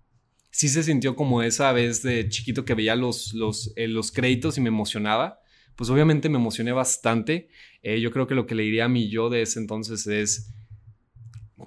sí 0.51 0.69
se 0.69 0.83
sintió 0.83 1.17
como 1.17 1.43
esa 1.43 1.73
vez 1.73 2.03
de 2.03 2.29
chiquito 2.29 2.65
que 2.65 2.75
veía 2.75 2.95
los, 2.95 3.33
los, 3.33 3.73
eh, 3.77 3.89
los 3.89 4.13
créditos 4.13 4.59
y 4.59 4.61
me 4.61 4.69
emocionaba. 4.69 5.41
Pues 5.77 5.91
obviamente 5.91 6.29
me 6.29 6.39
emocioné 6.39 6.73
bastante. 6.73 7.49
Eh, 7.83 8.01
yo 8.01 8.11
creo 8.11 8.27
que 8.27 8.35
lo 8.35 8.47
que 8.47 8.55
le 8.55 8.65
diría 8.65 8.85
a 8.87 8.89
mi 8.89 9.09
yo 9.09 9.31
de 9.31 9.43
ese 9.43 9.61
entonces 9.61 10.07
es, 10.07 10.53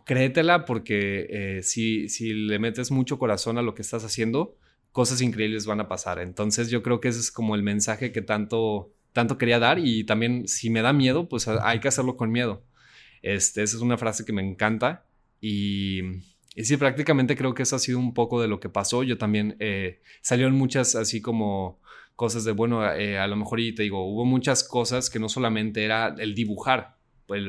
créetela 0.06 0.66
porque 0.66 1.62
si, 1.64 2.10
si 2.10 2.34
le 2.34 2.60
metes 2.60 2.92
mucho 2.92 3.18
corazón 3.18 3.58
a 3.58 3.62
lo 3.62 3.74
que 3.74 3.82
estás 3.82 4.04
haciendo, 4.04 4.58
cosas 4.92 5.22
increíbles 5.22 5.66
van 5.66 5.80
a 5.80 5.88
pasar. 5.88 6.20
Entonces 6.20 6.70
yo 6.70 6.84
creo 6.84 7.00
que 7.00 7.10
ese 7.10 7.20
es 7.20 7.32
como 7.32 7.56
el 7.56 7.64
mensaje 7.64 8.12
que 8.12 8.22
tanto, 8.22 8.94
tanto 9.14 9.38
quería 9.38 9.60
dar 9.60 9.80
y 9.80 10.04
también 10.04 10.48
si 10.48 10.70
me 10.70 10.82
da 10.82 10.94
miedo, 10.94 11.30
pues 11.30 11.48
hay 11.48 11.80
que 11.80 11.88
hacerlo 11.88 12.18
con 12.18 12.32
miedo. 12.32 12.64
Este, 13.22 13.64
esa 13.64 13.78
es 13.78 13.82
una 13.82 13.98
frase 13.98 14.26
que 14.26 14.34
me 14.34 14.42
encanta 14.42 15.06
y, 15.40 16.02
y 16.56 16.64
sí, 16.64 16.78
prácticamente 16.78 17.36
creo 17.36 17.54
que 17.54 17.64
eso 17.64 17.76
ha 17.76 17.80
sido 17.80 18.00
un 18.00 18.14
poco 18.14 18.42
de 18.42 18.48
lo 18.48 18.60
que 18.60 18.70
pasó. 18.70 19.04
Yo 19.04 19.18
también 19.18 19.56
eh, 19.60 20.02
salieron 20.22 20.56
muchas 20.56 20.96
así 20.96 21.22
como 21.22 21.80
cosas 22.16 22.44
de, 22.44 22.52
bueno, 22.52 22.86
eh, 22.94 23.18
a 23.18 23.28
lo 23.28 23.36
mejor 23.36 23.60
y 23.60 23.74
te 23.74 23.84
digo, 23.84 24.06
hubo 24.06 24.26
muchas 24.26 24.64
cosas 24.64 25.10
que 25.10 25.20
no 25.20 25.30
solamente 25.30 25.84
era 25.84 26.14
el 26.20 26.36
dibujar, 26.36 26.98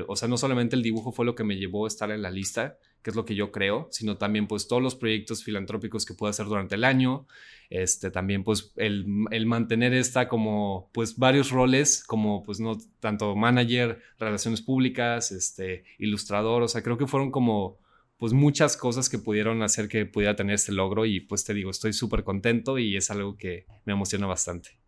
o 0.06 0.16
sea, 0.16 0.28
no 0.28 0.36
solamente 0.36 0.76
el 0.76 0.82
dibujo 0.82 1.12
fue 1.12 1.26
lo 1.26 1.34
que 1.34 1.44
me 1.44 1.56
llevó 1.56 1.84
a 1.84 1.88
estar 1.88 2.10
en 2.10 2.22
la 2.22 2.30
lista, 2.30 2.78
que 3.02 3.10
es 3.10 3.16
lo 3.16 3.24
que 3.24 3.34
yo 3.34 3.50
creo, 3.50 3.88
sino 3.90 4.16
también 4.16 4.46
pues 4.46 4.68
todos 4.68 4.82
los 4.82 4.94
proyectos 4.94 5.42
filantrópicos 5.42 6.06
que 6.06 6.14
puedo 6.14 6.30
hacer 6.30 6.46
durante 6.46 6.76
el 6.76 6.84
año, 6.84 7.26
este, 7.70 8.10
también 8.10 8.44
pues 8.44 8.72
el, 8.76 9.06
el, 9.30 9.46
mantener 9.46 9.92
esta 9.92 10.28
como 10.28 10.90
pues 10.92 11.16
varios 11.16 11.50
roles, 11.50 12.04
como 12.04 12.42
pues 12.42 12.60
no 12.60 12.78
tanto 13.00 13.34
manager, 13.34 14.00
relaciones 14.18 14.62
públicas, 14.62 15.32
este, 15.32 15.84
ilustrador, 15.98 16.62
o 16.62 16.68
sea, 16.68 16.82
creo 16.82 16.98
que 16.98 17.06
fueron 17.06 17.30
como 17.30 17.78
pues 18.22 18.32
muchas 18.32 18.76
cosas 18.76 19.08
que 19.08 19.18
pudieron 19.18 19.62
hacer 19.62 19.88
que 19.88 20.06
pudiera 20.06 20.36
tener 20.36 20.54
este 20.54 20.70
logro 20.70 21.06
y 21.06 21.18
pues 21.18 21.44
te 21.44 21.54
digo, 21.54 21.72
estoy 21.72 21.92
súper 21.92 22.22
contento 22.22 22.78
y 22.78 22.96
es 22.96 23.10
algo 23.10 23.36
que 23.36 23.66
me 23.84 23.94
emociona 23.94 24.28
bastante. 24.28 24.78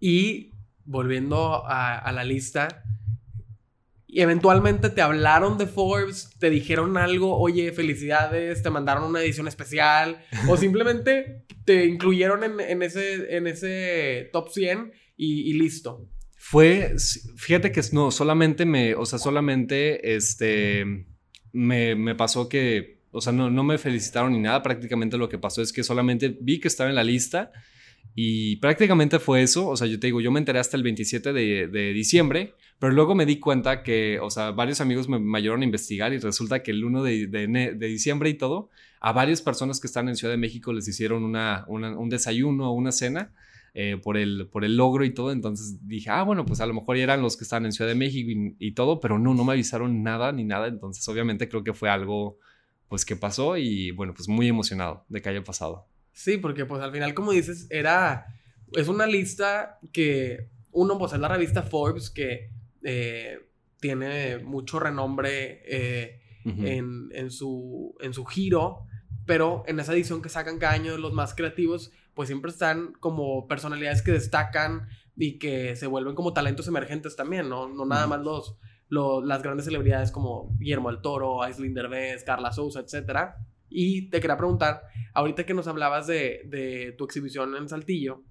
Y 0.00 0.50
volviendo 0.84 1.64
a, 1.64 2.10
la 2.12 2.24
lista, 2.24 2.82
y 4.16 4.22
eventualmente 4.22 4.88
te 4.88 5.02
hablaron 5.02 5.58
de 5.58 5.66
Forbes, 5.66 6.30
te 6.38 6.48
dijeron 6.48 6.96
algo, 6.96 7.38
oye, 7.38 7.70
felicidades, 7.72 8.62
te 8.62 8.70
mandaron 8.70 9.04
una 9.04 9.20
edición 9.20 9.46
especial, 9.46 10.24
o 10.48 10.56
simplemente 10.56 11.44
te 11.66 11.84
incluyeron 11.84 12.42
en, 12.42 12.82
ese, 12.82 13.36
en 13.36 13.46
ese 13.46 14.30
top 14.32 14.48
100 14.48 14.90
y, 15.18 15.50
y, 15.50 15.52
listo. 15.52 16.08
Fue, 16.38 16.94
fíjate 17.36 17.70
que 17.70 17.82
no, 17.92 18.10
solamente 18.10 18.64
me, 18.64 18.94
o 18.94 19.04
sea, 19.04 19.18
solamente 19.18 20.16
este 20.16 21.04
me, 21.52 22.14
pasó 22.14 22.48
que, 22.48 23.02
o 23.10 23.20
sea, 23.20 23.34
no, 23.34 23.50
no 23.50 23.64
me 23.64 23.76
felicitaron 23.76 24.32
ni 24.32 24.40
nada, 24.40 24.62
prácticamente 24.62 25.18
lo 25.18 25.28
que 25.28 25.36
pasó 25.36 25.60
es 25.60 25.74
que 25.74 25.84
solamente 25.84 26.38
vi 26.40 26.58
que 26.58 26.68
estaba 26.68 26.88
en 26.88 26.96
la 26.96 27.04
lista 27.04 27.52
y 28.14 28.56
prácticamente 28.56 29.18
fue 29.18 29.42
eso, 29.42 29.68
o 29.68 29.76
sea, 29.76 29.86
yo 29.86 30.00
te 30.00 30.06
digo, 30.06 30.22
yo 30.22 30.30
me 30.30 30.38
enteré 30.38 30.58
hasta 30.58 30.76
el 30.76 30.82
27 30.82 31.34
de, 31.34 31.92
diciembre, 31.92 32.54
pero 32.78 32.92
luego 32.92 33.14
me 33.14 33.24
di 33.24 33.40
cuenta 33.40 33.82
que, 33.82 34.18
o 34.20 34.30
sea, 34.30 34.50
varios 34.50 34.80
amigos 34.80 35.08
me, 35.08 35.18
me 35.18 35.38
ayudaron 35.38 35.62
a 35.62 35.64
investigar 35.64 36.12
y 36.12 36.18
resulta 36.18 36.62
que 36.62 36.72
el 36.72 36.84
1 36.84 37.02
de, 37.02 37.26
de, 37.26 37.86
diciembre 37.86 38.28
y 38.28 38.34
todo, 38.34 38.68
a 39.00 39.12
varias 39.12 39.40
personas 39.40 39.80
que 39.80 39.86
están 39.86 40.08
en 40.08 40.16
Ciudad 40.16 40.34
de 40.34 40.38
México 40.38 40.72
les 40.72 40.86
hicieron 40.86 41.24
una, 41.24 41.64
un 41.68 42.08
desayuno 42.08 42.70
o 42.70 42.72
una 42.72 42.92
cena 42.92 43.32
eh, 43.78 43.98
por, 44.02 44.16
el, 44.16 44.48
por 44.50 44.64
el 44.64 44.76
logro 44.76 45.04
y 45.04 45.12
todo. 45.12 45.32
Entonces 45.32 45.86
dije, 45.86 46.10
ah, 46.10 46.22
bueno, 46.22 46.44
pues 46.44 46.60
a 46.60 46.66
lo 46.66 46.74
mejor 46.74 46.96
eran 46.96 47.22
los 47.22 47.36
que 47.36 47.44
estaban 47.44 47.66
en 47.66 47.72
Ciudad 47.72 47.90
de 47.90 47.94
México 47.94 48.30
y, 48.58 48.72
todo, 48.72 49.00
pero 49.00 49.18
no, 49.18 49.34
no 49.34 49.44
me 49.44 49.52
avisaron 49.52 50.02
nada 50.02 50.32
ni 50.32 50.44
nada. 50.44 50.66
Entonces 50.66 51.06
obviamente 51.08 51.48
creo 51.48 51.62
que 51.62 51.74
fue 51.74 51.88
algo 51.88 52.38
pues 52.88 53.04
que 53.04 53.16
pasó 53.16 53.56
y 53.56 53.90
bueno, 53.90 54.14
pues 54.14 54.28
muy 54.28 54.48
emocionado 54.48 55.04
de 55.08 55.20
que 55.20 55.28
haya 55.28 55.44
pasado. 55.44 55.86
Sí, 56.12 56.38
porque 56.38 56.64
pues 56.64 56.82
al 56.82 56.92
final, 56.92 57.12
como 57.12 57.32
dices, 57.32 57.66
era, 57.68 58.26
es 58.72 58.88
una 58.88 59.06
lista 59.06 59.78
que 59.92 60.48
uno, 60.72 60.96
pues 60.98 61.12
es 61.12 61.18
la 61.18 61.28
revista 61.28 61.62
Forbes 61.62 62.08
que 62.08 62.50
eh, 62.88 63.40
tiene 63.80 64.38
mucho 64.38 64.78
renombre 64.78 65.60
eh, 65.66 66.20
en, 66.44 67.08
en, 67.12 67.30
su, 67.32 67.96
en 68.00 68.14
su 68.14 68.24
giro, 68.24 68.84
pero 69.26 69.64
en 69.66 69.80
esa 69.80 69.92
edición 69.92 70.22
que 70.22 70.28
sacan 70.28 70.58
cada 70.58 70.74
año 70.74 70.92
de 70.92 70.98
los 70.98 71.12
más 71.12 71.34
creativos, 71.34 71.90
pues 72.14 72.28
siempre 72.28 72.52
están 72.52 72.92
como 73.00 73.48
personalidades 73.48 74.02
que 74.02 74.12
destacan 74.12 74.86
y 75.16 75.38
que 75.38 75.74
se 75.74 75.88
vuelven 75.88 76.14
como 76.14 76.32
talentos 76.32 76.68
emergentes 76.68 77.16
también, 77.16 77.48
¿no? 77.48 77.68
No 77.68 77.86
nada 77.86 78.06
más 78.06 78.20
los, 78.20 78.56
las 78.88 79.42
grandes 79.42 79.64
celebridades 79.64 80.12
como 80.12 80.56
Guillermo 80.58 80.90
del 80.90 81.00
Toro, 81.00 81.42
Aislinn 81.42 81.74
Derbez, 81.74 82.22
Carla 82.22 82.52
Sousa, 82.52 82.80
etc. 82.80 83.32
Y 83.68 84.10
te 84.10 84.20
quería 84.20 84.36
preguntar, 84.36 84.82
ahorita 85.12 85.44
que 85.44 85.54
nos 85.54 85.66
hablabas 85.66 86.06
de, 86.06 86.94
tu 86.96 87.04
exhibición 87.04 87.56
en 87.56 87.68
Saltillo, 87.68 88.22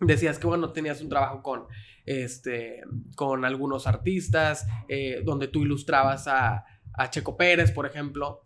decías 0.00 0.38
que, 0.38 0.46
bueno, 0.46 0.72
tenías 0.72 1.00
un 1.00 1.08
trabajo 1.08 1.42
con, 1.42 1.64
este, 2.04 2.82
con 3.14 3.44
algunos 3.44 3.86
artistas, 3.86 4.66
eh, 4.88 5.22
donde 5.24 5.48
tú 5.48 5.62
ilustrabas 5.62 6.26
a, 6.28 6.64
Checo 7.10 7.36
Pérez, 7.36 7.72
por 7.72 7.84
ejemplo 7.84 8.42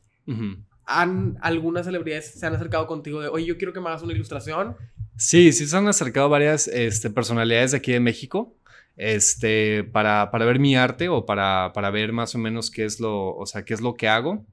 han 0.91 1.39
algunas 1.41 1.87
celebridades 1.87 2.33
se 2.33 2.45
han 2.45 2.55
acercado 2.55 2.87
contigo 2.87 3.21
de, 3.21 3.29
oye, 3.29 3.47
yo 3.47 3.57
quiero 3.57 3.73
que 3.73 3.81
me 3.81 3.89
hagas 3.89 4.03
una 4.03 4.13
ilustración? 4.13 4.77
Sí, 5.17 5.53
sí 5.53 5.67
se 5.67 5.77
han 5.77 5.87
acercado 5.87 6.29
varias 6.29 6.67
este, 6.69 7.11
personalidades 7.11 7.71
de 7.71 7.77
aquí 7.77 7.93
de 7.93 8.01
México 8.01 8.57
este, 8.97 9.85
para, 9.85 10.31
para 10.31 10.45
ver 10.45 10.59
mi 10.59 10.77
arte 10.77 11.09
o 11.09 11.27
para, 11.27 11.73
para, 11.75 11.91
ver 11.91 12.13
más 12.13 12.35
o 12.35 12.39
menos 12.39 12.71
qué 12.71 12.85
es 12.85 13.01
lo, 13.01 13.35
o 13.35 13.47
sea, 13.47 13.65
qué 13.65 13.75
es 13.75 13.81
lo 13.81 13.95
que 13.95 14.09
hago. 14.09 14.45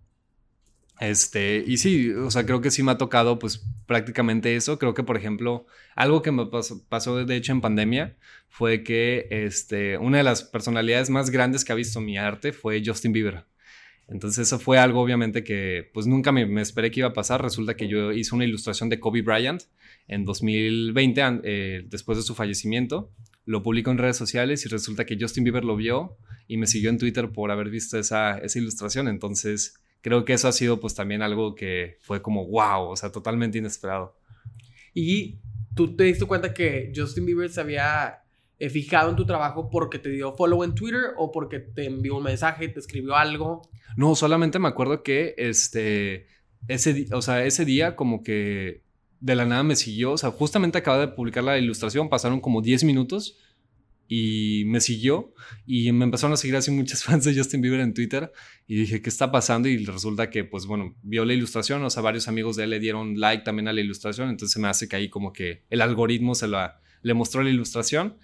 Este, 0.99 1.63
y 1.65 1.77
sí, 1.77 2.09
o 2.11 2.31
sea, 2.31 2.45
creo 2.45 2.61
que 2.61 2.71
sí 2.71 2.81
me 2.81 2.91
ha 2.91 2.97
tocado 2.97 3.37
pues 3.39 3.63
prácticamente 3.85 4.55
eso. 4.55 4.79
Creo 4.79 4.93
que, 4.93 5.03
por 5.03 5.17
ejemplo, 5.17 5.65
algo 5.95 6.21
que 6.21 6.31
me 6.31 6.47
pasó, 6.89 7.25
de 7.25 7.35
hecho 7.35 7.51
en 7.51 7.61
pandemia 7.61 8.17
fue 8.49 8.83
que 8.83 9.27
este, 9.29 9.97
una 9.97 10.17
de 10.17 10.23
las 10.23 10.43
personalidades 10.43 11.09
más 11.09 11.29
grandes 11.29 11.63
que 11.63 11.71
ha 11.71 11.75
visto 11.75 12.01
mi 12.01 12.17
arte 12.17 12.51
fue 12.51 12.81
Justin 12.83 13.13
Bieber. 13.13 13.45
Entonces 14.07 14.47
eso 14.47 14.57
fue 14.57 14.77
algo 14.77 15.01
obviamente 15.01 15.43
que 15.43 15.89
pues 15.93 16.07
nunca 16.07 16.31
me, 16.31 16.61
esperé 16.61 16.91
que 16.91 17.01
iba 17.01 17.09
a 17.09 17.13
pasar. 17.13 17.41
Resulta 17.43 17.75
que 17.75 17.87
yo 17.87 18.11
hice 18.11 18.33
una 18.33 18.45
ilustración 18.45 18.89
de 18.89 18.99
Kobe 18.99 19.21
Bryant 19.21 19.63
en 20.07 20.25
2020, 20.25 21.41
eh, 21.43 21.85
después 21.87 22.17
de 22.17 22.23
su 22.23 22.33
fallecimiento. 22.33 23.11
Lo 23.45 23.63
publico 23.63 23.91
en 23.91 23.97
redes 23.97 24.17
sociales 24.17 24.65
y 24.65 24.69
resulta 24.69 25.05
que 25.05 25.17
Justin 25.19 25.43
Bieber 25.43 25.65
lo 25.65 25.75
vio 25.75 26.17
y 26.47 26.57
me 26.57 26.67
siguió 26.67 26.89
en 26.89 26.97
Twitter 26.97 27.29
por 27.31 27.51
haber 27.51 27.69
visto 27.69 27.99
esa, 27.99 28.37
esa 28.37 28.59
ilustración. 28.59 29.09
Entonces 29.09 29.75
creo 30.01 30.25
que 30.25 30.33
eso 30.33 30.47
ha 30.47 30.51
sido 30.51 30.79
pues 30.79 30.95
también 30.95 31.21
algo 31.21 31.55
que 31.55 31.97
fue 32.01 32.21
como 32.21 32.47
wow, 32.47 32.89
o 32.89 32.95
sea, 32.95 33.11
totalmente 33.11 33.57
inesperado. 33.57 34.17
Y 34.93 35.39
tú 35.75 35.95
te 35.95 36.05
diste 36.05 36.25
cuenta 36.25 36.53
que 36.53 36.91
Justin 36.95 37.25
Bieber 37.25 37.49
se 37.49 37.61
había 37.61 38.23
eh, 38.59 38.69
fijado 38.69 39.11
en 39.11 39.15
tu 39.15 39.25
trabajo 39.25 39.69
porque 39.69 39.99
te 39.99 40.09
dio 40.09 40.33
follow 40.33 40.63
en 40.63 40.73
Twitter 40.73 41.13
o 41.17 41.31
porque 41.31 41.59
te 41.59 41.85
envió 41.85 42.17
un 42.17 42.23
mensaje, 42.23 42.67
te 42.67 42.79
escribió 42.79 43.15
algo? 43.15 43.61
No, 43.95 44.15
solamente 44.15 44.57
me 44.57 44.67
acuerdo 44.67 45.03
que 45.03 45.35
este, 45.37 46.25
ese, 46.67 47.05
o 47.13 47.21
sea, 47.21 47.45
ese 47.45 47.65
día 47.65 47.95
como 47.95 48.23
que 48.23 48.83
de 49.19 49.35
la 49.35 49.45
nada 49.45 49.63
me 49.63 49.75
siguió, 49.75 50.11
o 50.11 50.17
sea, 50.17 50.31
justamente 50.31 50.79
acaba 50.79 50.99
de 50.99 51.07
publicar 51.09 51.43
la 51.43 51.57
ilustración, 51.57 52.09
pasaron 52.09 52.41
como 52.41 52.61
10 52.61 52.83
minutos 52.83 53.37
y 54.07 54.63
me 54.65 54.79
siguió 54.81 55.33
y 55.65 55.91
me 55.91 56.05
empezaron 56.05 56.33
a 56.33 56.37
seguir 56.37 56.55
así 56.55 56.71
muchos 56.71 57.03
fans 57.05 57.25
de 57.25 57.35
Justin 57.35 57.61
Bieber 57.61 57.79
en 57.79 57.93
Twitter 57.93 58.31
y 58.67 58.75
dije, 58.75 59.01
¿qué 59.01 59.09
está 59.09 59.31
pasando? 59.31 59.67
Y 59.67 59.85
resulta 59.85 60.29
que, 60.29 60.43
pues 60.43 60.65
bueno, 60.65 60.95
vio 61.01 61.25
la 61.25 61.33
ilustración, 61.33 61.83
o 61.83 61.89
sea, 61.89 62.01
varios 62.01 62.27
amigos 62.27 62.55
de 62.55 62.65
él 62.65 62.69
le 62.71 62.79
dieron 62.79 63.19
like 63.19 63.43
también 63.43 63.67
a 63.67 63.73
la 63.73 63.81
ilustración, 63.81 64.29
entonces 64.29 64.61
me 64.61 64.67
hace 64.67 64.87
que 64.87 64.95
ahí 64.95 65.09
como 65.09 65.33
que 65.33 65.63
el 65.69 65.81
algoritmo 65.81 66.35
se 66.35 66.47
la, 66.47 66.81
le 67.01 67.13
mostró 67.13 67.43
la 67.43 67.49
ilustración 67.49 68.17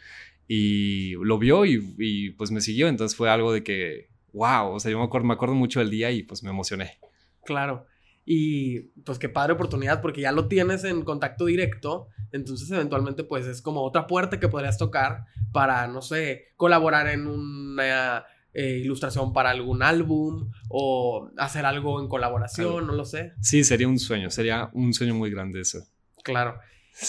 y 0.48 1.14
lo 1.14 1.38
vio 1.38 1.66
y, 1.66 2.32
pues 2.32 2.52
me 2.52 2.62
siguió. 2.62 2.88
Entonces 2.88 3.18
fue 3.18 3.30
algo 3.30 3.52
de 3.54 3.64
que, 3.64 4.10
wow, 4.34 4.74
o 4.74 4.80
sea, 4.80 4.92
yo 4.92 5.00
me 5.00 5.06
acuerdo, 5.06 5.28
me 5.28 5.34
acuerdo 5.34 5.56
mucho 5.56 5.80
del 5.80 5.90
día 5.90 6.12
y 6.12 6.24
pues 6.24 6.44
me 6.44 6.50
emocioné. 6.50 7.00
Claro. 7.46 7.88
Y 8.26 8.80
pues 9.04 9.20
qué 9.20 9.30
padre 9.30 9.54
oportunidad 9.54 10.02
porque 10.02 10.22
ya 10.22 10.32
lo 10.32 10.48
tienes 10.48 10.84
en 10.84 11.04
contacto 11.04 11.46
directo. 11.46 12.08
Entonces 12.32 12.70
eventualmente 12.72 13.24
pues 13.24 13.46
es 13.46 13.62
como 13.62 13.84
otra 13.84 14.08
puerta 14.08 14.40
que 14.40 14.48
podrías 14.48 14.78
tocar 14.78 15.26
para, 15.52 15.88
no 15.88 16.02
sé, 16.02 16.54
colaborar 16.56 17.08
en 17.08 17.28
una 17.28 18.26
eh, 18.54 18.80
ilustración 18.84 19.34
para 19.34 19.50
algún 19.50 19.84
álbum 19.84 20.52
o 20.70 21.30
hacer 21.38 21.66
algo 21.66 22.00
en 22.00 22.08
colaboración, 22.08 22.88
no 22.88 22.94
lo 22.94 23.04
sé. 23.04 23.34
Sí, 23.42 23.64
sería 23.64 23.88
un 23.88 24.00
sueño, 24.00 24.30
sería 24.30 24.70
un 24.74 24.94
sueño 24.94 25.16
muy 25.16 25.32
grande 25.32 25.62
eso. 25.62 25.86
Claro. 26.24 26.60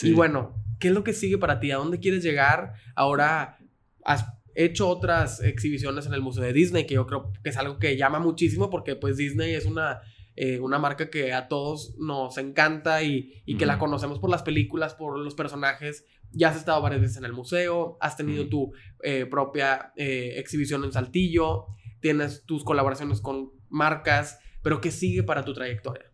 Y 0.03 0.13
bueno, 0.13 0.55
¿qué 0.79 0.89
es 0.89 0.95
lo 0.95 1.05
que 1.05 1.13
sigue 1.13 1.39
para 1.39 1.61
ti? 1.61 1.71
¿A 1.71 1.77
dónde 1.77 2.01
quieres 2.01 2.23
llegar? 2.23 2.75
Ahora 2.95 3.59
has 4.05 4.27
hecho 4.55 4.89
otras 4.89 5.41
exhibiciones 5.41 6.07
en 6.07 6.15
el 6.15 6.23
Museo 6.23 6.45
de 6.45 6.53
Disney, 6.53 6.87
que 6.87 6.95
yo 6.95 7.07
creo 7.07 7.33
que 7.43 7.51
es 7.51 7.57
algo 7.57 7.79
que 7.79 7.97
llama 7.97 8.21
muchísimo 8.21 8.71
porque 8.71 8.97
pues 8.97 9.17
Disney 9.17 9.55
es 9.55 9.67
una, 9.67 10.01
eh, 10.37 10.59
una 10.59 10.79
marca 10.79 11.11
que 11.11 11.33
a 11.33 11.49
todos 11.49 11.95
nos 11.99 12.39
encanta 12.39 13.03
y, 13.03 13.43
que 13.59 13.67
la 13.67 13.79
conocemos 13.79 14.19
por 14.19 14.31
las 14.31 14.43
películas, 14.43 14.95
por 14.95 15.19
los 15.19 15.35
personajes. 15.35 16.05
Ya 16.33 16.49
has 16.49 16.57
estado 16.57 16.83
varias 16.83 17.01
veces 17.01 17.17
en 17.19 17.25
el 17.25 17.33
museo, 17.33 17.97
has 18.01 18.17
tenido 18.17 18.49
tu 18.49 18.73
eh, 19.03 19.27
propia 19.27 19.93
eh, 19.97 20.35
exhibición 20.37 20.83
en 20.85 20.93
Saltillo, 20.93 21.67
tienes 22.01 22.45
tus 22.45 22.65
colaboraciones 22.65 23.21
con 23.21 23.53
marcas, 23.69 24.41
pero 24.63 24.81
¿qué 24.81 24.91
sigue 24.91 25.23
para 25.23 25.45
tu 25.45 25.55
trayectoria? 25.55 26.05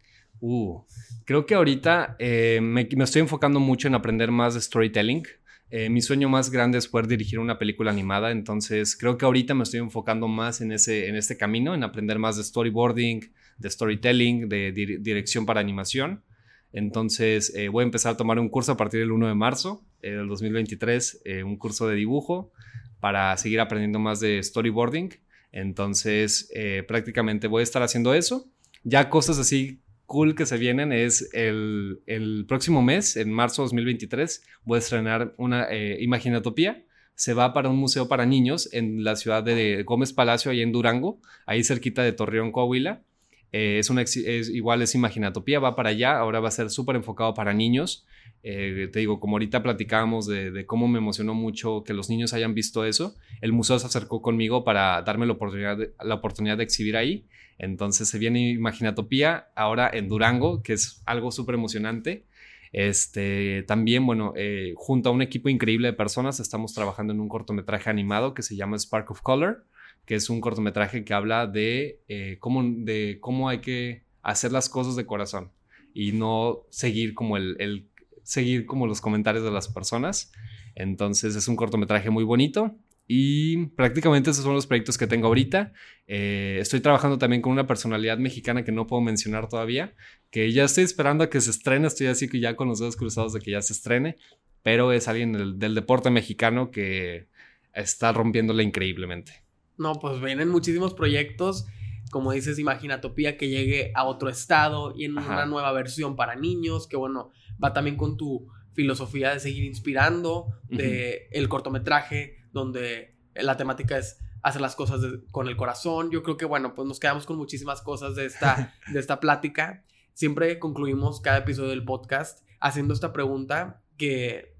Uh, 0.40 0.82
creo 1.24 1.46
que 1.46 1.54
ahorita 1.54 2.16
me, 2.18 2.88
estoy 2.90 3.22
enfocando 3.22 3.60
mucho 3.60 3.88
en 3.88 3.94
aprender 3.94 4.30
más 4.30 4.54
de 4.54 4.60
storytelling. 4.60 5.22
Eh, 5.70 5.88
mi 5.88 6.02
sueño 6.02 6.28
más 6.28 6.50
grande 6.50 6.78
es 6.78 6.88
poder 6.88 7.06
dirigir 7.06 7.38
una 7.38 7.56
película 7.56 7.92
animada, 7.92 8.32
entonces 8.32 8.96
creo 8.96 9.16
que 9.16 9.24
ahorita 9.24 9.54
me 9.54 9.62
estoy 9.62 9.78
enfocando 9.78 10.26
más 10.26 10.60
en, 10.60 10.72
ese, 10.72 11.06
en 11.06 11.14
este 11.14 11.36
camino, 11.36 11.74
en 11.74 11.84
aprender 11.84 12.18
más 12.18 12.36
de 12.36 12.42
storyboarding, 12.42 13.20
de 13.60 13.70
storytelling, 13.70 14.48
de 14.48 14.72
dirección 15.00 15.46
para 15.46 15.60
animación. 15.60 16.24
Entonces 16.72 17.54
eh, 17.54 17.68
voy 17.68 17.82
a 17.82 17.86
empezar 17.86 18.14
a 18.14 18.16
tomar 18.16 18.38
un 18.38 18.48
curso 18.48 18.72
a 18.72 18.76
partir 18.76 19.00
del 19.00 19.12
1 19.12 19.28
de 19.28 19.34
marzo 19.34 19.84
del 20.02 20.28
2023, 20.28 21.22
un 21.44 21.56
curso 21.56 21.86
de 21.86 21.94
dibujo 21.94 22.52
para 23.00 23.36
seguir 23.36 23.60
aprendiendo 23.60 23.98
más 23.98 24.20
de 24.20 24.42
storyboarding. 24.42 25.10
Entonces 25.52 26.50
prácticamente 26.88 27.48
voy 27.48 27.60
a 27.60 27.64
estar 27.64 27.82
haciendo 27.82 28.14
eso. 28.14 28.50
Ya 28.82 29.10
cosas 29.10 29.38
así 29.38 29.82
cool 30.10 30.34
que 30.34 30.44
se 30.44 30.58
vienen 30.58 30.92
es 30.92 31.30
el, 31.34 32.02
el 32.06 32.44
próximo 32.48 32.82
mes, 32.82 33.16
en 33.16 33.30
marzo 33.32 33.62
de 33.62 33.66
2023, 33.66 34.42
voy 34.64 34.74
a 34.74 34.78
estrenar 34.80 35.34
una 35.36 35.68
eh, 35.70 35.98
Imaginatopía. 36.00 36.84
Se 37.14 37.32
va 37.32 37.52
para 37.52 37.68
un 37.68 37.76
museo 37.76 38.08
para 38.08 38.26
niños 38.26 38.68
en 38.72 39.04
la 39.04 39.14
ciudad 39.14 39.44
de 39.44 39.84
Gómez 39.84 40.12
Palacio, 40.12 40.50
ahí 40.50 40.62
en 40.62 40.72
Durango, 40.72 41.20
ahí 41.46 41.62
cerquita 41.62 42.02
de 42.02 42.10
Torreón, 42.10 42.50
Coahuila. 42.50 43.04
Eh, 43.52 43.78
es, 43.78 43.90
una, 43.90 44.02
es, 44.02 44.16
igual 44.16 44.82
es 44.82 44.94
Imaginatopía, 44.94 45.58
va 45.58 45.76
para 45.76 45.90
allá, 45.90 46.16
ahora 46.18 46.40
va 46.40 46.48
a 46.48 46.52
ser 46.52 46.70
súper 46.70 46.96
enfocado 46.96 47.34
para 47.34 47.52
niños. 47.52 48.06
Eh, 48.42 48.88
te 48.92 49.00
digo, 49.00 49.20
como 49.20 49.36
ahorita 49.36 49.62
platicábamos 49.62 50.26
de, 50.26 50.64
cómo 50.66 50.88
me 50.88 50.98
emocionó 50.98 51.34
mucho 51.34 51.84
que 51.84 51.92
los 51.92 52.08
niños 52.08 52.32
hayan 52.32 52.54
visto 52.54 52.84
eso, 52.86 53.16
el 53.42 53.52
museo 53.52 53.78
se 53.78 53.86
acercó 53.86 54.22
conmigo 54.22 54.64
para 54.64 55.02
darme 55.02 55.26
la 55.26 55.32
oportunidad 55.32 55.76
de, 55.76 55.92
la 56.02 56.14
oportunidad 56.14 56.56
de 56.56 56.64
exhibir 56.64 56.96
ahí. 56.96 57.26
Entonces 57.58 58.08
se 58.08 58.18
viene 58.18 58.50
Imaginatopía 58.50 59.48
ahora 59.54 59.90
en 59.92 60.08
Durango, 60.08 60.62
que 60.62 60.72
es 60.72 61.02
algo 61.04 61.30
súper 61.30 61.56
emocionante. 61.56 62.24
Este, 62.72 63.64
también, 63.64 64.06
bueno, 64.06 64.32
eh, 64.36 64.72
junto 64.76 65.10
a 65.10 65.12
un 65.12 65.22
equipo 65.22 65.48
increíble 65.48 65.88
de 65.88 65.92
personas, 65.92 66.40
estamos 66.40 66.72
trabajando 66.72 67.12
en 67.12 67.20
un 67.20 67.28
cortometraje 67.28 67.90
animado 67.90 68.32
que 68.32 68.42
se 68.42 68.56
llama 68.56 68.78
Spark 68.78 69.10
of 69.10 69.20
Color, 69.20 69.66
que 70.10 70.16
es 70.16 70.28
un 70.28 70.40
cortometraje 70.40 71.04
que 71.04 71.14
habla 71.14 71.46
de, 71.46 72.00
eh, 72.08 72.36
cómo, 72.40 72.64
de 72.64 73.18
cómo 73.20 73.48
hay 73.48 73.60
que 73.60 74.02
hacer 74.22 74.50
las 74.50 74.68
cosas 74.68 74.96
de 74.96 75.06
corazón 75.06 75.52
y 75.94 76.10
no 76.10 76.62
seguir 76.68 77.14
como 77.14 77.36
el, 77.36 77.54
el 77.60 77.86
seguir 78.24 78.66
como 78.66 78.88
los 78.88 79.00
comentarios 79.00 79.44
de 79.44 79.52
las 79.52 79.68
personas. 79.68 80.32
Entonces 80.74 81.36
es 81.36 81.46
un 81.46 81.54
cortometraje 81.54 82.10
muy 82.10 82.24
bonito 82.24 82.76
y 83.06 83.66
prácticamente 83.76 84.30
esos 84.30 84.42
son 84.42 84.54
los 84.54 84.66
proyectos 84.66 84.98
que 84.98 85.06
tengo 85.06 85.28
ahorita. 85.28 85.74
Eh, 86.08 86.58
estoy 86.60 86.80
trabajando 86.80 87.16
también 87.16 87.40
con 87.40 87.52
una 87.52 87.68
personalidad 87.68 88.18
mexicana 88.18 88.64
que 88.64 88.72
no 88.72 88.88
puedo 88.88 89.02
mencionar 89.02 89.48
todavía, 89.48 89.94
que 90.32 90.50
ya 90.50 90.64
estoy 90.64 90.82
esperando 90.82 91.22
a 91.22 91.30
que 91.30 91.40
se 91.40 91.52
estrene, 91.52 91.86
estoy 91.86 92.08
así 92.08 92.28
que 92.28 92.40
ya 92.40 92.56
con 92.56 92.66
los 92.66 92.80
dedos 92.80 92.96
cruzados 92.96 93.32
de 93.32 93.38
que 93.38 93.52
ya 93.52 93.62
se 93.62 93.74
estrene, 93.74 94.16
pero 94.64 94.90
es 94.90 95.06
alguien 95.06 95.30
del, 95.34 95.60
del 95.60 95.76
deporte 95.76 96.10
mexicano 96.10 96.72
que 96.72 97.28
está 97.72 98.12
rompiéndola 98.12 98.64
increíblemente. 98.64 99.48
No, 99.80 99.94
pues 99.94 100.20
vienen 100.20 100.48
muchísimos 100.48 100.94
proyectos 100.94 101.66
como 102.10 102.32
dices, 102.32 102.58
Imaginatopía, 102.58 103.36
que 103.36 103.48
llegue 103.48 103.92
a 103.94 104.04
otro 104.04 104.28
estado 104.28 104.92
y 104.96 105.04
en 105.04 105.16
una 105.16 105.46
nueva 105.46 105.72
versión 105.72 106.16
para 106.16 106.34
niños, 106.34 106.88
que 106.88 106.96
bueno, 106.96 107.30
va 107.62 107.72
también 107.72 107.96
con 107.96 108.16
tu 108.16 108.48
filosofía 108.72 109.32
de 109.32 109.40
seguir 109.40 109.64
inspirando, 109.64 110.48
de 110.68 111.28
el 111.30 111.48
cortometraje, 111.48 112.38
donde 112.52 113.16
la 113.34 113.56
temática 113.56 113.96
es 113.96 114.18
hacer 114.42 114.60
las 114.60 114.74
cosas 114.74 115.00
con 115.30 115.48
el 115.48 115.56
corazón. 115.56 116.10
Yo 116.10 116.22
creo 116.22 116.36
que 116.36 116.44
bueno, 116.46 116.74
pues 116.74 116.86
nos 116.88 116.98
quedamos 116.98 117.26
con 117.26 117.36
muchísimas 117.36 117.80
cosas 117.80 118.16
de 118.16 118.26
esta, 118.26 118.74
de 118.92 118.98
esta 118.98 119.20
plática. 119.20 119.84
Siempre 120.12 120.58
concluimos 120.58 121.20
cada 121.20 121.38
episodio 121.38 121.70
del 121.70 121.84
podcast 121.84 122.44
haciendo 122.58 122.92
esta 122.92 123.12
pregunta 123.12 123.82
que, 123.96 124.56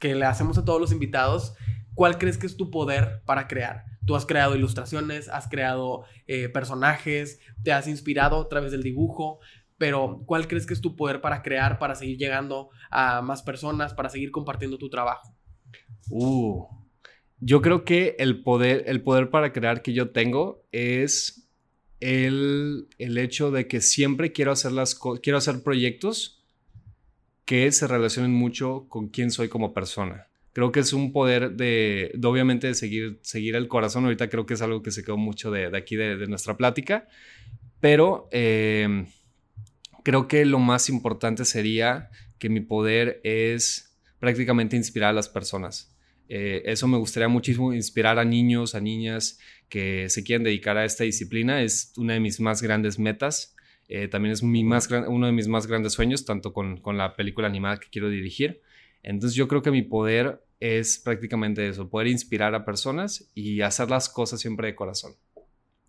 que 0.00 0.14
le 0.14 0.26
hacemos 0.26 0.58
a 0.58 0.64
todos 0.66 0.80
los 0.80 0.92
invitados. 0.92 1.54
¿Cuál 1.94 2.18
crees 2.18 2.36
que 2.36 2.46
es 2.46 2.58
tu 2.58 2.70
poder 2.70 3.22
para 3.24 3.48
crear? 3.48 3.95
Tú 4.06 4.14
has 4.14 4.24
creado 4.24 4.54
ilustraciones, 4.54 5.28
has 5.28 5.48
creado 5.48 6.04
eh, 6.26 6.48
personajes, 6.48 7.40
te 7.62 7.72
has 7.72 7.88
inspirado 7.88 8.40
a 8.40 8.48
través 8.48 8.72
del 8.72 8.82
dibujo, 8.82 9.40
pero 9.78 10.22
¿cuál 10.26 10.48
crees 10.48 10.64
que 10.64 10.74
es 10.74 10.80
tu 10.80 10.96
poder 10.96 11.20
para 11.20 11.42
crear, 11.42 11.78
para 11.78 11.94
seguir 11.94 12.16
llegando 12.16 12.70
a 12.90 13.20
más 13.20 13.42
personas, 13.42 13.94
para 13.94 14.08
seguir 14.08 14.30
compartiendo 14.30 14.78
tu 14.78 14.88
trabajo? 14.88 15.34
Uh, 16.08 16.64
yo 17.40 17.60
creo 17.60 17.84
que 17.84 18.16
el 18.18 18.42
poder, 18.42 18.84
el 18.86 19.02
poder 19.02 19.30
para 19.30 19.52
crear 19.52 19.82
que 19.82 19.92
yo 19.92 20.10
tengo 20.10 20.64
es 20.72 21.50
el, 22.00 22.88
el 22.98 23.18
hecho 23.18 23.50
de 23.50 23.66
que 23.66 23.80
siempre 23.80 24.32
quiero 24.32 24.52
hacer, 24.52 24.72
las 24.72 24.98
quiero 25.22 25.38
hacer 25.38 25.62
proyectos 25.62 26.44
que 27.44 27.70
se 27.72 27.86
relacionen 27.86 28.32
mucho 28.32 28.86
con 28.88 29.08
quién 29.08 29.30
soy 29.30 29.48
como 29.48 29.74
persona 29.74 30.28
creo 30.56 30.72
que 30.72 30.80
es 30.80 30.94
un 30.94 31.12
poder 31.12 31.50
de, 31.50 32.18
obviamente, 32.24 32.68
de 32.68 32.72
seguir, 32.72 33.18
seguir 33.20 33.56
el 33.56 33.68
corazón. 33.68 34.04
Ahorita 34.04 34.30
creo 34.30 34.46
que 34.46 34.54
es 34.54 34.62
algo 34.62 34.82
que 34.82 34.90
se 34.90 35.04
quedó 35.04 35.18
mucho 35.18 35.50
de, 35.50 35.66
aquí 35.76 35.96
de, 35.96 36.26
nuestra 36.28 36.56
plática, 36.56 37.06
pero 37.78 38.26
em, 38.32 39.04
creo 40.02 40.28
que 40.28 40.46
lo 40.46 40.58
más 40.58 40.88
importante 40.88 41.44
sería 41.44 42.08
que 42.38 42.48
mi 42.48 42.60
poder 42.60 43.20
es 43.22 43.98
prácticamente 44.18 44.76
inspirar 44.76 45.10
a 45.10 45.12
las 45.12 45.28
personas. 45.28 45.94
Eh, 46.30 46.62
eso 46.64 46.88
me 46.88 46.96
gustaría 46.96 47.28
muchísimo, 47.28 47.74
inspirar 47.74 48.18
a 48.18 48.24
niños, 48.24 48.74
a 48.74 48.80
niñas 48.80 49.38
que 49.68 50.08
se 50.08 50.24
quieren 50.24 50.42
dedicar 50.42 50.78
a 50.78 50.86
esta 50.86 51.04
disciplina. 51.04 51.60
Es 51.60 51.92
una 51.98 52.14
de 52.14 52.20
mis 52.20 52.40
más 52.40 52.62
grandes 52.62 52.98
metas. 52.98 53.54
Eh, 53.88 54.08
también 54.08 54.32
es 54.32 54.42
mi 54.42 54.64
más 54.64 54.88
uno 55.06 55.26
de 55.26 55.32
mis 55.32 55.48
más 55.48 55.66
grandes 55.66 55.92
sueños, 55.92 56.24
tanto 56.24 56.54
con, 56.54 56.78
con 56.78 56.96
la 56.96 57.14
película 57.14 57.46
animada 57.46 57.76
que 57.76 57.90
quiero 57.90 58.08
dirigir. 58.08 58.62
Entonces 59.06 59.36
yo 59.36 59.46
creo 59.46 59.62
que 59.62 59.70
mi 59.70 59.82
poder 59.82 60.44
es 60.58 60.98
prácticamente 60.98 61.66
eso, 61.68 61.88
poder 61.88 62.08
inspirar 62.08 62.54
a 62.56 62.64
personas 62.64 63.30
y 63.34 63.60
hacer 63.60 63.88
las 63.88 64.08
cosas 64.08 64.40
siempre 64.40 64.66
de 64.66 64.74
corazón. 64.74 65.12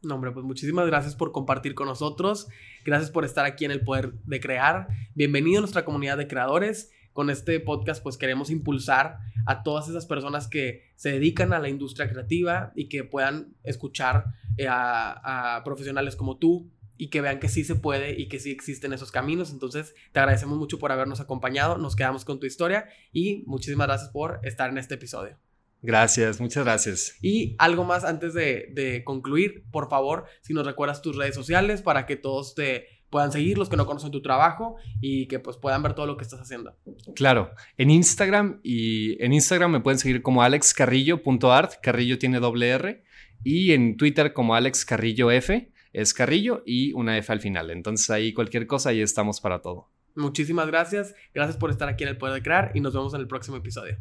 No, 0.03 0.15
hombre, 0.15 0.31
pues 0.31 0.45
muchísimas 0.45 0.85
gracias 0.85 1.15
por 1.15 1.31
compartir 1.31 1.73
con 1.73 1.87
nosotros. 1.87 2.47
Gracias 2.85 3.09
por 3.09 3.25
estar 3.25 3.45
aquí 3.45 3.65
en 3.65 3.71
el 3.71 3.81
Poder 3.81 4.13
de 4.25 4.39
Crear. 4.39 4.87
Bienvenido 5.15 5.57
a 5.57 5.61
nuestra 5.61 5.83
comunidad 5.83 6.17
de 6.17 6.27
creadores. 6.27 6.91
Con 7.11 7.31
este 7.31 7.59
podcast 7.59 8.03
pues 8.03 8.17
queremos 8.17 8.51
impulsar 8.51 9.17
a 9.47 9.63
todas 9.63 9.89
esas 9.89 10.05
personas 10.05 10.47
que 10.47 10.83
se 10.95 11.13
dedican 11.13 11.53
a 11.53 11.59
la 11.59 11.69
industria 11.69 12.07
creativa 12.07 12.71
y 12.75 12.87
que 12.87 13.03
puedan 13.03 13.55
escuchar 13.63 14.25
eh, 14.57 14.67
a, 14.67 15.55
a 15.55 15.63
profesionales 15.63 16.15
como 16.15 16.37
tú, 16.37 16.69
y 16.97 17.09
que 17.09 17.21
vean 17.21 17.39
que 17.39 17.49
sí 17.49 17.63
se 17.63 17.75
puede 17.75 18.19
y 18.19 18.27
que 18.27 18.39
sí 18.39 18.51
existen 18.51 18.93
esos 18.93 19.11
caminos. 19.11 19.51
Entonces, 19.51 19.93
te 20.11 20.19
agradecemos 20.19 20.57
mucho 20.57 20.79
por 20.79 20.91
habernos 20.91 21.19
acompañado, 21.19 21.77
nos 21.77 21.95
quedamos 21.95 22.25
con 22.25 22.39
tu 22.39 22.45
historia 22.45 22.89
y 23.11 23.43
muchísimas 23.45 23.87
gracias 23.87 24.09
por 24.09 24.39
estar 24.43 24.69
en 24.69 24.77
este 24.77 24.95
episodio. 24.95 25.37
Gracias, 25.81 26.41
muchas 26.41 26.63
gracias. 26.63 27.17
Y 27.21 27.55
algo 27.59 27.83
más 27.83 28.03
antes 28.03 28.33
de, 28.33 29.03
concluir, 29.05 29.63
por 29.71 29.89
favor, 29.89 30.25
si 30.41 30.53
nos 30.53 30.65
recuerdas 30.65 31.01
tus 31.01 31.15
redes 31.15 31.35
sociales 31.35 31.81
para 31.81 32.05
que 32.05 32.15
todos 32.15 32.55
te 32.55 32.87
puedan 33.09 33.31
seguir, 33.31 33.57
los 33.57 33.69
que 33.69 33.77
no 33.77 33.85
conocen 33.85 34.11
tu 34.11 34.21
trabajo 34.21 34.75
y 34.99 35.27
que 35.27 35.39
pues 35.39 35.55
puedan 35.55 35.81
ver 35.83 35.93
todo 35.93 36.07
lo 36.07 36.17
que 36.17 36.23
estás 36.23 36.41
haciendo. 36.41 36.75
Claro, 37.15 37.51
en 37.77 37.91
Instagram 37.91 38.59
y 38.63 39.23
en 39.23 39.33
Instagram 39.33 39.71
me 39.71 39.79
pueden 39.79 39.99
seguir 39.99 40.21
como 40.21 40.41
alexcarrillo.art, 40.41 41.73
Carrillo 41.81 42.17
tiene 42.17 42.39
doble 42.39 42.69
R, 42.69 43.03
y 43.43 43.71
en 43.71 43.95
Twitter 43.97 44.33
como 44.33 44.55
alexcarrillof 44.55 45.49
es 45.93 46.13
Carrillo 46.13 46.63
y 46.65 46.93
una 46.93 47.17
F 47.17 47.31
al 47.31 47.39
final. 47.39 47.69
Entonces 47.69 48.09
ahí 48.09 48.33
cualquier 48.33 48.67
cosa, 48.67 48.89
ahí 48.89 49.01
estamos 49.01 49.41
para 49.41 49.61
todo. 49.61 49.89
Muchísimas 50.15 50.67
gracias. 50.67 51.13
Gracias 51.33 51.57
por 51.57 51.69
estar 51.69 51.87
aquí 51.87 52.03
en 52.03 52.09
el 52.09 52.17
Poder 52.17 52.35
de 52.35 52.41
Crear 52.41 52.71
y 52.73 52.81
nos 52.81 52.93
vemos 52.93 53.13
en 53.13 53.21
el 53.21 53.27
próximo 53.27 53.57
episodio. 53.57 53.97